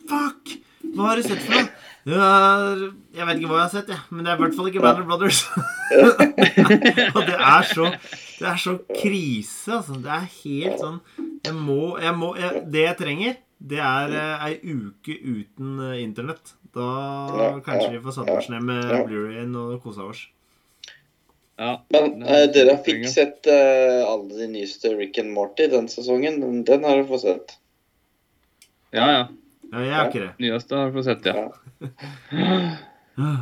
Fuck! 0.06 0.52
Hva 0.94 1.08
har 1.10 1.18
du 1.18 1.26
sett 1.26 1.40
for 1.42 1.56
noe? 1.56 1.70
Er, 2.06 2.82
jeg 3.16 3.26
vet 3.26 3.40
ikke 3.40 3.48
hva 3.50 3.56
jeg 3.56 3.64
har 3.64 3.72
sett, 3.72 3.88
jeg. 3.90 4.02
men 4.14 4.22
det 4.22 4.30
er 4.30 4.36
i 4.36 4.42
hvert 4.44 4.54
fall 4.54 4.68
ikke 4.70 4.82
Band 4.84 5.00
of 5.02 5.08
Brothers. 5.08 5.40
og 7.16 7.22
det 7.26 7.34
er 7.34 7.66
så 7.72 7.88
Det 8.36 8.46
er 8.52 8.60
så 8.62 8.76
krise, 8.92 9.80
altså. 9.80 9.96
Det 10.04 10.12
er 10.14 10.28
helt 10.44 10.84
sånn 10.84 11.00
Jeg 11.46 11.56
må, 11.56 11.96
jeg 12.02 12.14
må 12.18 12.30
jeg, 12.38 12.62
Det 12.72 12.84
jeg 12.84 12.98
trenger, 13.00 13.36
det 13.72 13.80
er 13.80 14.14
eh, 14.20 14.46
ei 14.46 14.54
uke 14.74 15.16
uten 15.16 15.82
eh, 15.88 16.00
internett. 16.02 16.54
Da 16.76 16.86
Ja, 17.32 17.50
kanskje 17.64 17.86
ja, 17.86 17.92
vi 17.94 18.02
får 18.04 18.18
satt 18.18 18.32
oss 18.34 18.50
ned 18.52 18.66
med 18.68 18.82
ja. 18.84 19.02
Blu-rayen 19.06 19.54
og 19.56 19.78
kosa 19.84 20.04
oss. 20.10 20.26
Ja. 21.56 21.78
Men 21.94 22.18
Det 22.20 22.28
er 22.28 22.42
eh, 22.42 22.50
dere 22.52 22.74
har 22.76 22.82
fikk 22.84 23.06
sett 23.08 23.48
eh, 23.48 24.02
alle 24.04 24.42
de 24.42 24.50
nyeste 24.52 24.92
Rick 24.98 25.22
and 25.22 25.32
Morty 25.32 25.70
den 25.72 25.88
sesongen. 25.88 26.42
Den, 26.42 26.60
den 26.68 26.84
har 26.84 26.98
dere 26.98 27.08
fått 27.08 27.24
sett. 27.24 27.56
ja, 28.92 29.08
ja. 29.20 29.26
Ja, 29.72 29.80
jeg 29.82 29.94
har 29.96 30.10
ikke 30.10 30.20
det. 30.22 30.34
Nyeste 30.38 30.76
har 30.76 30.84
jeg 30.86 30.94
fått 30.94 31.08
sett, 31.08 31.26
ja. 31.26 31.48
Ja. 32.34 32.76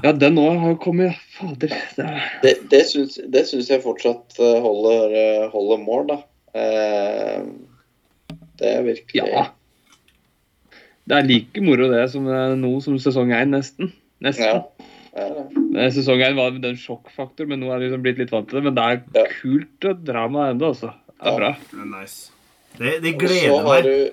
Ja, 0.05 0.13
den 0.15 0.37
òg 0.39 0.61
har 0.63 0.69
jo 0.71 0.77
kommet. 0.79 1.17
Fader. 1.35 1.73
Det 1.97 2.05
er... 2.07 2.27
Det, 2.45 2.51
det, 2.71 2.79
syns, 2.87 3.17
det 3.19 3.41
syns 3.49 3.73
jeg 3.73 3.83
fortsatt 3.83 4.37
eh, 4.39 4.61
holder, 4.63 5.15
eh, 5.19 5.47
holder 5.51 5.81
mål, 5.83 6.05
da. 6.13 6.19
Eh, 6.55 7.41
det 8.61 8.73
er 8.77 8.83
virkelig 8.87 9.27
Ja. 9.33 9.45
Det 11.07 11.17
er 11.19 11.27
like 11.29 11.61
moro 11.61 11.91
det 11.93 12.05
som 12.11 12.25
det 12.25 12.33
er 12.35 12.55
nå 12.57 12.81
som 12.83 12.97
sesong 12.99 13.33
én, 13.37 13.51
nesten. 13.53 13.93
Nesten. 14.25 14.45
Ja. 14.47 14.63
det 15.15 15.23
er 15.23 15.35
det. 15.35 15.79
Eh, 15.79 15.91
Sesong 15.93 16.23
én 16.25 16.35
var 16.39 16.51
den 16.63 16.77
sjokkfaktor, 16.81 17.47
men 17.47 17.61
nå 17.61 17.69
er 17.69 17.79
jeg 17.81 17.91
liksom 17.91 18.03
blitt 18.07 18.19
litt 18.23 18.33
vant 18.33 18.49
til 18.49 18.61
det. 18.61 18.65
Men 18.65 18.75
det 18.75 18.85
er 18.85 19.03
Ja. 19.21 19.27
kult 19.43 19.85
og 19.91 20.05
drama 20.05 20.51
ennå, 20.53 20.73
altså. 20.73 20.95
Det 21.21 21.27
er 21.27 21.31
Ja. 21.31 21.37
bra. 21.37 21.51
Det 21.71 21.81
er 21.81 22.01
nice. 22.01 22.31
Det, 22.79 23.03
det 23.03 23.15
Og 23.15 23.21
så 23.21 23.27
gleder 23.27 23.63
har 23.63 23.83
meg. 23.83 23.85
du 23.85 24.11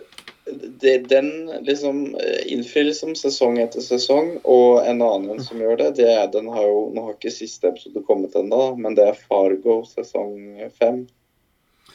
det, 0.81 1.07
Den 1.07 1.47
liksom 1.63 2.15
innfrielsen 2.49 3.13
liksom 3.13 3.15
sesong 3.15 3.57
etter 3.59 3.79
sesong, 3.79 4.41
og 4.43 4.83
en 4.85 5.01
annen 5.01 5.31
en 5.31 5.39
som 5.39 5.57
gjør 5.57 5.77
det, 5.77 5.95
det 5.95 6.09
er 6.09 6.27
den 6.27 6.47
har 6.51 6.63
jo 6.63 6.91
Nå 6.93 7.05
har 7.05 7.13
ikke 7.13 7.31
siste 7.31 7.69
episode 7.69 8.03
kommet 8.05 8.33
ennå, 8.35 8.75
men 8.77 8.95
det 8.95 9.07
er 9.07 9.13
Fargo 9.13 9.83
sesong 9.85 10.69
fem. 10.77 11.07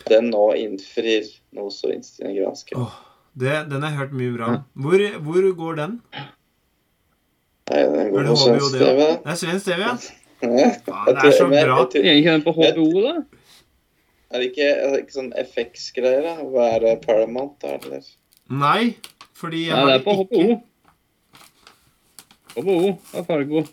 Den 0.07 0.31
nå 0.31 0.45
innfrir 0.59 1.27
noe 1.57 1.73
så 1.75 1.91
innstillende 1.95 2.39
granske. 2.41 2.79
Det, 3.37 3.55
den 3.71 3.83
har 3.83 3.91
jeg 3.93 3.99
hørt 3.99 4.15
mye 4.17 4.35
bra 4.37 4.51
om. 4.53 4.61
Hvor, 4.85 5.03
hvor 5.27 5.49
går 5.59 5.81
den? 5.81 5.97
Nei, 7.67 7.81
den 7.83 8.13
går 8.15 8.29
på 8.31 8.37
HBO 8.37 8.37
svensk 8.45 8.77
TV. 8.79 9.01
Det 9.25 9.33
er 9.33 9.41
svensk 9.43 9.73
TV, 9.73 9.83
ja. 9.83 9.97
Ja. 10.47 10.69
Det 11.09 11.23
er 11.25 11.33
så 11.33 11.47
men 11.49 11.65
bra. 11.65 11.79
Er 11.97 12.19
ikke 12.21 12.33
den 12.37 12.43
på 12.45 12.53
HBO, 12.53 12.87
da? 13.01 13.15
Er 14.31 14.43
det 14.43 14.51
ikke, 14.51 14.69
er 14.69 14.91
det 14.93 14.99
ikke 15.03 15.17
sånn 15.17 15.33
FX-greier? 15.41 16.43
Hva 16.53 16.67
er 16.75 16.83
det? 16.85 16.95
Paramount, 17.07 17.57
da? 17.65 17.79
Eller? 17.81 18.05
Nei, 18.53 18.83
fordi 19.37 19.65
jeg 19.69 19.79
Nei, 19.81 19.87
det 19.89 19.95
er 19.97 20.05
på 20.05 20.17
ikke 20.21 20.27
HBO. 20.29 20.59
HBO 22.57 22.93
er 23.17 23.27
Fargo. 23.29 23.65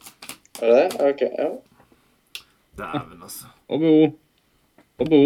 Er 0.62 0.72
det 0.72 0.80
det? 0.80 1.10
Ok, 1.10 1.22
ja. 1.28 1.50
Dæven, 2.80 3.20
altså. 3.28 3.52
HBO. 3.70 3.94
HBO. 5.04 5.22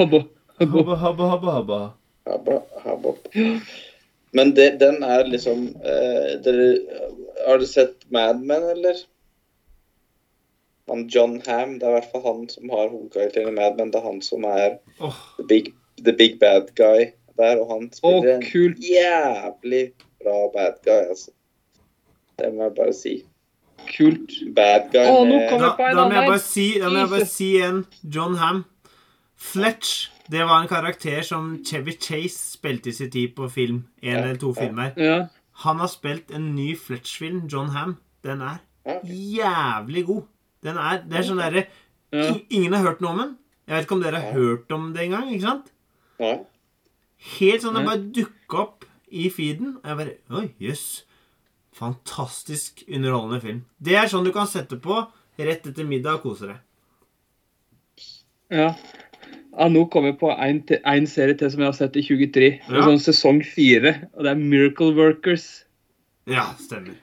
HBO. 0.00 0.22
Habba, 0.58 0.96
habba, 0.96 1.28
habba, 1.28 1.52
habba. 1.52 1.94
Habba, 2.26 2.62
habba. 2.84 3.14
Men 4.32 4.54
det, 4.54 4.80
den 4.80 5.02
er 5.02 5.26
liksom 5.28 5.66
eh, 5.84 6.36
dere, 6.44 6.68
Har 7.46 7.58
du 7.58 7.66
sett 7.66 8.06
Mad 8.08 8.40
Men, 8.40 8.62
eller? 8.62 8.96
Han 10.88 11.06
John 11.08 11.40
Ham, 11.46 11.78
det 11.78 11.86
er 11.86 11.90
i 11.90 11.98
hvert 11.98 12.12
fall 12.12 12.24
han 12.24 12.48
som 12.48 12.72
har 12.72 12.88
hovedkarakteren 12.88 13.52
i 13.52 13.56
Mad 13.58 13.76
Men. 13.76 13.92
Det 13.92 14.00
er 14.00 14.08
han 14.08 14.22
som 14.24 14.44
er 14.48 14.78
oh. 15.00 15.20
the 15.36 15.46
big, 15.48 15.72
the 16.04 16.12
big 16.16 16.40
bad 16.40 16.72
guy 16.76 17.10
der, 17.36 17.60
og 17.60 17.72
han 17.72 17.92
spiller 17.92 18.36
en 18.36 18.76
jævlig 18.84 19.84
bra 20.22 20.40
bad 20.56 20.80
guy, 20.84 21.02
altså. 21.12 21.30
Det 22.38 22.54
må 22.54 22.62
jeg 22.68 22.76
bare 22.76 22.92
si. 22.96 23.14
Kult. 23.96 24.32
Bad 24.56 24.90
guy 24.92 25.06
oh, 25.08 25.26
med 25.28 25.48
da, 25.60 25.72
da 25.78 26.08
må 26.08 26.14
jeg 26.16 26.28
bare 26.32 26.44
si, 26.44 26.68
da 26.80 26.88
må 26.88 27.04
jeg 27.04 27.16
bare 27.16 27.32
si 27.36 27.54
en 27.68 27.84
John 28.04 28.40
Ham. 28.40 28.64
Fletch, 29.40 30.10
det 30.30 30.44
var 30.44 30.60
en 30.60 30.68
karakter 30.68 31.22
som 31.26 31.54
Chevy 31.64 31.94
Chase 31.96 32.38
spilte 32.58 32.90
i 32.90 32.92
sin 32.92 33.10
tid 33.10 33.32
på 33.36 33.48
film. 33.50 33.84
En 34.02 34.12
Ja, 34.12 34.18
eller 34.22 34.36
to 34.36 34.52
filmer. 34.54 34.92
Ja. 35.00 35.26
Han 35.64 35.80
har 35.80 35.88
spilt 35.88 36.30
en 36.30 36.54
ny 36.54 36.74
Fletch-film, 36.76 37.46
John 37.48 37.72
Ham. 37.74 37.96
Den 38.24 38.42
er 38.44 38.58
jævlig 39.04 40.06
god. 40.06 40.22
Den 40.62 40.76
er, 40.76 41.00
det 41.08 41.18
er 41.18 41.26
sånn 41.28 41.40
derre 41.40 41.66
Ingen 42.50 42.72
har 42.74 42.82
hørt 42.84 43.00
noe 43.00 43.12
om 43.14 43.18
den. 43.22 43.36
Jeg 43.68 43.76
vet 43.76 43.84
ikke 43.86 43.94
om 43.94 44.00
dere 44.02 44.20
har 44.20 44.32
hørt 44.34 44.72
om 44.74 44.88
det 44.92 45.04
engang. 45.04 45.28
ikke 45.30 45.46
sant? 45.46 45.68
Helt 47.38 47.62
sånn 47.62 47.76
det 47.78 47.84
bare 47.86 48.02
dukka 48.16 48.58
opp 48.64 48.86
i 49.10 49.28
feeden. 49.30 49.76
Og 49.80 49.86
jeg 49.86 49.98
bare 50.00 50.40
Oi, 50.40 50.48
jøss. 50.58 50.86
Fantastisk 51.78 52.82
underholdende 52.88 53.40
film. 53.44 53.60
Det 53.78 53.94
er 53.96 54.10
sånn 54.10 54.26
du 54.26 54.32
kan 54.34 54.50
sette 54.50 54.76
på 54.82 54.98
rett 55.40 55.68
etter 55.70 55.86
middag 55.88 56.18
og 56.18 56.26
kose 56.26 56.50
deg. 56.50 56.58
Ja. 58.50 58.72
Ja, 59.60 59.68
nå 59.68 59.84
kommer 59.92 60.14
jeg 60.14 60.18
på 60.22 60.30
en, 60.32 61.06
serie 61.10 61.36
til 61.36 61.50
som 61.52 61.60
jeg 61.62 61.68
har 61.68 61.76
sett 61.76 61.96
i 62.00 62.02
23. 62.06 62.30
Det 62.32 62.50
er 62.72 62.78
Ja. 62.80 62.86
Sånn 62.88 63.02
sesong 63.04 63.40
fire. 63.44 63.92
Og 64.16 64.24
det 64.24 64.32
er 64.32 64.40
Miracle 64.40 64.94
Workers. 64.96 65.64
Ja, 66.30 66.48
stemmer. 66.58 66.96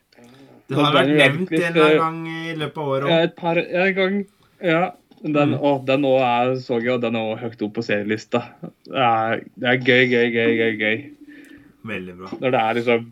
Det 0.68 0.76
har 0.76 0.92
vært 0.96 1.14
nevnt 1.16 1.52
en 1.54 1.62
eller 1.70 2.00
annen 2.02 2.24
gang 2.26 2.48
i 2.50 2.56
løpet 2.60 2.78
av 2.82 2.88
året 2.92 3.10
Ja, 3.14 3.20
et 3.24 3.36
par 3.38 3.56
ja, 3.62 3.86
en 3.86 3.94
gang. 3.96 4.26
Ja. 4.62 4.82
Den, 5.24 5.54
Mm. 5.58 5.86
den 5.86 6.04
også 6.06 6.24
er, 6.24 6.56
så 6.62 6.80
jeg, 6.84 6.92
og 6.94 7.02
den 7.02 7.16
er 7.16 7.20
også 7.20 7.42
høyt 7.42 7.62
opp 7.66 7.74
på 7.74 7.84
serielista. 7.88 8.42
Det 8.86 9.02
er, 9.02 9.40
det 9.58 9.70
er 9.72 9.78
gøy, 9.78 10.04
gøy, 10.12 10.28
gøy, 10.36 10.52
gøy, 10.58 10.74
gøy. 10.78 10.98
Veldig 11.88 12.18
bra. 12.20 12.30
Når 12.42 12.52
det 12.52 12.60
er 12.62 12.74
liksom 12.78 13.08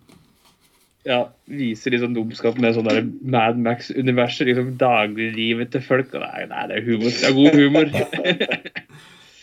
ja, 1.06 1.20
viser 1.48 1.94
liksom 1.94 2.14
dumskap 2.16 2.58
med 2.58 2.74
sånn 2.76 3.12
Mad 3.22 3.58
Max-universet. 3.62 4.48
liksom 4.50 4.78
Dagliglivet 4.78 5.72
til 5.72 5.82
folk. 5.82 6.14
og 6.14 6.22
det 6.22 6.30
er, 6.50 6.68
det 6.68 6.78
er 6.78 6.86
humor. 6.86 7.10
Det 7.14 7.30
er 7.30 7.34
god 7.34 7.56
humor. 7.56 7.86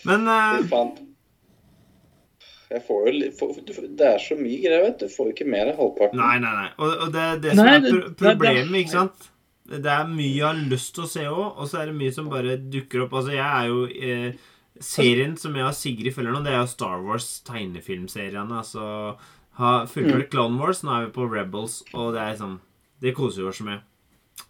Men 0.08 0.28
uh... 0.28 0.60
Faen. 0.70 0.92
Jeg 2.72 2.82
får 2.86 3.08
jo 3.10 3.30
får- 3.36 3.90
Det 3.98 4.06
er 4.08 4.22
så 4.22 4.36
mye 4.38 4.60
greier, 4.62 4.86
vet 4.86 5.02
du. 5.02 5.06
Du 5.06 5.12
får 5.12 5.28
jo 5.28 5.34
ikke 5.34 5.48
mer 5.52 5.68
enn 5.68 5.76
halvparten. 5.76 6.22
Nei, 6.22 6.38
nei, 6.40 6.52
nei. 6.56 6.70
Og, 6.78 6.94
og 7.06 7.12
det 7.12 7.26
er 7.26 7.42
det 7.42 7.52
som 7.58 7.68
Nei, 7.68 7.74
er 7.76 8.06
problemet, 8.22 8.78
ikke 8.80 8.94
sant? 8.94 9.28
Det 9.72 9.92
er 9.92 10.08
mye 10.08 10.30
jeg 10.32 10.46
har 10.46 10.62
lyst 10.72 10.94
til 10.96 11.04
å 11.04 11.10
se 11.10 11.26
òg, 11.28 11.44
og 11.60 11.68
så 11.68 11.82
er 11.82 11.90
det 11.90 11.98
mye 12.00 12.14
som 12.16 12.30
bare 12.32 12.56
dukker 12.72 13.04
opp. 13.04 13.14
Altså, 13.20 13.34
jeg 13.36 13.44
er 13.44 13.68
jo 13.70 13.84
eh, 14.08 14.48
Serien 14.82 15.36
som 15.38 15.54
jeg 15.56 15.68
og 15.68 15.76
Sigrid 15.76 16.16
følger 16.16 16.34
nå, 16.34 16.40
det 16.44 16.52
er 16.54 16.58
jo 16.62 16.72
Star 16.72 17.04
Wars 17.04 17.28
tegnefilmseriene. 17.46 18.58
Altså 18.58 18.88
har 19.60 19.86
fullført 19.92 20.30
Clone 20.32 20.58
Wars, 20.60 20.80
nå 20.82 20.92
er 20.96 21.06
vi 21.06 21.12
på 21.14 21.28
Rebels, 21.28 21.82
og 21.92 22.14
det 22.16 22.24
er 22.24 22.38
sånn 22.40 22.58
Det 23.04 23.12
koser 23.16 23.44
vi 23.44 23.50
oss 23.52 23.60
med. 23.66 23.82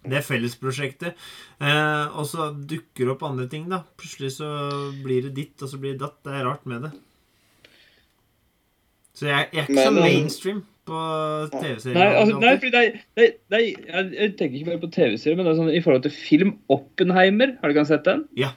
Det 0.03 0.19
fellesprosjektet. 0.27 1.15
Eh, 1.63 2.17
og 2.19 2.25
så 2.27 2.49
dukker 2.67 3.13
opp 3.13 3.23
andre 3.23 3.47
ting, 3.51 3.69
da. 3.71 3.83
Plutselig 3.99 4.33
så 4.35 4.49
blir 5.03 5.23
det 5.29 5.33
ditt, 5.37 5.55
og 5.63 5.69
så 5.71 5.79
blir 5.79 5.93
det 5.95 6.01
datt. 6.03 6.17
Det 6.25 6.33
er 6.35 6.43
rart 6.49 6.65
med 6.67 6.87
det. 6.89 6.91
Så 9.13 9.27
jeg, 9.29 9.49
jeg 9.53 9.61
er 9.63 9.69
ikke 9.69 9.83
så 9.85 9.93
mainstream 9.95 10.61
på 10.89 11.01
TV-serier. 11.53 11.95
Nei, 11.95 12.07
altså, 12.19 12.39
nei, 12.41 12.53
fordi 12.59 12.71
nei, 12.73 12.85
nei, 13.15 13.27
det 13.27 13.27
det 13.53 13.59
er, 13.59 13.67
jeg, 13.93 14.07
jeg 14.17 14.31
tenker 14.39 14.57
ikke 14.59 14.69
bare 14.71 14.81
på 14.81 14.89
TV-serier, 14.95 15.37
men 15.39 15.45
det 15.47 15.53
er 15.53 15.59
sånn, 15.61 15.69
i 15.77 15.83
forhold 15.85 16.03
til 16.07 16.15
film 16.17 16.55
Oppenheimer. 16.73 17.53
Har 17.61 17.69
du 17.71 17.75
ikke 17.77 17.85
sett 17.93 18.07
den? 18.09 18.25
Ja, 18.39 18.49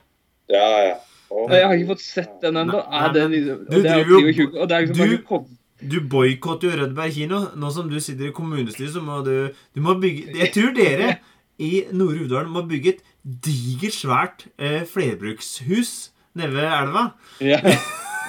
ja. 0.51 0.97
Å, 1.27 1.45
Jeg 1.51 1.67
har 1.67 1.75
ikke 1.77 1.91
fått 1.93 2.03
sett 2.07 2.35
den 2.43 2.57
ennå. 2.63 2.81
Det 3.15 3.23
liksom, 3.35 3.63
du 3.69 3.77
er 3.77 3.85
driver 3.85 4.11
jo- 4.15 4.21
23, 4.33 4.49
og 4.63 4.69
det 4.71 4.77
er 4.77 4.85
liksom 4.87 4.97
du- 4.97 5.17
bare 5.29 5.45
Du 5.81 5.99
boikotter 6.01 6.71
jo 6.73 6.79
Rødberg 6.85 7.13
kino. 7.13 7.41
Nå 7.57 7.71
som 7.75 7.89
du 7.91 7.99
sitter 8.01 8.31
i 8.31 8.33
kommunestyret, 8.37 8.95
så 8.95 9.03
må 9.05 9.21
du 9.27 9.51
Du 9.77 9.81
må 9.85 9.95
bygge 10.01 10.33
Jeg 10.39 10.53
tror 10.55 10.73
dere 10.77 11.17
i 11.59 11.85
Nore 11.93 12.23
Uvdalen 12.25 12.51
må 12.53 12.63
bygge 12.69 12.95
et 12.95 13.05
digert, 13.25 13.95
svært 13.97 14.47
eh, 14.59 14.83
flerbrukshus 14.89 16.11
nede 16.37 16.53
ved 16.55 16.67
elva. 16.69 17.07
ja. 17.41 17.61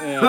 ja. 0.07 0.21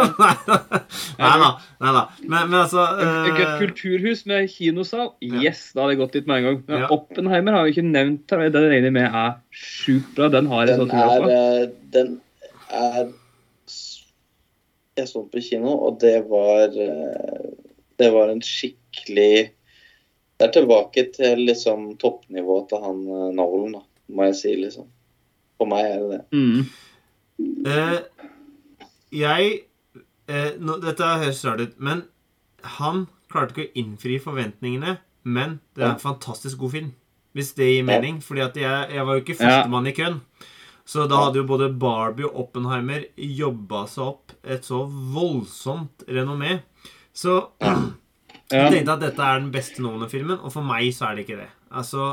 nei 1.18 1.34
da. 1.42 1.48
Nei 1.82 1.92
da. 1.94 2.02
Men, 2.24 2.48
men 2.50 2.56
altså 2.62 2.84
Et 2.98 3.28
eh, 3.34 3.52
kulturhus 3.60 4.24
med 4.26 4.48
kinosal? 4.50 5.10
Ja. 5.22 5.42
Yes, 5.44 5.60
da 5.74 5.84
hadde 5.84 5.94
jeg 5.94 6.00
gått 6.02 6.16
dit 6.18 6.26
med 6.30 6.40
en 6.40 6.46
gang. 6.48 6.58
Men 6.68 6.82
Ja. 6.84 6.88
Oppenheimer 6.94 7.52
har 7.58 7.66
vi 7.66 7.74
ikke 7.76 7.84
nevnt. 7.86 8.26
Den 8.30 8.68
regner 8.72 8.88
jeg 8.88 8.96
med 8.96 9.08
er 9.22 9.34
sjukt 9.52 10.14
bra. 10.16 10.30
Den 10.32 10.48
har 10.50 10.64
jeg 10.66 10.74
Den 10.74 10.80
så 10.80 10.90
trua 10.94 11.18
på. 11.22 11.30
eh, 11.34 11.68
den 11.94 12.20
er 12.70 13.12
Jeg 14.98 15.08
så 15.08 15.22
den 15.22 15.30
på 15.32 15.42
kino, 15.44 15.72
og 15.86 16.00
det 16.02 16.16
var 16.30 16.74
eh, 16.74 17.48
Det 17.98 18.08
var 18.14 18.32
en 18.32 18.42
skikkelig 18.44 19.50
Det 20.38 20.46
er 20.48 20.52
tilbake 20.54 21.04
til 21.14 21.44
liksom 21.46 21.92
toppnivået 22.02 22.68
til 22.72 22.82
han 22.84 23.00
eh, 23.06 23.28
Nolan, 23.38 23.78
da, 23.78 23.82
må 24.14 24.28
jeg 24.28 24.36
si, 24.40 24.54
liksom. 24.58 24.86
For 25.58 25.66
meg 25.70 25.88
er 25.90 26.02
det 26.02 26.10
det. 26.12 26.22
Mm. 26.38 26.60
eh, 27.66 27.98
Jeg 29.22 29.48
eh, 30.28 30.52
nå, 30.58 30.78
Dette 30.84 31.08
høres 31.24 31.44
rart 31.46 31.64
ut, 31.66 31.74
men 31.82 32.04
han 32.78 33.06
klarte 33.30 33.54
ikke 33.54 33.66
å 33.68 33.74
innfri 33.82 34.18
forventningene. 34.22 34.96
Men 35.28 35.58
det 35.76 35.84
er 35.84 35.90
en 35.96 36.00
fantastisk 36.00 36.58
god 36.62 36.70
film. 36.72 36.92
Hvis 37.36 37.50
det 37.58 37.66
gir 37.68 37.84
mening. 37.84 38.22
Fordi 38.24 38.40
at 38.40 38.56
jeg, 38.56 38.86
jeg 38.94 39.04
var 39.06 39.18
jo 39.18 39.20
ikke 39.24 39.34
Ja. 39.36 39.40
førstemann 39.42 39.86
i 39.90 39.92
køen. 39.98 40.20
Så 40.88 41.04
da 41.10 41.18
hadde 41.26 41.42
jo 41.42 41.48
både 41.50 41.68
Barbie 41.76 42.24
og 42.24 42.38
Oppenheimer 42.46 43.02
jobba 43.20 43.82
seg 43.92 44.06
opp 44.06 44.32
et 44.48 44.64
så 44.64 44.82
voldsomt 44.88 46.06
renommé. 46.08 46.62
Så 47.12 47.40
Ja. 48.48 48.62
Jeg 48.62 48.78
tenkte 48.78 48.94
at 48.94 49.02
dette 49.02 49.20
er 49.28 49.40
den 49.42 49.50
beste 49.52 49.82
Nolan-filmen, 49.84 50.38
og 50.40 50.52
for 50.54 50.64
meg 50.64 50.86
så 50.96 51.10
er 51.10 51.18
det 51.18 51.26
ikke 51.26 51.36
det. 51.42 51.48
Altså, 51.76 52.04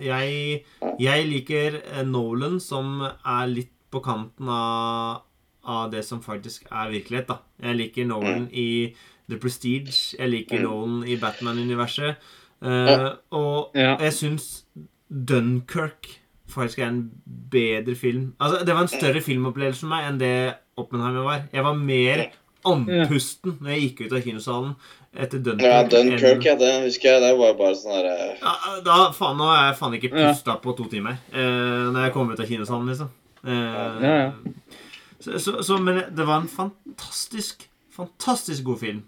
jeg, 0.00 0.62
jeg 1.04 1.26
liker 1.28 1.74
eh, 1.82 1.98
Nolan 2.08 2.54
som 2.64 3.02
er 3.04 3.50
litt 3.50 3.74
på 3.92 4.00
kanten 4.00 4.48
av, 4.48 5.18
av 5.68 5.90
det 5.92 6.00
som 6.08 6.22
faktisk 6.24 6.64
er 6.72 6.94
virkelighet, 6.94 7.28
da. 7.28 7.36
Jeg 7.60 7.76
liker 7.76 8.08
Nolan 8.08 8.46
i 8.56 8.94
The 9.28 9.36
Prestige. 9.42 9.92
Jeg 10.16 10.32
liker 10.32 10.62
Mm. 10.62 10.64
Nolan 10.64 11.04
i 11.12 11.18
Batman-universet. 11.20 12.24
Uh, 12.64 13.10
og 13.36 13.76
jeg 13.76 14.16
syns 14.16 14.48
Dunkerque 15.12 16.21
faktisk 16.54 16.78
er 16.84 16.88
en 16.92 17.02
bedre 17.52 17.94
film. 17.98 18.32
Altså, 18.40 18.64
Det 18.66 18.74
var 18.74 18.82
en 18.86 18.92
større 18.92 19.20
filmopplevelse 19.24 19.80
for 19.84 19.92
meg 19.92 20.08
enn 20.10 20.18
det 20.22 20.34
Oppenheimer 20.80 21.24
var. 21.26 21.42
Jeg 21.52 21.64
var 21.66 21.74
mer 21.76 22.26
andpusten 22.64 23.56
når 23.60 23.72
jeg 23.74 23.80
gikk 23.88 24.00
ut 24.06 24.12
av 24.16 24.22
kinosalen 24.24 24.74
etter 25.12 25.42
Dunkirk. 25.44 25.66
Ja, 25.66 25.82
enn- 25.82 25.90
Dunkirk, 25.92 26.44
ja, 26.46 26.54
det 26.56 26.70
husker 26.86 27.10
jeg. 27.10 27.20
Det 27.24 27.32
var 27.40 27.54
bare 27.58 27.74
sånn 27.76 27.96
derre 27.98 28.14
ja, 28.40 28.54
da, 28.86 28.98
faen, 29.16 29.36
Nå 29.36 29.48
har 29.50 29.66
jeg 29.66 29.78
faen 29.80 29.96
ikke 29.98 30.12
pusta 30.14 30.54
på 30.62 30.76
to 30.78 30.86
timer 30.92 31.18
eh, 31.32 31.90
når 31.92 32.06
jeg 32.06 32.12
kom 32.14 32.30
ut 32.32 32.40
av 32.40 32.48
kinosalen, 32.48 32.88
liksom. 32.92 33.10
Eh, 33.44 33.52
Ja, 33.52 34.14
ja. 34.22 34.32
Så, 35.22 35.36
så, 35.38 35.52
så, 35.62 35.76
men 35.78 36.00
det 36.10 36.24
var 36.26 36.40
en 36.42 36.48
fantastisk, 36.50 37.68
fantastisk 37.94 38.64
god 38.66 38.80
film. 38.80 39.02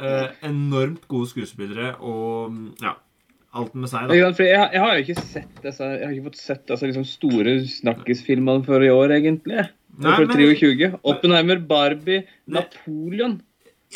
Eh, 0.00 0.30
enormt 0.48 1.02
gode 1.10 1.28
skuespillere 1.28 1.90
og 2.00 2.52
mm, 2.54 2.68
ja, 2.80 2.94
alt 3.52 3.74
med 3.74 3.90
seg, 3.90 4.06
da. 4.08 4.14
Jeg, 4.14 4.36
jeg 4.46 4.80
har 4.82 4.94
jo 4.94 5.04
ikke 5.04 5.22
sett 5.26 5.62
disse, 5.64 5.86
jeg 5.90 6.04
har 6.06 6.14
ikke 6.14 6.28
fått 6.28 6.40
sett 6.40 6.64
disse 6.70 6.86
liksom 6.90 7.06
store 7.08 7.54
snakkisfilmene 7.66 8.66
for 8.66 8.84
i 8.86 8.90
år, 8.94 9.16
egentlig. 9.18 9.64
Nei, 10.00 10.14
for 10.14 10.26
men- 10.30 10.36
23. 10.38 10.92
Oppenheimer, 11.02 11.58
Barbie, 11.58 12.22
Napoleon. 12.46 13.40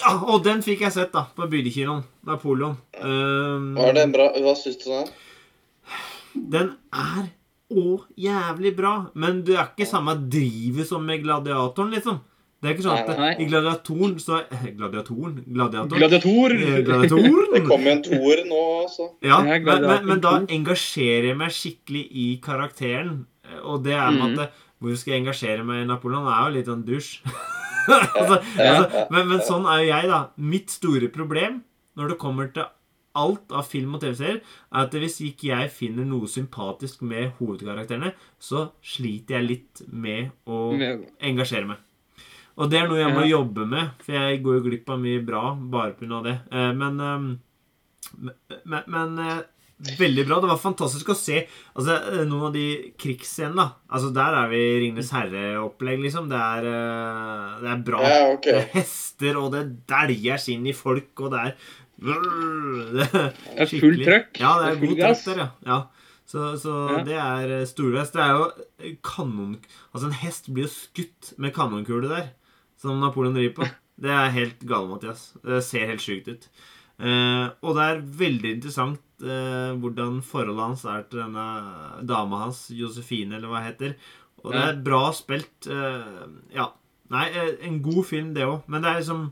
Ja, 0.01 0.17
og 0.27 0.43
den 0.43 0.59
fikk 0.67 0.81
jeg 0.83 0.93
sett, 0.97 1.13
da, 1.15 1.29
på 1.37 1.47
Bydekinoen. 1.51 2.03
Napoleon. 2.27 2.75
Um, 2.99 3.75
Var 3.79 3.95
den 3.95 4.11
bra? 4.15 4.33
Hva 4.43 4.57
syns 4.59 4.81
du 4.83 4.89
om 4.91 5.05
den? 5.05 5.13
Den 6.51 6.71
er 6.91 7.29
å 7.71 8.01
jævlig 8.19 8.75
bra, 8.77 8.95
men 9.15 9.45
det 9.47 9.55
er 9.55 9.69
ikke 9.71 9.87
samme 9.87 10.17
drivet 10.31 10.89
som 10.91 11.07
med 11.07 11.23
Gladiatoren, 11.23 11.95
liksom. 11.95 12.19
Det 12.65 12.71
er 12.71 12.77
ikke 12.79 12.85
sånn 12.87 12.97
at 12.97 13.11
Nei, 13.13 13.17
nei. 13.21 13.33
i 13.45 13.47
Gladiatoren 13.51 14.15
så 14.23 14.39
eh, 14.57 14.69
Gladiatoren? 14.73 15.35
Gladiator? 15.45 15.99
Gladiator. 16.01 16.55
Eh, 16.57 16.79
Gladiatoren? 16.87 17.51
Det 17.53 17.63
kommer 17.67 17.91
jo 17.91 17.95
en 17.95 18.05
toer 18.07 18.45
nå 18.49 18.63
så. 18.89 19.09
Ja, 19.25 19.43
men, 19.45 19.67
men, 19.85 20.07
men 20.09 20.23
da 20.25 20.39
engasjerer 20.57 21.29
jeg 21.35 21.41
meg 21.43 21.53
skikkelig 21.53 22.05
i 22.09 22.29
karakteren. 22.45 23.27
Og 23.69 23.85
det 23.85 23.93
er 23.93 24.15
med 24.17 24.39
mm. 24.39 24.41
at 24.47 24.63
Hvor 24.81 24.97
skal 24.97 25.15
jeg 25.15 25.23
engasjere 25.23 25.67
meg 25.69 25.83
i 25.83 25.91
Napoleon? 25.91 26.25
Det 26.25 26.33
er 26.39 26.49
jo 26.49 26.55
litt 26.57 26.71
sånn 26.73 26.87
dusj. 26.89 27.11
altså, 27.93 28.41
altså, 28.41 29.05
men, 29.13 29.29
men 29.29 29.45
sånn 29.45 29.69
er 29.69 29.83
jo 29.83 29.91
jeg, 29.91 30.11
da. 30.15 30.23
Mitt 30.55 30.73
store 30.73 31.13
problem 31.13 31.61
når 31.95 32.15
det 32.15 32.21
kommer 32.25 32.49
til 32.57 32.65
alt 33.15 33.53
av 33.55 33.69
film 33.71 33.95
og 33.95 34.03
TV-serier, 34.03 34.41
er 34.75 34.87
at 34.89 34.95
hvis 34.99 35.21
ikke 35.23 35.53
jeg 35.53 35.71
finner 35.71 36.07
noe 36.09 36.27
sympatisk 36.31 37.05
med 37.07 37.37
hovedkarakterene, 37.39 38.11
så 38.43 38.69
sliter 38.83 39.39
jeg 39.39 39.51
litt 39.51 39.85
med 39.87 40.33
å 40.51 40.73
engasjere 40.75 41.69
meg. 41.71 41.83
Og 42.57 42.71
det 42.71 42.79
er 42.79 42.87
noe 42.91 43.01
jeg 43.01 43.15
må 43.17 43.25
jobbe 43.27 43.65
med, 43.67 43.89
for 44.05 44.15
jeg 44.15 44.43
går 44.45 44.61
jo 44.61 44.65
glipp 44.69 44.91
av 44.95 45.01
mye 45.03 45.23
bra 45.27 45.41
bare 45.59 45.97
pga. 45.99 46.21
det. 46.23 46.37
Eh, 46.53 46.71
Men, 46.79 47.01
ehm, 47.03 47.27
men, 48.65 48.83
men 48.87 49.19
eh, 49.25 49.41
veldig 49.99 50.25
bra. 50.29 50.39
Det 50.45 50.51
var 50.53 50.61
fantastisk 50.63 51.09
å 51.11 51.17
se 51.19 51.41
altså, 51.75 51.97
eh, 52.13 52.21
noen 52.31 52.47
av 52.51 52.53
de 52.55 52.67
krigsscenene. 53.01 53.67
Altså, 53.91 54.13
der 54.15 54.37
er 54.43 54.53
vi 54.53 54.61
Ringenes 54.85 55.11
herre-opplegg, 55.17 56.05
liksom. 56.07 56.29
Det 56.31 56.39
er, 56.39 56.69
eh, 56.71 57.57
det 57.65 57.73
er 57.73 57.83
bra. 57.91 58.03
Ja, 58.07 58.21
okay. 58.37 58.53
Det 58.53 58.63
er 58.63 58.71
hester, 58.79 59.41
og 59.43 59.51
det 59.57 59.65
dæljer 59.91 60.47
inn 60.55 60.67
i 60.71 60.77
folk, 60.79 61.11
og 61.27 61.35
det 61.35 61.43
er 61.49 61.57
det 62.05 63.05
er 63.15 63.69
fullt 63.71 64.01
trøkk. 64.05 64.41
Ja, 64.43 64.55
det 64.61 64.71
er 64.73 64.81
god 64.83 64.97
trøkk 65.03 65.27
der, 65.29 65.43
ja. 65.45 65.51
ja. 65.69 65.81
Så, 66.27 66.55
så 66.59 66.73
Ja. 66.91 67.03
det 67.07 67.19
er 67.21 67.53
eh, 67.61 67.67
storvest. 67.69 68.15
Det 68.17 68.23
er 68.25 68.33
jo 68.39 68.47
eh, 68.81 68.95
kanon... 69.05 69.59
Altså, 69.93 70.09
en 70.09 70.17
hest 70.23 70.49
blir 70.55 70.67
jo 70.67 70.73
skutt 70.73 71.35
med 71.39 71.55
kanonkule 71.55 72.09
der, 72.11 72.31
som 72.85 73.01
Napoleon 73.03 73.35
driver 73.37 73.57
på. 73.63 73.71
Det 74.05 74.11
er 74.11 74.33
helt 74.35 74.63
gale, 74.67 74.91
Mathias. 74.91 75.21
Det 75.45 75.61
ser 75.65 75.87
helt 75.93 76.03
sjukt 76.03 76.27
ut. 76.31 76.47
Eh, 76.99 77.47
og 77.65 77.75
det 77.77 77.85
er 77.85 78.01
veldig 78.21 78.51
interessant 78.57 79.23
eh, 79.23 79.73
hvordan 79.83 80.21
forholdet 80.27 80.65
hans 80.69 80.85
er 80.91 81.05
til 81.11 81.21
denne 81.25 81.45
dama 82.07 82.45
hans, 82.45 82.65
Josefine, 82.75 83.37
eller 83.39 83.51
hva 83.51 83.63
hun 83.63 83.69
heter. 83.69 83.95
Og 84.45 84.53
det 84.53 84.63
er 84.69 84.83
bra 84.87 85.05
spilt. 85.17 85.69
eh, 85.71 86.25
ja. 86.55 86.69
Nei, 87.15 87.25
en 87.69 87.79
god 87.85 88.03
film, 88.09 88.33
det 88.35 88.47
òg. 88.49 88.63
Men 88.73 88.83
det 88.83 88.91
er 88.91 89.01
liksom 89.03 89.25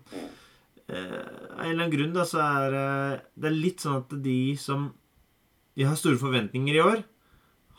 Av 0.93 0.99
en 0.99 1.71
eller 1.71 1.79
annen 1.79 1.93
grunn 1.95 2.13
da, 2.13 2.25
så 2.29 2.41
er 2.43 2.75
det 3.41 3.49
er 3.49 3.55
litt 3.55 3.81
sånn 3.81 4.03
at 4.03 4.11
de 4.25 4.53
som 4.61 4.91
de 5.79 5.87
har 5.89 5.97
store 5.97 6.19
forventninger 6.21 6.77
i 6.77 6.83
år, 6.85 7.01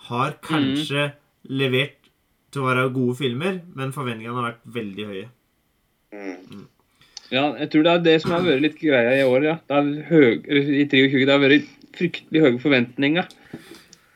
har 0.07 0.33
kanskje 0.41 1.11
levert 1.51 2.09
til 2.49 2.63
å 2.63 2.67
være 2.71 2.87
gode 2.95 3.15
filmer, 3.19 3.59
men 3.77 3.93
forventningene 3.93 4.33
har 4.39 4.47
vært 4.49 4.65
veldig 4.79 5.05
høye. 5.11 5.27
Mm. 6.13 6.65
Ja, 7.33 7.45
jeg 7.57 7.69
tror 7.73 7.85
det 7.87 7.93
er 7.95 8.03
det 8.05 8.15
som 8.21 8.31
har 8.35 8.43
vært 8.45 8.61
litt 8.61 8.75
greia 8.81 9.13
i 9.17 9.23
år, 9.25 9.45
ja. 9.47 9.55
Det 9.67 9.77
er 9.79 9.87
høy, 10.11 10.27
I 10.45 10.85
23 10.91 11.23
det 11.25 11.33
har 11.33 11.41
vært 11.41 11.71
fryktelig 11.97 12.43
høye 12.43 12.59
forventninger. 12.61 13.31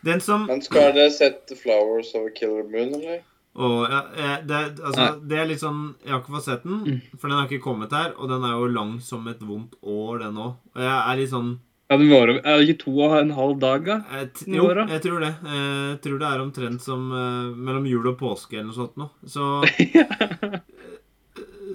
Den 0.06 0.22
som 0.22 0.46
Men 0.48 0.62
skal 0.62 0.94
dere 0.94 1.10
sette 1.12 1.56
'Flowers 1.58 2.14
of 2.16 2.28
a 2.30 2.34
Killer 2.36 2.64
Moon', 2.70 2.94
eller? 3.00 3.24
Å, 3.58 3.68
ja, 3.90 4.00
eh, 4.14 4.36
det, 4.46 4.58
altså, 4.86 5.06
det 5.28 5.38
er 5.42 5.48
litt 5.50 5.60
sånn 5.64 5.96
Jeg 6.06 6.12
har 6.14 6.20
ikke 6.22 6.36
fått 6.36 6.46
sett 6.46 6.64
den, 6.68 7.00
for 7.18 7.28
den 7.28 7.38
har 7.40 7.48
ikke 7.50 7.64
kommet 7.64 7.92
her. 7.92 8.12
Og 8.22 8.30
den 8.30 8.44
er 8.46 8.54
jo 8.54 8.68
lang 8.70 9.00
som 9.02 9.26
et 9.28 9.40
vondt 9.42 9.74
år, 9.82 10.20
den 10.22 10.38
òg. 10.38 10.54
Og 10.76 10.84
jeg 10.86 10.94
er 10.94 11.18
litt 11.18 11.32
sånn 11.34 11.56
Ja, 11.90 11.98
det 11.98 12.10
var, 12.12 12.28
er 12.30 12.58
det 12.60 12.68
ikke 12.68 12.84
to 12.84 12.94
og 13.02 13.18
en 13.18 13.32
halv 13.32 13.60
dag, 13.60 13.86
da? 13.88 13.98
jeg, 14.14 14.30
Jo, 14.54 14.68
år, 14.70 14.76
da? 14.76 14.86
jeg 14.94 15.02
tror 15.08 15.20
det. 15.26 15.34
Eh, 15.42 15.90
Jeg 15.96 16.02
tror 16.06 16.20
det 16.20 16.28
er 16.30 16.44
omtrent 16.46 16.82
som 16.86 17.10
eh, 17.12 17.56
mellom 17.58 17.86
jul 17.90 18.06
og 18.12 18.20
påske 18.20 18.60
eller 18.60 18.70
noe 18.70 18.78
sånt 18.78 18.98
noe. 18.98 19.10
Så 19.26 19.42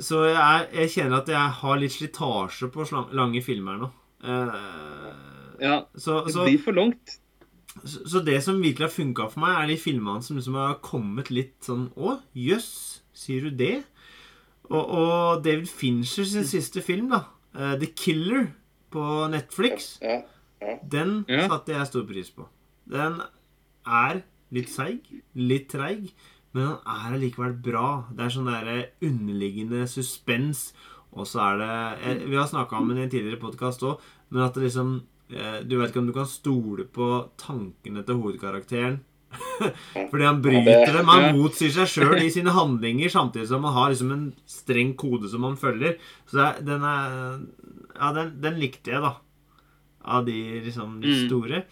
Så 0.02 0.24
jeg, 0.26 0.68
jeg 0.74 0.90
kjenner 0.96 1.20
at 1.22 1.28
jeg 1.30 1.56
har 1.62 1.78
litt 1.78 1.94
slitasje 1.94 2.68
på 2.74 2.86
lange 3.14 3.42
filmer 3.44 3.78
nå. 3.82 3.90
Uh, 4.22 5.12
Ja, 5.62 5.76
så, 5.94 6.24
det 6.26 6.32
så, 6.34 6.42
blir 6.46 6.58
for 6.62 6.74
langt. 6.74 7.18
så, 7.84 8.00
så 8.10 8.22
det 8.26 8.40
som 8.42 8.58
virkelig 8.62 8.88
har 8.88 8.94
funka 8.96 9.28
for 9.30 9.44
meg, 9.44 9.54
er 9.60 9.70
de 9.70 9.76
filmene 9.78 10.22
som 10.26 10.38
liksom 10.40 10.56
har 10.58 10.80
kommet 10.82 11.30
litt 11.30 11.54
sånn 11.62 11.84
Å, 11.94 12.16
jøss, 12.34 12.72
sier 13.14 13.46
du 13.46 13.54
det? 13.62 13.76
Og, 14.72 14.82
og 14.82 15.44
David 15.44 15.68
Fincher 15.70 16.26
sin 16.26 16.46
siste 16.48 16.82
film, 16.82 17.10
da, 17.12 17.22
uh, 17.58 17.74
The 17.78 17.90
Killer, 17.94 18.48
på 18.92 19.04
Netflix, 19.32 19.94
Ja. 20.04 20.18
den 20.84 21.22
Ja. 21.30 21.46
satte 21.48 21.72
jeg 21.72 21.86
stor 21.88 22.02
pris 22.10 22.28
på. 22.30 22.44
Den 22.92 23.20
er 23.86 24.22
litt 24.52 24.68
seig, 24.68 25.00
litt 25.34 25.70
treig, 25.72 26.10
men 26.52 26.66
den 26.66 26.74
er 26.86 27.12
allikevel 27.16 27.54
bra. 27.64 28.04
Det 28.12 28.24
er 28.26 28.34
sånn 28.34 28.50
der 28.50 28.88
underliggende 29.02 29.86
suspens. 29.88 30.72
Og 31.12 31.26
så 31.28 31.40
er 31.44 31.56
det 31.60 31.70
jeg, 32.06 32.28
Vi 32.30 32.36
har 32.36 32.46
snakka 32.48 32.76
om 32.78 32.88
det 32.88 32.98
i 32.98 33.02
en 33.06 33.10
tidligere 33.12 33.40
podkast 33.40 33.82
òg, 33.84 33.98
men 34.30 34.42
at 34.46 34.54
det 34.54 34.62
liksom 34.64 35.02
eh, 35.30 35.58
Du 35.64 35.78
vet 35.78 35.90
ikke 35.90 36.00
om 36.00 36.06
du 36.08 36.12
kan 36.16 36.26
stole 36.28 36.84
på 36.88 37.08
tankene 37.40 38.04
til 38.04 38.20
hovedkarakteren. 38.20 39.00
Fordi 40.10 40.24
han 40.28 40.42
bryter 40.44 40.92
dem. 40.92 41.08
Han 41.08 41.36
motsier 41.38 41.72
seg 41.72 41.88
sjøl 41.88 42.18
i 42.20 42.30
sine 42.36 42.52
handlinger, 42.52 43.08
samtidig 43.12 43.48
som 43.48 43.64
han 43.64 43.72
har 43.76 43.92
liksom 43.92 44.12
en 44.12 44.26
streng 44.48 44.94
kode 45.00 45.28
som 45.32 45.44
han 45.48 45.56
følger. 45.60 45.96
Så 46.28 46.36
det 46.36 46.66
den 46.68 46.84
er 46.84 47.40
Ja, 47.96 48.12
den, 48.16 48.34
den 48.40 48.56
likte 48.60 48.90
jeg, 48.92 49.00
da. 49.04 49.14
Av 50.04 50.24
de 50.26 50.36
liksom 50.64 51.00
de 51.00 51.08
Mm. 51.12 51.26
store. 51.28 51.64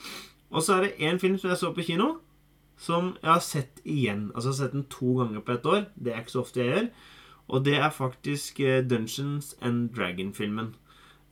Og 0.53 0.63
så 0.63 0.77
er 0.77 0.81
det 0.85 0.99
én 1.01 1.19
film 1.19 1.39
som 1.39 1.51
jeg 1.51 1.59
så 1.59 1.73
på 1.75 1.83
kino, 1.87 2.19
som 2.81 3.11
jeg 3.23 3.31
har 3.31 3.43
sett 3.45 3.81
igjen. 3.85 4.31
Altså 4.35 4.49
jeg 4.49 4.55
har 4.57 4.61
sett 4.65 4.73
den 4.77 4.87
to 4.93 5.15
ganger 5.21 5.43
på 5.45 5.53
et 5.59 5.67
år. 5.69 5.83
Det 6.01 6.13
er 6.15 6.21
ikke 6.23 6.33
så 6.39 6.41
ofte 6.47 6.63
jeg 6.65 6.71
gjør. 6.75 6.87
Og 7.51 7.65
det 7.67 7.75
er 7.77 7.91
faktisk 7.93 8.61
eh, 8.65 8.81
Dungeons 8.89 9.55
and 9.61 9.91
Dragon-filmen. 9.97 10.71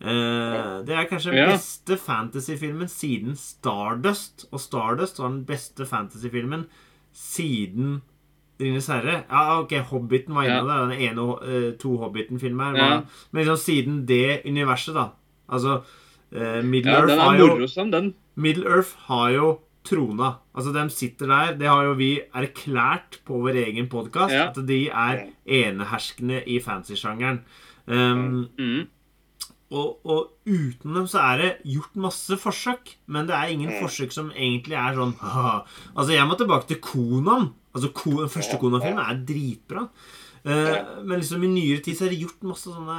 Eh, 0.00 0.74
det 0.86 0.94
er 0.94 1.08
kanskje 1.10 1.30
den 1.32 1.38
Ja. 1.40 1.46
beste 1.54 1.96
fantasyfilmen 1.96 2.88
siden 2.90 3.36
Stardust. 3.38 4.44
Og 4.52 4.60
Stardust 4.60 5.18
var 5.18 5.28
den 5.32 5.44
beste 5.48 5.86
fantasyfilmen 5.86 6.66
siden 7.14 8.00
Ringenes 8.60 8.88
herre. 8.90 9.22
Ja, 9.30 9.60
ok, 9.62 9.72
Hobbiten 9.92 10.34
var 10.34 10.42
inne 10.42 10.56
Ja. 10.56 10.64
der. 10.66 10.88
Den 10.90 11.00
ene 11.00 11.22
uh, 11.22 11.72
to 11.78 11.96
Hobbiten-filmer. 11.96 12.76
Ja. 12.76 13.00
Men 13.30 13.44
liksom 13.44 13.56
siden 13.56 14.06
det 14.08 14.40
universet, 14.46 14.94
da. 14.94 15.08
Altså 15.48 15.80
Middle 16.62 16.90
Ja, 16.92 16.98
Earth 16.98 17.08
den 17.12 17.18
har 17.20 17.36
jo 17.38 17.66
den. 17.92 18.14
Middle 18.36 18.66
Earth 18.68 18.90
har 19.06 19.30
jo 19.30 19.58
trona. 19.84 20.34
Altså, 20.54 20.72
de 20.74 20.90
sitter 20.90 21.26
der. 21.30 21.54
Det 21.58 21.68
har 21.68 21.84
jo 21.84 21.94
vi 21.98 22.20
erklært 22.34 23.20
på 23.24 23.38
vår 23.44 23.56
egen 23.66 23.88
podkast. 23.88 24.32
Ja. 24.34 24.48
At 24.50 24.60
de 24.68 24.88
er 24.90 25.26
eneherskende 25.46 26.42
i 26.46 26.58
fantasy-sjangeren. 26.60 27.42
Um, 27.86 28.48
Mm. 28.58 28.86
Og, 29.70 29.98
og 30.08 30.30
uten 30.48 30.94
dem 30.96 31.04
så 31.06 31.18
er 31.20 31.36
det 31.42 31.48
gjort 31.68 31.96
masse 32.00 32.36
forsøk, 32.40 32.94
men 33.06 33.26
det 33.28 33.34
er 33.36 33.50
ingen 33.52 33.68
Mm. 33.68 33.82
forsøk 33.82 34.12
som 34.12 34.30
egentlig 34.30 34.72
er 34.80 34.94
sånn 34.96 35.12
haha. 35.20 35.58
Altså, 35.94 36.12
jeg 36.14 36.24
må 36.26 36.38
tilbake 36.38 36.66
til 36.68 36.80
Konan. 36.80 37.50
Altså, 37.74 37.92
Ko, 37.92 38.10
den 38.22 38.28
første 38.32 38.56
Konan-filmen 38.58 39.04
er 39.04 39.20
dritbra. 39.28 39.88
Uh, 40.48 41.04
Men 41.04 41.18
liksom 41.20 41.42
i 41.44 41.48
nyere 41.48 41.82
tid 41.82 41.96
så 41.98 42.06
er 42.06 42.10
det 42.14 42.20
gjort 42.22 42.42
masse 42.46 42.70
sånne 42.70 42.96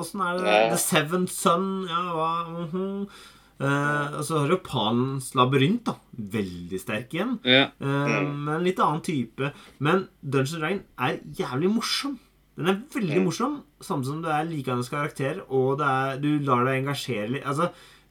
Åssen 0.00 0.20
er 0.22 0.38
det. 0.38 0.70
The 0.70 0.78
Seventh 0.78 1.32
Son? 1.32 1.86
Ja, 1.88 2.02
hva 2.14 2.30
uh 2.48 3.06
Eh, 3.06 3.35
Og 3.60 4.22
så 4.26 4.38
har 4.42 4.48
du 4.52 4.56
Panens 4.60 5.30
labyrint, 5.38 5.84
da. 5.88 5.94
Veldig 6.36 6.80
sterk 6.82 7.14
igjen. 7.16 7.38
Ja. 7.48 7.70
Uh. 7.80 8.10
Men 8.36 8.50
en 8.58 8.64
litt 8.66 8.78
annen 8.84 9.00
type. 9.06 9.52
Men 9.80 10.06
Dungeon 10.22 10.60
Dragon 10.60 10.82
er 11.08 11.18
jævlig 11.38 11.70
morsom. 11.72 12.18
Den 12.56 12.68
er 12.72 12.78
veldig 12.94 13.20
morsom, 13.24 13.58
samtidig 13.84 14.12
som 14.14 14.20
det 14.24 14.30
er 14.32 14.46
likende 14.48 14.86
karakter, 14.88 15.42
og 15.52 15.74
det 15.80 15.88
er, 15.92 16.14
du 16.22 16.30
lar 16.46 16.62
deg 16.64 16.78
engasjere 16.82 17.26
litt. 17.34 17.44
Altså, 17.44 17.66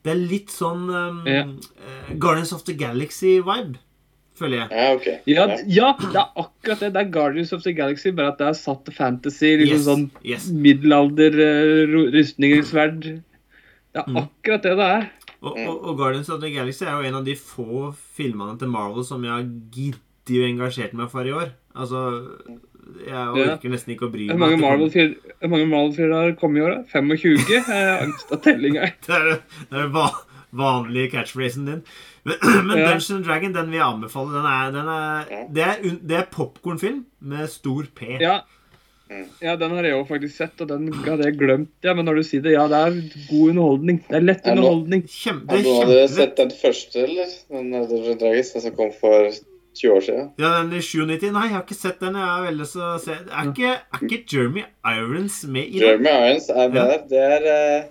det 0.05 0.11
er 0.13 0.19
litt 0.21 0.51
sånn 0.53 0.83
um, 0.93 1.23
Ja. 1.25 1.39
uh, 1.49 2.11
Guardians 2.21 2.51
of 2.53 2.61
the 2.67 2.75
Galaxy-vibe, 2.77 3.79
føler 4.37 4.59
jeg. 4.59 4.69
Ja, 4.69 4.91
okay. 4.93 5.15
Ja, 5.25 5.47
ja, 5.65 5.89
det 5.97 6.21
er 6.21 6.29
akkurat 6.43 6.83
det. 6.85 6.91
Det 6.93 7.01
er 7.01 7.09
Guardians 7.17 7.53
of 7.57 7.63
the 7.65 7.73
Galaxy, 7.73 8.11
bare 8.13 8.35
at 8.35 8.37
det 8.43 8.47
er 8.51 8.59
satt 8.59 8.93
fantasy. 8.93 9.55
liksom 9.63 9.79
Yes, 9.79 9.87
sånn 9.89 10.05
yes. 10.21 10.47
middelalder, 10.53 11.39
uh, 11.41 11.97
rustningssverd. 12.13 13.01
Det 13.95 14.03
er 14.03 14.09
Mm. 14.11 14.17
akkurat 14.27 14.61
det 14.69 14.75
det 14.77 14.89
er. 14.99 15.09
Og, 15.41 15.57
og, 15.57 15.73
og 15.85 15.97
Guardians 15.99 16.29
of 16.29 16.41
the 16.41 16.51
Galaxy 16.53 16.85
er 16.85 16.95
jo 16.95 17.09
en 17.09 17.19
av 17.19 17.25
de 17.27 17.35
få 17.39 17.91
filmene 18.17 18.57
til 18.61 18.71
Marvel 18.71 19.05
som 19.07 19.23
jeg 19.25 19.33
har 19.33 19.47
giddet 19.75 20.01
å 20.41 20.47
engasjert 20.47 20.95
meg 20.97 21.11
for 21.11 21.27
i 21.27 21.33
år. 21.35 21.51
Altså, 21.75 22.01
jeg 23.05 23.27
orker 23.35 23.73
nesten 23.73 23.93
ikke 23.95 24.07
å 24.07 24.13
bry 24.13 24.27
meg. 24.29 24.37
hvor 24.37 25.51
mange 25.51 25.67
Marvel-filmer 25.69 26.15
har 26.15 26.35
kommet 26.39 26.61
i 26.61 26.65
år? 26.65 26.77
da? 26.77 26.83
25? 26.93 27.45
Jeg 27.51 27.65
har 27.67 28.05
angst 28.05 28.31
av 28.33 28.41
tellinga. 28.45 28.89
Det 29.05 29.19
er 29.19 29.29
det 29.71 29.83
er 29.83 29.93
vanlige 30.55 31.11
catchphrasen 31.11 31.65
din. 31.67 31.81
Men, 32.25 32.35
men 32.67 32.77
Ja. 32.77 32.85
Dungeons 32.87 33.11
and 33.11 33.25
Dragon, 33.27 33.53
den 33.53 33.71
vil 33.71 33.79
jeg 33.81 33.87
anbefale. 33.87 34.33
Den 34.37 34.45
er, 34.49 34.71
den 34.71 34.87
er, 34.87 35.31
det 35.53 35.63
er, 35.63 35.97
det 36.01 36.19
er 36.21 36.29
popkornfilm 36.31 37.03
med 37.21 37.49
stor 37.51 37.89
P. 37.95 38.15
Ja. 38.21 38.39
Mm. 39.11 39.25
ja, 39.41 39.55
den 39.55 39.71
har 39.77 39.83
jeg 39.85 39.93
òg 39.99 40.07
faktisk 40.09 40.35
sett, 40.35 40.61
og 40.61 40.67
den 40.71 40.87
hadde 41.05 41.25
jeg 41.27 41.37
glemt. 41.37 41.69
Ja, 41.85 41.93
Men 41.93 42.05
når 42.09 42.15
du 42.15 42.23
sier 42.23 42.41
det, 42.41 42.53
ja, 42.55 42.67
det 42.67 42.79
er 42.79 42.95
god 43.29 43.49
underholdning. 43.51 43.99
Det 44.09 44.15
er 44.17 44.21
lett 44.25 44.45
Ja, 44.45 44.55
nå- 44.55 44.63
underholdning. 44.63 45.03
Kjempe, 45.07 45.47
kjempe 45.47 45.51
Har 45.51 45.85
du 45.85 45.91
kjempelett. 45.91 46.09
sett 46.15 46.35
den 46.37 46.49
første, 46.49 47.03
eller? 47.03 47.27
Den 47.51 47.73
er 47.73 48.15
tragisk, 48.17 48.53
den 48.53 48.61
som 48.61 48.75
kom 48.75 48.91
for 48.99 49.29
20 49.75 49.91
år 49.93 50.01
siden? 50.07 50.31
Ja, 50.39 50.63
den 50.63 50.73
i 50.73 50.81
97. 50.81 51.31
Nei, 51.31 51.43
jeg 51.45 51.51
har 51.53 51.63
ikke 51.63 51.75
sett 51.77 51.99
den. 51.99 52.13
Jeg 52.15 52.23
har 52.31 52.45
veldig 52.47 52.65
så. 52.65 52.89
Er 53.29 53.51
ikke, 53.51 53.73
er 53.93 53.99
ikke 54.01 54.23
Jeremy 54.33 54.63
Irons 54.85 55.43
med 55.47 55.65
i 55.67 55.79
den? 55.79 55.81
Jeremy 55.87 56.09
Irons 56.09 56.49
er 56.49 56.69
med 56.69 56.81
der. 56.81 57.01
Det 57.09 57.19
er, 57.19 57.49
eh, 57.77 57.83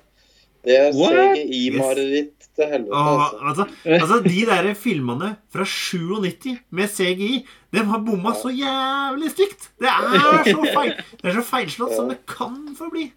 det 0.64 0.76
er 0.80 0.92
CGI-mareritt 0.96 2.48
til 2.54 2.70
helvete, 2.70 2.94
Ah, 2.94 3.24
altså. 3.50 3.64
altså, 3.64 3.66
altså, 3.98 4.18
de 4.24 4.44
der 4.48 4.68
filmene 4.78 5.30
fra 5.52 5.64
97 5.66 6.58
med 6.70 6.88
CGI, 6.88 7.46
de 7.74 7.84
har 7.84 7.98
bomma 8.06 8.32
så 8.38 8.52
jævlig 8.54 9.30
stygt. 9.34 9.70
Det 9.82 9.90
er 9.90 10.44
så 10.48 10.64
feil 10.76 10.92
Det 11.20 11.30
er 11.30 11.36
så 11.40 11.44
feilslått 11.48 11.96
som 11.96 12.08
det 12.12 12.20
kan 12.30 12.56
få 12.78 12.88
bli. 12.94 13.08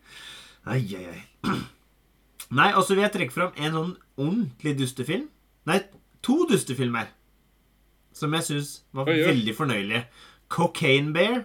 Ai, 0.67 0.81
ai, 0.97 1.05
ai. 1.13 1.23
Nei, 2.57 2.69
og 2.73 2.83
så 2.87 2.95
vil 2.95 3.03
jeg 3.05 3.13
trekke 3.17 3.35
fram 3.35 3.53
en 3.59 3.73
sånn 3.75 3.93
ordentlig 4.17 4.73
dustefilm. 4.79 5.27
Nei, 5.67 5.81
to 6.23 6.45
dustefilmer. 6.49 7.09
Som 8.17 8.33
jeg 8.33 8.47
syns 8.47 8.69
var 8.95 9.07
Oi, 9.11 9.19
oi. 9.21 9.27
veldig 9.29 9.53
fornøyelige. 9.57 10.03
Cocaine 10.49 11.11
Bear. 11.13 11.43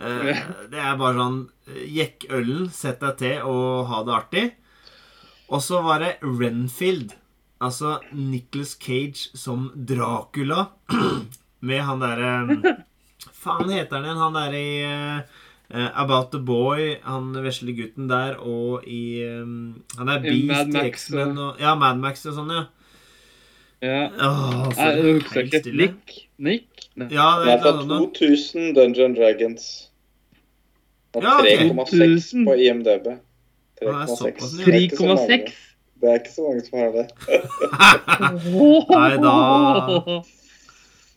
Eh, 0.00 0.40
det 0.72 0.80
er 0.80 0.96
bare 0.96 1.18
sånn 1.18 1.38
eh, 1.68 1.82
Jekk 1.98 2.24
ølen, 2.32 2.70
sett 2.72 3.02
deg 3.04 3.18
til 3.20 3.42
og 3.50 3.86
ha 3.90 4.00
det 4.06 4.14
artig. 4.16 4.44
Og 5.50 5.62
så 5.62 5.82
var 5.82 6.02
det 6.02 6.12
Renfield. 6.22 7.16
Altså 7.60 7.98
Nicholas 8.12 8.76
Cage 8.80 9.30
som 9.36 9.70
Dracula. 9.74 10.70
Med 11.60 11.82
han 11.84 12.00
derre 12.00 12.76
Faen 13.36 13.68
heter 13.68 13.98
han 13.98 14.06
igjen? 14.06 14.20
Han 14.20 14.36
der 14.38 14.54
i 14.56 14.68
eh, 14.86 15.88
About 16.00 16.30
the 16.32 16.40
Boy, 16.40 16.94
han 17.04 17.34
vesle 17.44 17.74
gutten 17.76 18.08
der, 18.10 18.38
og 18.40 18.86
i 18.88 19.22
um, 19.28 19.82
Han 19.98 20.08
er 20.08 20.24
Beast 20.24 20.76
X-Men 20.80 21.36
og 21.38 21.60
Ja, 21.60 21.74
Mad 21.78 22.00
Max 22.00 22.24
og 22.26 22.38
sånn, 22.38 22.50
ja. 22.54 22.64
Ja. 23.80 24.00
Åh, 24.08 24.64
så 24.72 24.86
Nei, 24.86 24.88
jeg 24.96 25.14
husker 25.20 25.46
ikke. 25.46 25.72
Nick? 25.72 26.16
Nick? 26.36 26.88
Nei. 27.00 27.06
Ja, 27.14 27.28
det 27.40 27.52
er 27.54 27.62
fra 27.62 27.70
et 27.70 27.78
eller 27.84 28.00
annet. 28.00 28.18
2000 28.18 28.74
Dungeon 28.76 29.14
Dragons. 29.16 29.68
Og 31.16 31.24
Ja, 31.24 31.38
3,6 31.44 32.44
på 32.44 32.56
IMDb. 32.60 33.08
Ja, 33.80 33.92
det 34.06 34.10
er 34.10 34.38
3,6. 34.40 34.56
Det 34.64 34.74
er 34.74 34.80
ikke 34.80 34.96
så 34.96 35.06
mange. 35.10 35.38
3,6? 35.40 35.58
Det 36.00 36.12
ikke 36.16 36.32
så 36.32 36.42
mange 36.48 36.62
som 36.64 36.78
har 36.80 36.92
det. 36.96 37.06
Nei, 38.90 39.16
da- 39.20 40.22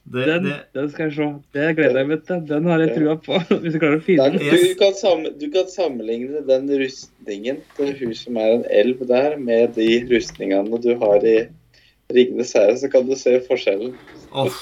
Det, 0.04 0.26
Den, 0.28 0.44
det, 0.44 0.56
den 0.76 0.90
skal 0.92 1.06
jeg 1.08 1.14
se. 1.16 1.28
Det 1.56 1.68
gleder 1.78 1.98
jeg 2.02 2.08
meg 2.10 2.24
til. 2.28 2.42
Den 2.50 2.66
har 2.68 2.82
jeg 2.84 2.90
trua 2.98 3.14
på. 3.24 3.38
Hvis 3.64 3.72
jeg 3.78 3.80
klarer 3.80 4.02
å 4.02 4.04
finne 4.04 4.26
den. 4.34 4.42
Du, 4.52 4.74
kan 4.82 4.98
sammen, 5.00 5.38
du 5.40 5.46
kan 5.54 5.70
sammenligne 5.72 6.42
den 6.50 6.68
rustningen 6.82 7.62
til 7.78 7.94
hun 8.02 8.12
som 8.20 8.40
er 8.44 8.50
en 8.58 8.66
elv 8.82 9.06
der, 9.08 9.38
med 9.40 9.78
de 9.80 9.88
rustningene 10.12 10.82
du 10.84 10.92
har 11.00 11.24
i 11.24 11.38
Ringenes 12.14 12.54
herre, 12.58 12.76
så 12.80 12.90
kan 12.92 13.08
du 13.08 13.16
se 13.20 13.36
forskjellen. 13.48 13.96
Oh. 14.32 14.50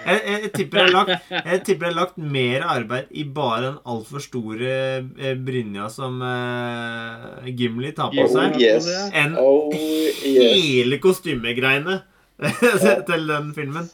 Jeg, 0.00 0.20
jeg, 0.24 0.48
tipper 0.54 0.78
jeg, 0.78 0.86
har 0.86 0.92
lagt, 0.94 1.32
jeg 1.44 1.58
tipper 1.66 1.86
jeg 1.86 1.92
har 1.92 1.96
lagt 1.98 2.20
mer 2.32 2.62
arbeid 2.64 3.10
i 3.12 3.24
bare 3.36 3.58
den 3.66 3.74
altfor 3.92 4.22
store 4.24 4.70
eh, 4.96 5.34
brynja 5.36 5.90
som 5.92 6.14
uh, 6.24 7.44
Gimli 7.44 7.90
tar 7.98 8.08
på 8.14 8.24
seg, 8.32 8.56
Oh 8.56 8.62
yes. 8.62 8.88
enn 9.12 9.36
Oh 9.36 9.68
yes. 9.76 10.22
hele 10.24 10.96
kostymegreiene 11.04 11.98
til 13.10 13.28
den 13.28 13.52
filmen. 13.58 13.90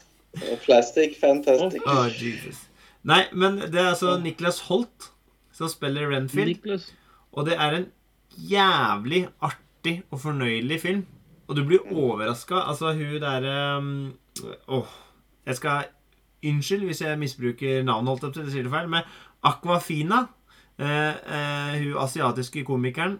Plastic 0.63 1.19
fantastic. 1.19 1.83
Oh, 1.83 2.07
Jesus. 2.07 2.63
Nei, 3.03 3.25
men 3.35 3.59
det 3.67 3.75
er 3.75 3.91
altså 3.91 4.15
Niklas 4.23 4.63
Holt 4.69 5.11
som 5.51 5.67
spiller 5.71 6.07
Renfield. 6.13 6.55
Nicholas. 6.55 6.87
Og 7.35 7.49
det 7.49 7.59
er 7.59 7.81
en 7.81 7.91
jævlig 8.37 9.25
artig 9.43 9.99
og 10.11 10.21
fornøyelig 10.23 10.81
film. 10.81 11.05
Og 11.47 11.55
du 11.55 11.63
blir 11.67 11.85
overraska. 11.91 12.63
Altså, 12.67 12.93
hun 12.93 13.21
derre 13.23 13.77
um, 13.77 14.13
Åh. 14.67 14.95
Jeg 15.47 15.55
skal 15.55 15.87
Unnskyld 16.45 16.85
hvis 16.85 17.01
jeg 17.01 17.17
misbruker 17.19 17.83
navnet, 17.83 18.11
holdt 18.11 18.27
opp 18.27 18.33
til 18.35 18.45
det 18.45 18.53
sier 18.53 18.67
det 18.67 18.71
feil, 18.71 18.89
men 18.91 19.07
Aquafina, 19.47 20.19
eh, 20.77 21.15
eh, 21.17 21.77
hun 21.81 21.97
asiatiske 22.03 22.61
komikeren, 22.67 23.17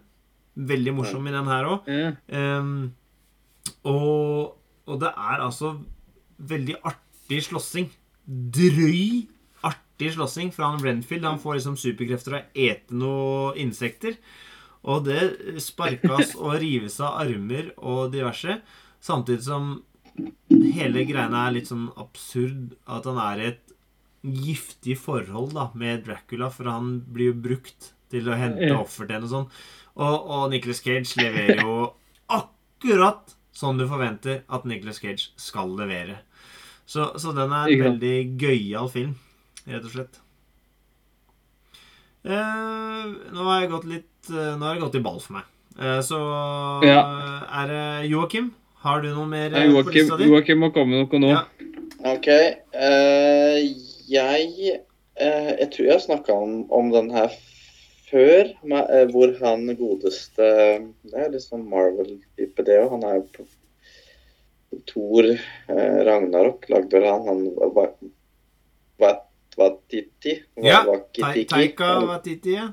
veldig 0.55 0.93
morsom 0.93 1.27
i 1.27 1.33
den 1.33 1.49
her 1.49 1.65
òg. 1.65 1.89
Um, 2.29 2.93
og, 3.89 4.53
og 4.85 4.99
det 5.01 5.09
er 5.09 5.43
altså 5.47 5.73
veldig 6.37 6.77
artig 6.85 7.41
slåssing. 7.49 7.89
Drøy, 8.27 9.25
artig 9.65 10.13
slåssing 10.13 10.53
fra 10.53 10.71
han 10.73 10.85
Renfield. 10.85 11.25
Han 11.25 11.41
får 11.41 11.59
liksom 11.59 11.77
superkrefter 11.81 12.37
av 12.37 12.45
å 12.45 12.67
ete 12.67 12.97
noen 12.97 13.57
insekter. 13.65 14.17
Og 14.85 15.07
det 15.07 15.61
sparkes 15.63 16.35
og 16.37 16.59
rives 16.61 16.99
av 17.03 17.21
armer 17.23 17.71
og 17.77 18.11
diverse. 18.13 18.59
Samtidig 19.03 19.45
som 19.47 19.71
hele 20.49 21.05
greia 21.07 21.29
er 21.29 21.55
litt 21.55 21.71
sånn 21.71 21.89
absurd. 21.99 22.75
At 22.85 23.09
han 23.09 23.19
er 23.21 23.41
i 23.41 23.49
et 23.53 23.75
giftig 24.27 24.97
forhold 24.99 25.53
da 25.55 25.69
med 25.77 26.05
Dracula, 26.07 26.49
for 26.53 26.69
han 26.71 26.97
blir 27.13 27.31
jo 27.31 27.41
brukt 27.47 27.93
til 28.11 28.29
å 28.29 28.37
hente 28.39 28.71
offer 28.75 29.07
til 29.07 29.17
henne 29.17 29.27
og 29.27 29.33
sånn. 29.33 29.49
Og, 29.97 30.15
og 30.15 30.43
Nicolas 30.53 30.81
Cage 30.83 31.17
leverer 31.19 31.63
jo 31.63 31.91
akkurat 32.31 33.35
som 33.57 33.79
du 33.79 33.87
forventer 33.89 34.43
at 34.53 34.67
Nicolas 34.69 35.01
Cage 35.01 35.31
skal 35.41 35.73
levere. 35.79 36.19
Så, 36.87 37.09
så 37.19 37.33
den 37.35 37.51
er 37.51 37.67
en 37.73 37.83
veldig 37.89 38.15
gøyal 38.39 38.87
film, 38.93 39.17
rett 39.67 39.83
og 39.83 39.91
slett. 39.95 40.21
Eh, 42.27 43.03
nå 43.33 43.43
har 43.47 43.61
jeg 43.63 43.69
gått 43.71 43.85
litt 43.87 44.29
eh, 44.33 44.53
Nå 44.59 44.65
har 44.67 44.75
det 44.75 44.81
gått 44.83 44.97
i 44.99 45.03
ball 45.05 45.19
for 45.23 45.37
meg. 45.39 45.45
Eh, 45.79 45.99
så 46.03 46.17
Ja. 46.83 47.01
er 47.61 47.67
det 47.71 48.09
Joakim. 48.11 48.49
Har 48.83 49.01
du 49.01 49.09
noe 49.13 49.25
mer 49.29 49.53
eh, 49.53 49.67
på 49.67 49.75
Joakim, 49.77 49.93
lista 49.93 50.17
di? 50.19 50.27
Joakim 50.31 50.59
må 50.63 50.71
komme 50.75 50.97
med 50.97 51.05
noe 51.07 51.21
nå. 51.23 51.29
Ja. 51.35 51.45
OK. 52.13 52.27
eh, 52.27 53.59
jeg 54.07 54.79
eh, 55.17 55.51
Jeg 55.59 55.69
tror 55.73 55.85
jeg 55.87 55.93
har 55.95 56.03
snakka 56.03 56.33
om, 56.35 56.57
om 56.71 56.91
den 56.93 57.09
her 57.15 57.31
før, 58.07 58.51
med, 58.63 59.11
hvor 59.11 59.33
han 59.41 59.65
godeste 59.75 60.45
Det 61.03 61.17
er 61.19 61.31
litt 61.33 61.43
sånn 61.43 61.65
Marvel-type, 61.67 62.63
det 62.63 62.77
òg. 62.83 62.91
Han 62.95 63.03
er 63.03 63.17
jo 63.17 63.25
på 63.35 63.47
Thor 64.87 65.25
eh, 65.31 65.97
Ragnarok 66.07 66.67
lagde 66.71 66.91
vel 66.99 67.07
han 67.07 67.27
han 67.27 67.41
var, 67.75 67.93
Wa- 68.99 69.23
Watiti? 69.57 70.33
Ja, 70.63 70.83
Taika 71.49 71.91
Watiti, 72.07 72.53
ja. 72.55 72.67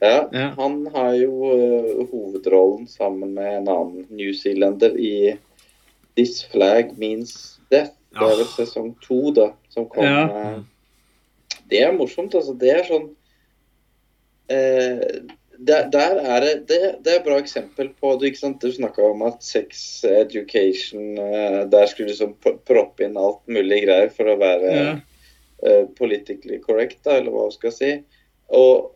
Ja, 0.00 0.28
Ja. 0.32 0.48
han 0.58 0.86
har 0.94 1.14
jo 1.16 1.32
uh, 1.54 2.06
hovedrollen 2.10 2.86
sammen 2.90 3.34
med 3.34 3.56
en 3.62 3.68
annen 3.72 4.06
newzealender 4.10 4.96
i 5.00 5.36
This 6.16 6.42
Flag 6.52 6.92
Means 6.98 7.58
Death. 7.70 7.94
Det 8.14 8.20
er 8.22 8.36
vel 8.36 8.44
Ah. 8.44 8.52
sesong 8.56 8.92
to, 9.02 9.30
da, 9.34 9.48
som 9.68 9.88
kom. 9.90 10.04
Ja. 10.04 10.24
eh, 10.28 10.60
Det 11.70 11.80
er 11.82 11.92
morsomt, 11.96 12.34
altså. 12.34 12.52
Det 12.58 12.70
er 12.70 12.84
sånn 12.84 13.08
uh, 14.52 15.00
der, 15.58 15.88
der 15.90 16.18
er 16.20 16.40
det, 16.44 16.52
det 16.68 16.80
Det 17.04 17.12
er 17.12 17.18
et 17.20 17.24
bra 17.26 17.38
eksempel 17.40 17.88
på 18.00 18.16
Du, 18.20 18.26
ikke 18.26 18.52
du 18.60 18.72
snakka 18.74 19.02
om 19.10 19.22
at 19.22 19.42
sex 19.42 20.04
education 20.04 21.14
Der 21.70 21.86
skulle 21.86 22.08
du 22.10 22.12
liksom 22.12 22.34
proppe 22.66 23.04
inn 23.06 23.16
alt 23.16 23.40
mulig 23.48 23.84
greier 23.86 24.10
for 24.12 24.24
å 24.32 24.38
være 24.40 24.72
Ja. 24.74 24.94
Eh, 25.62 25.84
politically 25.98 26.58
correct, 26.60 26.98
da, 27.04 27.18
eller 27.20 27.30
hva 27.30 27.50
skal 27.52 27.72
si. 27.72 27.90
Og, 28.48 28.90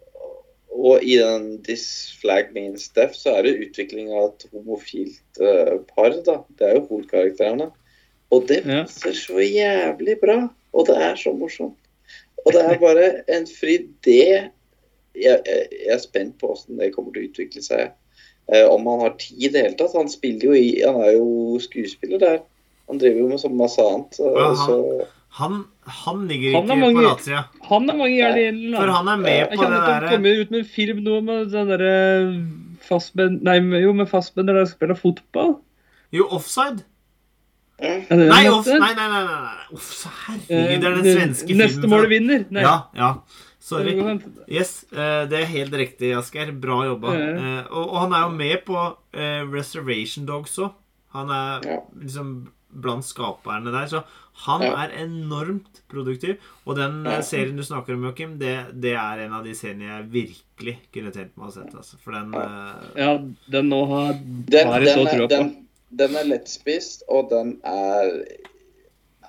og 0.74 1.02
i 1.02 1.16
den 1.18 1.62
'This 1.62 2.16
flag 2.20 2.52
means 2.54 2.88
death' 2.96 3.14
så 3.16 3.36
er 3.38 3.42
det 3.42 3.68
utvikling 3.68 4.10
av 4.12 4.28
et 4.34 4.46
homofilt 4.52 5.40
uh, 5.40 5.78
par. 5.94 6.10
da. 6.26 6.38
Det 6.58 6.66
er 6.68 6.74
jo 6.74 6.86
hovedkarakterene. 6.90 7.70
Og 8.30 8.48
det 8.48 8.62
Ja. 8.66 8.84
så 8.86 9.40
jævlig 9.40 10.18
bra. 10.20 10.48
Og 10.72 10.86
det 10.86 10.96
er 10.96 11.14
så 11.16 11.32
morsomt. 11.32 11.78
Og 12.46 12.52
det 12.52 12.60
er 12.62 12.78
bare 12.78 13.22
en 13.28 13.46
fri 13.46 13.88
det 14.04 14.50
jeg, 15.14 15.40
jeg 15.46 15.68
jeg 15.72 15.94
er 15.94 15.98
spent 15.98 16.38
på 16.38 16.46
hvordan 16.46 16.78
det 16.78 16.92
kommer 16.94 17.12
til 17.12 17.24
å 17.24 17.30
utvikle 17.30 17.62
seg. 17.62 17.90
Eh, 18.52 18.64
om 18.68 18.86
han 18.86 19.00
har 19.00 19.16
tid 19.18 19.42
i 19.42 19.48
det 19.48 19.62
hele 19.62 19.76
tatt. 19.76 19.96
Han 19.96 20.08
spiller 20.08 20.44
jo 20.44 20.52
i 20.52 20.80
Han 20.84 21.00
er 21.02 21.12
jo 21.16 21.58
skuespiller 21.60 22.18
der. 22.18 22.38
Han 22.88 22.98
driver 22.98 23.18
jo 23.20 23.28
med 23.28 23.40
så 23.40 23.48
masse 23.48 23.80
annet. 23.82 24.14
Så, 24.14 24.30
Ja, 24.36 24.54
han- 24.54 24.66
så 24.66 25.06
Han, 25.30 25.64
han 25.88 26.26
ligger 26.28 26.54
Han 26.54 26.64
ikke 26.68 26.76
mange- 26.80 26.98
på 26.98 27.04
latsida. 27.06 27.44
Han 27.68 27.88
er 27.90 27.96
mange 27.98 28.16
gjerne 28.16 28.42
i 28.44 28.72
For 28.76 28.92
han 28.94 29.08
er 29.08 29.16
med 29.22 29.36
Jeg 29.38 29.48
på 29.52 29.60
kan 29.62 29.72
det 29.72 29.80
derre 29.86 30.10
komme 30.12 30.34
ut 30.40 30.50
med 30.54 30.58
en 30.60 30.68
film 30.76 31.02
nå 31.04 31.20
med 31.24 31.50
den 31.54 31.72
derre 31.72 31.94
Fassbend... 32.88 33.42
Nei, 33.44 33.58
jo, 33.82 33.92
med 33.92 34.08
fastbender 34.08 34.54
der 34.54 34.68
spiller 34.70 34.96
fotball. 34.96 35.56
Jo, 36.14 36.28
offside. 36.32 36.84
Nei, 37.78 38.48
off, 38.50 38.66
nei, 38.66 38.78
nei, 38.80 38.94
nei, 38.96 39.08
nei, 39.22 39.40
nei. 39.44 39.66
Off, 39.76 39.90
herregud, 40.26 40.80
det 40.82 40.88
er 40.88 40.96
den 40.96 41.04
svenske 41.04 41.18
svenske 41.18 41.58
Neste 41.58 41.80
filmen. 41.82 41.92
mål 41.92 42.08
vinner. 42.10 42.44
Nei. 42.50 42.64
Ja, 42.64 42.72
ja. 42.98 43.10
Sorry. 43.68 43.92
Yes, 44.48 44.84
eh, 44.94 45.26
det 45.28 45.42
er 45.42 45.50
helt 45.52 45.74
riktig, 45.76 46.14
Asgeir. 46.16 46.50
Bra 46.58 46.80
jobba. 46.88 47.12
Eh, 47.14 47.60
og, 47.68 47.82
og 47.84 47.98
han 48.06 48.14
er 48.16 48.24
jo 48.24 48.30
med 48.38 48.64
på 48.66 48.78
eh, 49.12 49.42
Reservation 49.52 50.24
Dogs 50.26 50.56
òg. 50.64 50.72
Han 51.14 51.30
er 51.34 51.68
liksom 52.00 52.32
blant 52.72 53.06
skaperne 53.06 53.70
der. 53.74 53.86
Så 53.92 54.02
han 54.46 54.62
Ja. 54.62 54.72
er 54.84 54.92
enormt 55.04 55.80
produktiv. 55.90 56.36
Og 56.66 56.76
den 56.78 57.04
Ja. 57.04 57.20
serien 57.26 57.56
du 57.56 57.62
snakker 57.66 57.94
om, 57.94 58.04
Joakim, 58.04 58.36
det, 58.38 58.56
det 58.80 58.92
er 58.94 59.24
en 59.24 59.32
av 59.32 59.44
de 59.44 59.54
seriene 59.54 59.88
jeg 59.88 60.10
virkelig 60.12 60.76
kunne 60.94 61.10
tenkt 61.14 61.36
meg 61.36 61.48
å 61.48 61.54
sette. 61.56 61.74
Altså. 61.76 61.98
For 62.02 62.12
den 62.12 62.34
eh, 62.34 62.84
Ja, 63.02 63.16
den 63.50 63.68
nå 63.72 63.80
har, 63.88 64.12
Den, 64.22 64.66
har 64.68 64.80
jeg 64.80 64.94
så 64.94 65.04
den, 65.04 65.14
trua 65.16 65.26
på. 65.26 65.32
den, 65.34 65.50
den 66.02 66.16
er 66.16 66.24
lettspist, 66.30 67.02
og 67.08 67.30
den 67.30 67.56
er 67.64 68.12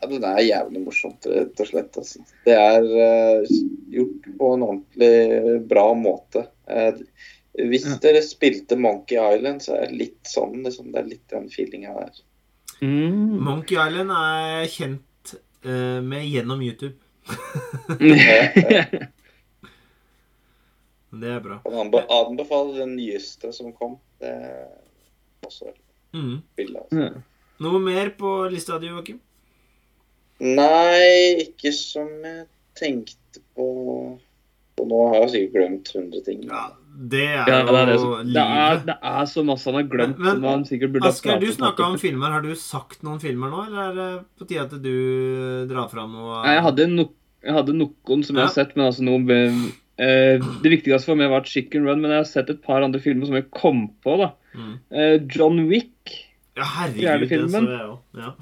ja, 0.01 0.07
Den 0.07 0.24
er 0.24 0.38
jævlig 0.45 0.84
morsomt, 0.86 1.26
rett 1.28 1.60
og 1.60 1.68
slett. 1.68 1.97
Altså. 1.99 2.22
Det 2.45 2.53
er 2.55 2.86
uh, 2.86 3.47
gjort 3.91 4.30
på 4.39 4.53
en 4.53 4.62
ordentlig 4.64 5.68
bra 5.68 5.89
måte. 5.93 6.45
Uh, 6.72 7.01
hvis 7.60 7.84
Ja. 7.86 7.97
dere 7.99 8.22
spilte 8.24 8.78
Monkey 8.80 9.18
Island, 9.20 9.60
så 9.66 9.74
er 9.76 9.88
det 9.89 9.97
litt 9.99 10.24
sånn 10.30 10.62
liksom, 10.64 10.93
Det 10.93 11.01
er 11.01 11.10
litt 11.10 11.28
den 11.34 11.49
feelinga 11.51 11.95
der. 11.97 12.22
Mm. 12.82 13.39
Monkey 13.43 13.75
Island 13.75 14.11
er 14.15 14.67
kjent 14.71 15.34
uh, 15.65 15.99
med 16.05 16.23
gjennom 16.30 16.61
YouTube. 16.63 16.95
Det 21.09 21.30
er 21.34 21.39
bra. 21.41 21.57
Han 21.65 21.89
anbefaler 22.13 22.84
den 22.84 22.95
nyeste 22.99 23.49
som 23.55 23.71
kom. 23.75 23.97
Det 24.21 24.30
er 24.30 24.67
også 25.45 25.71
Mm. 26.13 26.39
billig. 26.57 26.73
Altså. 26.80 26.99
Ja. 27.03 27.09
Noe 27.61 27.80
mer 27.84 28.09
på 28.17 28.30
lista 28.49 28.80
di, 28.82 28.88
Joakim? 28.89 29.19
Nei, 30.41 31.43
ikke 31.43 31.69
som 31.75 32.07
jeg 32.25 32.47
tenkte 32.80 33.43
på. 33.53 33.67
Og 34.80 34.88
nå 34.89 35.01
har 35.11 35.19
jeg 35.25 35.30
sikkert 35.36 35.53
glemt 35.59 35.91
100 35.93 36.23
ting. 36.25 36.43
Ja, 36.49 36.63
det 36.99 37.21
er 37.29 37.47
Ja, 37.47 37.59
det, 37.63 37.75
er 37.79 37.85
det, 37.87 37.95
jo 37.95 38.09
det, 38.27 38.43
er, 38.43 38.79
det 38.89 38.95
er 39.11 39.27
så 39.31 39.43
masse 39.47 39.69
han 39.69 39.77
har 39.79 39.85
glemt 39.87 40.17
Men- 40.19 40.41
men- 40.41 40.41
som 41.23 41.31
ha 41.31 41.39
du 41.39 41.47
snakka 41.55 41.85
om 41.85 41.97
filmer. 42.01 42.31
Har 42.35 42.41
du 42.43 42.53
sagt 42.59 43.03
noen 43.07 43.19
filmer 43.23 43.49
nå, 43.53 43.61
eller 43.67 43.83
er 43.83 43.93
det 43.95 44.25
på 44.39 44.47
tide 44.49 44.65
at 44.65 44.75
du 44.83 45.67
drar 45.69 45.87
fram 45.89 46.11
noe 46.11 46.41
Jeg 46.45 46.61
hadde, 46.65 46.87
no, 46.91 47.05
jeg 47.43 47.53
hadde 47.55 47.73
noen 47.77 48.23
som 48.27 48.35
jeg 48.35 48.45
har 48.45 48.51
sett, 48.53 48.75
men 48.75 48.89
altså 48.89 49.05
noe 49.07 49.39
eh, 49.99 50.39
Det 50.63 50.73
viktigste 50.75 51.05
for 51.07 51.15
meg 51.15 51.29
var 51.31 51.43
Chicken 51.47 51.87
Run, 51.87 52.01
men 52.01 52.11
jeg 52.11 52.19
har 52.25 52.29
sett 52.31 52.49
et 52.49 52.61
par 52.61 52.83
andre 52.83 52.99
filmer 52.99 53.25
som 53.29 53.35
jeg 53.39 53.49
kom 53.51 53.87
på. 54.03 54.17
da. 54.17 54.31
mm. 54.55 54.73
Eh, 54.91 55.17
John 55.31 55.67
Wick. 55.69 56.25
Ja, 56.57 56.63
herregud, 56.63 56.99
det 56.99 57.51
så 57.51 57.61
jeg 57.71 57.87
òg. 57.87 57.99
Ja. 58.19 58.33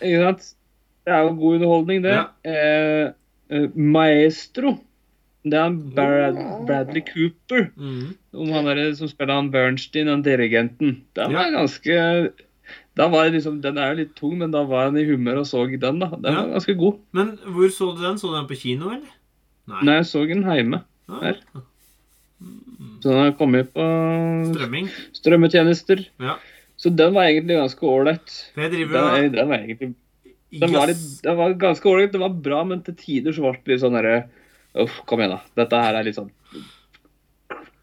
Ikke 0.00 0.24
sant? 0.28 0.54
Det 1.04 1.12
er 1.12 1.22
jo 1.26 1.34
god 1.36 1.54
underholdning, 1.58 2.02
det. 2.06 2.12
Ja. 2.14 2.26
Eh, 2.46 3.12
eh, 3.50 3.66
Maestro. 3.74 4.78
Det 5.44 5.58
er 5.60 5.74
Brad, 5.96 6.38
Bradley 6.66 7.02
Cooper. 7.04 7.66
Mm. 7.76 8.14
Om 8.32 8.52
han 8.54 8.64
der, 8.70 8.94
som 8.96 9.08
spiller 9.10 9.34
han 9.34 9.50
Bernstein, 9.52 10.06
den 10.08 10.22
dirigenten. 10.24 11.02
Den 11.14 11.30
Ja. 11.30 11.42
var 11.42 11.50
ganske 11.52 12.32
da 12.96 13.08
var 13.08 13.28
liksom, 13.28 13.60
Den 13.60 13.76
er 13.76 13.90
jo 13.92 13.96
litt 13.98 14.14
tung, 14.16 14.38
men 14.38 14.50
da 14.54 14.62
var 14.64 14.84
han 14.86 14.96
i 14.96 15.04
humør 15.04 15.40
og 15.42 15.46
så 15.46 15.66
den. 15.68 15.98
da. 15.98 16.08
Den 16.16 16.32
Ja. 16.32 16.40
var 16.46 16.52
ganske 16.60 16.74
god. 16.78 16.98
Men 17.12 17.36
hvor 17.44 17.68
så 17.68 17.94
du 17.96 18.02
den? 18.02 18.16
Så 18.16 18.28
du 18.30 18.36
den 18.38 18.46
på 18.48 18.56
kino, 18.56 18.88
eller? 18.88 19.10
Nei. 19.68 19.82
Nei, 19.82 19.94
jeg 19.96 20.04
så 20.06 20.26
den 20.28 20.42
hjemme. 20.44 20.82
Ah, 21.08 21.20
her. 21.20 21.36
Så 23.02 23.10
den 23.10 23.18
har 23.20 23.32
kommet 23.32 23.72
på 23.74 23.84
Strømming. 24.54 24.88
strømmetjenester. 25.12 26.06
Ja. 26.20 26.36
Så 26.78 26.90
den 26.94 27.12
var 27.14 27.24
egentlig 27.28 27.56
ganske 27.58 27.80
ålreit. 27.86 28.32
Den, 28.56 28.72
den 29.32 29.48
var 29.48 29.58
egentlig 29.58 29.94
den 30.54 30.72
var, 30.72 30.86
litt, 30.86 31.22
den 31.22 31.36
var 31.36 31.52
ganske 31.54 31.82
ålreit. 31.90 32.12
Den 32.12 32.20
var 32.20 32.30
bra, 32.30 32.64
men 32.64 32.80
til 32.86 32.94
tider 32.94 33.32
så 33.32 33.42
ble 33.42 33.52
det 33.64 33.72
litt 33.74 33.80
sånn 33.82 33.96
derre 33.98 34.24
Uff, 34.74 35.00
kom 35.06 35.20
igjen, 35.22 35.36
da. 35.36 35.42
Dette 35.62 35.80
her 35.84 35.94
er 36.00 36.06
litt 36.08 36.16
sånn 36.18 36.32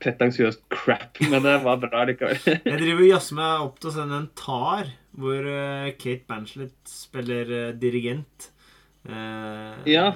pretensiøst 0.02 0.64
crap, 0.74 1.20
men 1.30 1.44
det 1.46 1.60
var 1.64 1.78
bra 1.82 2.06
likevel. 2.10 2.40
Jeg 2.66 2.80
driver 2.82 3.04
og 3.04 3.12
jazzer 3.12 3.38
meg 3.38 3.66
opp 3.68 3.76
til 3.82 3.92
å 3.92 3.94
sende 3.96 4.18
en 4.18 4.30
tar, 4.40 4.90
hvor 5.22 5.46
eh, 5.52 5.92
Kate 6.02 6.26
Banslett 6.30 6.90
spiller 6.90 7.52
eh, 7.58 7.74
dirigent. 7.78 8.50
Eh, 9.06 9.76
Ja. 9.90 10.08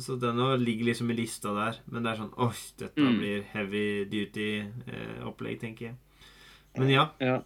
Så 0.00 0.16
den 0.18 0.38
ligger 0.64 0.88
liksom 0.88 1.10
i 1.12 1.16
lista 1.18 1.52
der. 1.54 1.76
Men 1.86 2.02
det 2.06 2.12
er 2.14 2.22
sånn 2.22 2.32
Oi, 2.42 2.54
dette 2.80 2.98
Mm. 3.02 3.18
blir 3.20 3.42
heavy 3.52 4.04
duty 4.10 4.46
eh, 4.90 5.58
tenker 5.60 5.90
jeg. 5.90 5.94
Men 6.78 6.90
ja. 6.90 7.04
Ja. 7.22 7.36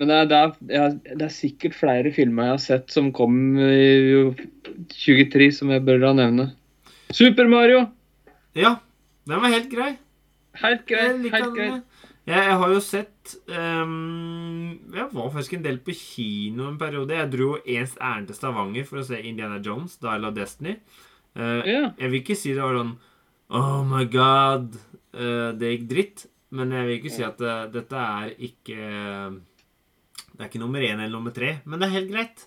Men 0.00 0.08
det 0.08 0.16
er, 0.16 0.26
det, 0.58 0.76
er, 0.80 0.94
det 1.14 1.26
er 1.26 1.34
sikkert 1.34 1.74
flere 1.76 2.10
filmer 2.14 2.44
jeg 2.48 2.54
har 2.56 2.62
sett 2.64 2.90
som 2.90 3.12
kom 3.12 3.36
i 3.60 4.32
23, 4.88 5.50
som 5.52 5.70
jeg 5.70 5.84
bør 5.84 6.00
da 6.06 6.12
nevne. 6.16 6.46
Super 7.12 7.48
Mario! 7.50 7.86
Ja. 8.54 8.78
Den 9.26 9.42
var 9.42 9.52
helt 9.52 9.70
grei. 9.70 9.92
Helt 10.62 10.86
grei. 10.88 11.08
Helt 11.30 11.32
den. 11.32 11.54
greit. 11.54 12.06
Jeg, 12.28 12.36
jeg 12.36 12.56
har 12.60 12.72
jo 12.74 12.80
sett 12.84 13.32
um, 13.48 14.76
Jeg 14.92 15.06
var 15.10 15.30
faktisk 15.32 15.54
en 15.56 15.64
del 15.64 15.78
på 15.82 15.94
kino 15.96 16.68
en 16.68 16.78
periode. 16.78 17.16
Jeg 17.16 17.32
dro 17.32 17.52
ens 17.64 17.96
ærend 17.98 18.30
til 18.30 18.38
Stavanger 18.38 18.86
for 18.88 19.02
å 19.02 19.06
se 19.06 19.18
Indiana 19.18 19.58
Jones, 19.64 19.96
Dial 20.02 20.28
of 20.28 20.36
Destiny. 20.36 20.76
Uh, 21.34 21.62
yeah. 21.62 21.88
Jeg 21.98 22.10
vil 22.10 22.20
ikke 22.22 22.38
si 22.38 22.54
det 22.54 22.62
var 22.62 22.78
sånn 22.78 22.96
Oh 23.50 23.80
my 23.82 24.04
god, 24.10 24.76
uh, 25.18 25.50
det 25.58 25.74
gikk 25.74 25.88
dritt. 25.90 26.26
Men 26.54 26.74
jeg 26.74 26.86
vil 26.86 26.96
ikke 26.98 27.14
si 27.14 27.22
at 27.22 27.42
eh, 27.46 27.66
dette 27.70 27.98
er 27.98 28.32
ikke 28.42 28.78
Det 30.32 30.40
er 30.40 30.48
ikke 30.48 30.62
nummer 30.62 30.82
én 30.82 30.98
eller 30.98 31.14
nummer 31.14 31.34
tre, 31.34 31.58
men 31.64 31.78
det 31.78 31.88
er 31.88 31.96
helt 31.98 32.10
greit. 32.10 32.46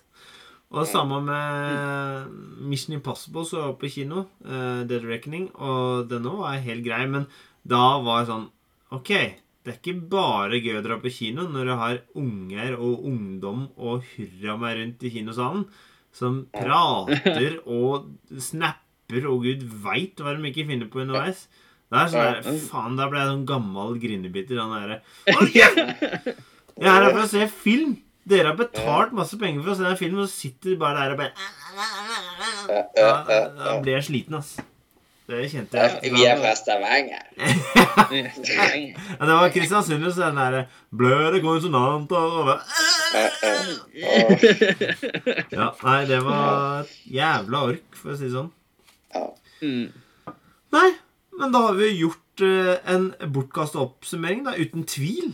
Og 0.72 0.80
det 0.82 0.90
samme 0.90 1.20
med 1.22 2.32
Mission 2.66 2.96
Impossible, 2.96 3.44
så 3.46 3.60
var 3.60 3.76
på 3.78 3.90
kino. 3.92 4.24
Uh, 4.44 4.82
Dead 4.88 5.04
Reckoning. 5.06 5.50
Og 5.54 6.08
denne 6.10 6.32
var 6.40 6.62
helt 6.64 6.84
grei, 6.86 7.04
men 7.10 7.28
da 7.64 7.98
var 8.04 8.22
jeg 8.22 8.30
sånn 8.32 8.46
OK, 8.94 9.10
det 9.64 9.72
er 9.72 9.78
ikke 9.78 9.96
bare 10.12 10.60
gøy 10.60 10.78
å 10.78 10.84
dra 10.84 10.98
på 11.00 11.10
kino 11.12 11.46
når 11.48 11.66
du 11.66 11.74
har 11.80 12.00
unger 12.20 12.74
og 12.76 13.06
ungdom 13.08 13.64
og 13.80 14.04
hurra 14.12 14.58
meg 14.60 14.76
rundt 14.78 15.06
i 15.08 15.12
kinosalen 15.14 15.64
som 16.14 16.42
prater 16.54 17.56
og 17.80 18.10
snapper 18.36 19.28
og 19.30 19.46
gud 19.48 19.64
veit 19.86 20.20
hva 20.20 20.36
de 20.36 20.50
ikke 20.50 20.66
finner 20.68 20.90
på 20.92 21.02
underveis. 21.02 21.46
Det 21.88 22.00
er 22.00 22.12
sånn 22.12 22.36
der, 22.44 22.60
Faen, 22.68 22.98
da 22.98 23.08
ble 23.08 23.22
jeg 23.22 23.32
sånn 23.32 23.48
gammel 23.48 23.98
grinebiter. 24.02 24.60
Han 24.60 24.76
derre 24.76 25.00
«Hold 25.38 25.52
kjeft! 25.54 26.30
Jeg 26.74 26.90
er 26.90 27.06
her 27.06 27.10
for 27.10 27.24
å 27.24 27.30
se 27.30 27.48
film! 27.64 27.96
Dere 28.24 28.52
har 28.52 28.56
betalt 28.56 29.12
masse 29.16 29.36
penger 29.40 29.60
for 29.64 29.74
å 29.74 29.78
se 29.78 29.84
den 29.84 29.98
filmen, 30.00 30.22
og 30.24 30.30
så 30.30 30.36
sitter 30.46 30.72
de 30.72 30.76
bare 30.80 31.00
der 31.02 31.12
og 31.12 31.18
bare 31.20 31.32
Da, 32.96 33.10
da 33.58 33.74
blir 33.84 33.98
jeg 33.98 34.06
sliten, 34.08 34.38
ass. 34.40 34.54
Det 35.24 35.46
kjente 35.48 35.80
jeg. 35.80 36.12
Vi 36.12 36.24
er 36.28 36.36
fra 36.36 36.52
Stavanger. 36.56 37.22
Ja, 38.14 39.24
det 39.24 39.36
var 39.38 39.48
Kristiansund, 39.54 40.04
så 40.12 40.26
den 40.26 40.36
derre 40.36 40.66
Bløde 40.92 41.40
konsonanter 41.40 42.16
og 42.16 42.50
Ja, 45.54 45.70
nei, 45.80 46.00
det 46.10 46.20
var 46.26 46.90
jævla 47.08 47.62
ork, 47.70 47.88
for 47.96 48.12
å 48.12 48.18
si 48.18 48.28
det 48.28 48.34
sånn. 48.34 48.50
Mm. 49.64 49.86
Nei, 50.74 50.90
men 51.38 51.54
da 51.54 51.62
har 51.68 51.78
vi 51.78 51.88
gjort 51.94 52.44
eh, 52.44 52.74
en 52.92 53.08
bortkasta 53.32 53.80
oppsummering, 53.80 54.44
da, 54.44 54.56
uten 54.60 54.84
tvil. 54.90 55.32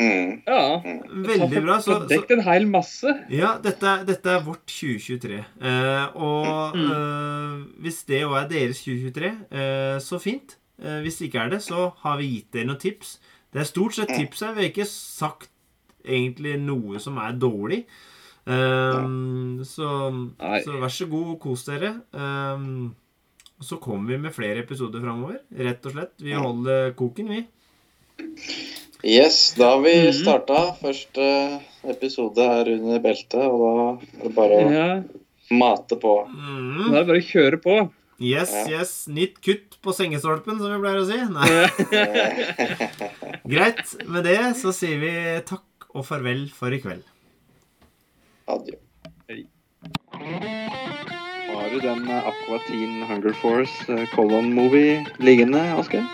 Mm. 0.00 0.30
Ja. 0.46 0.80
Veldig 1.26 1.62
bra. 1.66 1.76
Så, 1.84 1.98
Så 2.08 2.20
så 2.22 2.36
en 2.36 2.44
hel 2.46 2.66
masse. 2.70 3.12
ja, 3.28 3.52
dette, 3.62 3.96
dette 4.08 4.32
er 4.32 4.44
vårt 4.46 4.64
2023. 4.70 5.40
Eh, 5.60 6.16
og 6.16 6.78
eh, 6.80 7.58
hvis 7.84 8.02
det 8.08 8.22
òg 8.24 8.38
er 8.40 8.48
deres 8.54 8.80
2023, 8.86 9.32
eh, 9.52 9.98
så 10.00 10.20
fint. 10.22 10.56
Eh, 10.80 11.00
hvis 11.04 11.20
det 11.20 11.28
ikke 11.28 11.44
er 11.44 11.52
det, 11.56 11.62
så 11.66 11.90
har 12.04 12.16
vi 12.20 12.30
gitt 12.36 12.52
dere 12.56 12.70
noen 12.70 12.80
tips. 12.80 13.18
Det 13.52 13.60
er 13.60 13.68
stort 13.68 13.98
sett 13.98 14.12
tips 14.14 14.46
her. 14.46 14.54
Vi 14.56 14.64
har 14.64 14.72
ikke 14.72 14.88
sagt 14.88 15.50
egentlig 16.06 16.56
noe 16.62 17.00
som 17.02 17.18
er 17.20 17.36
dårlig. 17.36 17.84
Um, 18.50 19.60
så, 19.68 19.88
så 20.64 20.78
vær 20.80 20.92
så 20.94 21.06
god, 21.10 21.34
kos 21.42 21.66
dere. 21.68 21.92
Um, 22.16 22.94
så 23.60 23.76
kommer 23.82 24.14
vi 24.14 24.20
med 24.22 24.32
flere 24.34 24.62
episoder 24.64 25.02
framover. 25.02 25.42
Rett 25.52 25.84
og 25.86 25.96
slett. 25.96 26.14
Vi 26.22 26.32
holder 26.32 26.94
koken, 26.98 27.28
vi. 27.34 27.42
Yes, 29.04 29.54
da 29.56 29.70
har 29.76 29.80
vi 29.84 29.94
Mhm. 30.10 30.12
starta. 30.22 30.58
Første 30.80 31.60
episode 31.88 32.38
er 32.38 32.68
under 32.74 32.98
beltet, 33.00 33.34
og 33.40 33.60
da 33.64 34.20
er 34.20 34.22
det 34.28 34.34
bare 34.34 34.50
å 34.50 34.70
Ja, 34.72 35.02
mate 35.50 35.96
på. 35.96 36.26
Mm. 36.28 36.90
da 36.92 36.98
er 36.98 37.04
det 37.04 37.06
bare 37.06 37.22
å 37.22 37.30
kjøre 37.32 37.62
på. 37.62 37.90
Yes, 38.20 38.52
Ja. 38.52 38.80
yes. 38.80 39.06
Nytt 39.08 39.40
kutt 39.40 39.78
på 39.82 39.94
sengestolpen, 39.96 40.58
som 40.58 40.68
vi 40.68 40.78
pleier 40.84 41.00
å 41.00 41.06
si. 41.08 41.16
Nei. 41.32 41.48
Greit. 43.48 43.94
Med 44.06 44.24
det 44.24 44.38
så 44.60 44.72
sier 44.76 45.00
vi 45.00 45.40
takk 45.48 45.64
og 45.94 46.04
farvel 46.04 46.50
for 46.52 46.68
i 46.70 46.78
kveld. 46.78 47.02
Adjø. 48.46 48.76
Har 51.50 51.70
du 51.70 51.80
den 51.80 52.04
eh, 52.10 52.28
Aqua 52.28 52.58
Teen 52.66 53.02
Hunger 53.08 53.32
Force 53.40 53.88
eh, 53.88 54.04
Colon 54.14 54.52
Movie 54.52 55.06
liggende, 55.18 55.62
Asker? 55.78 56.04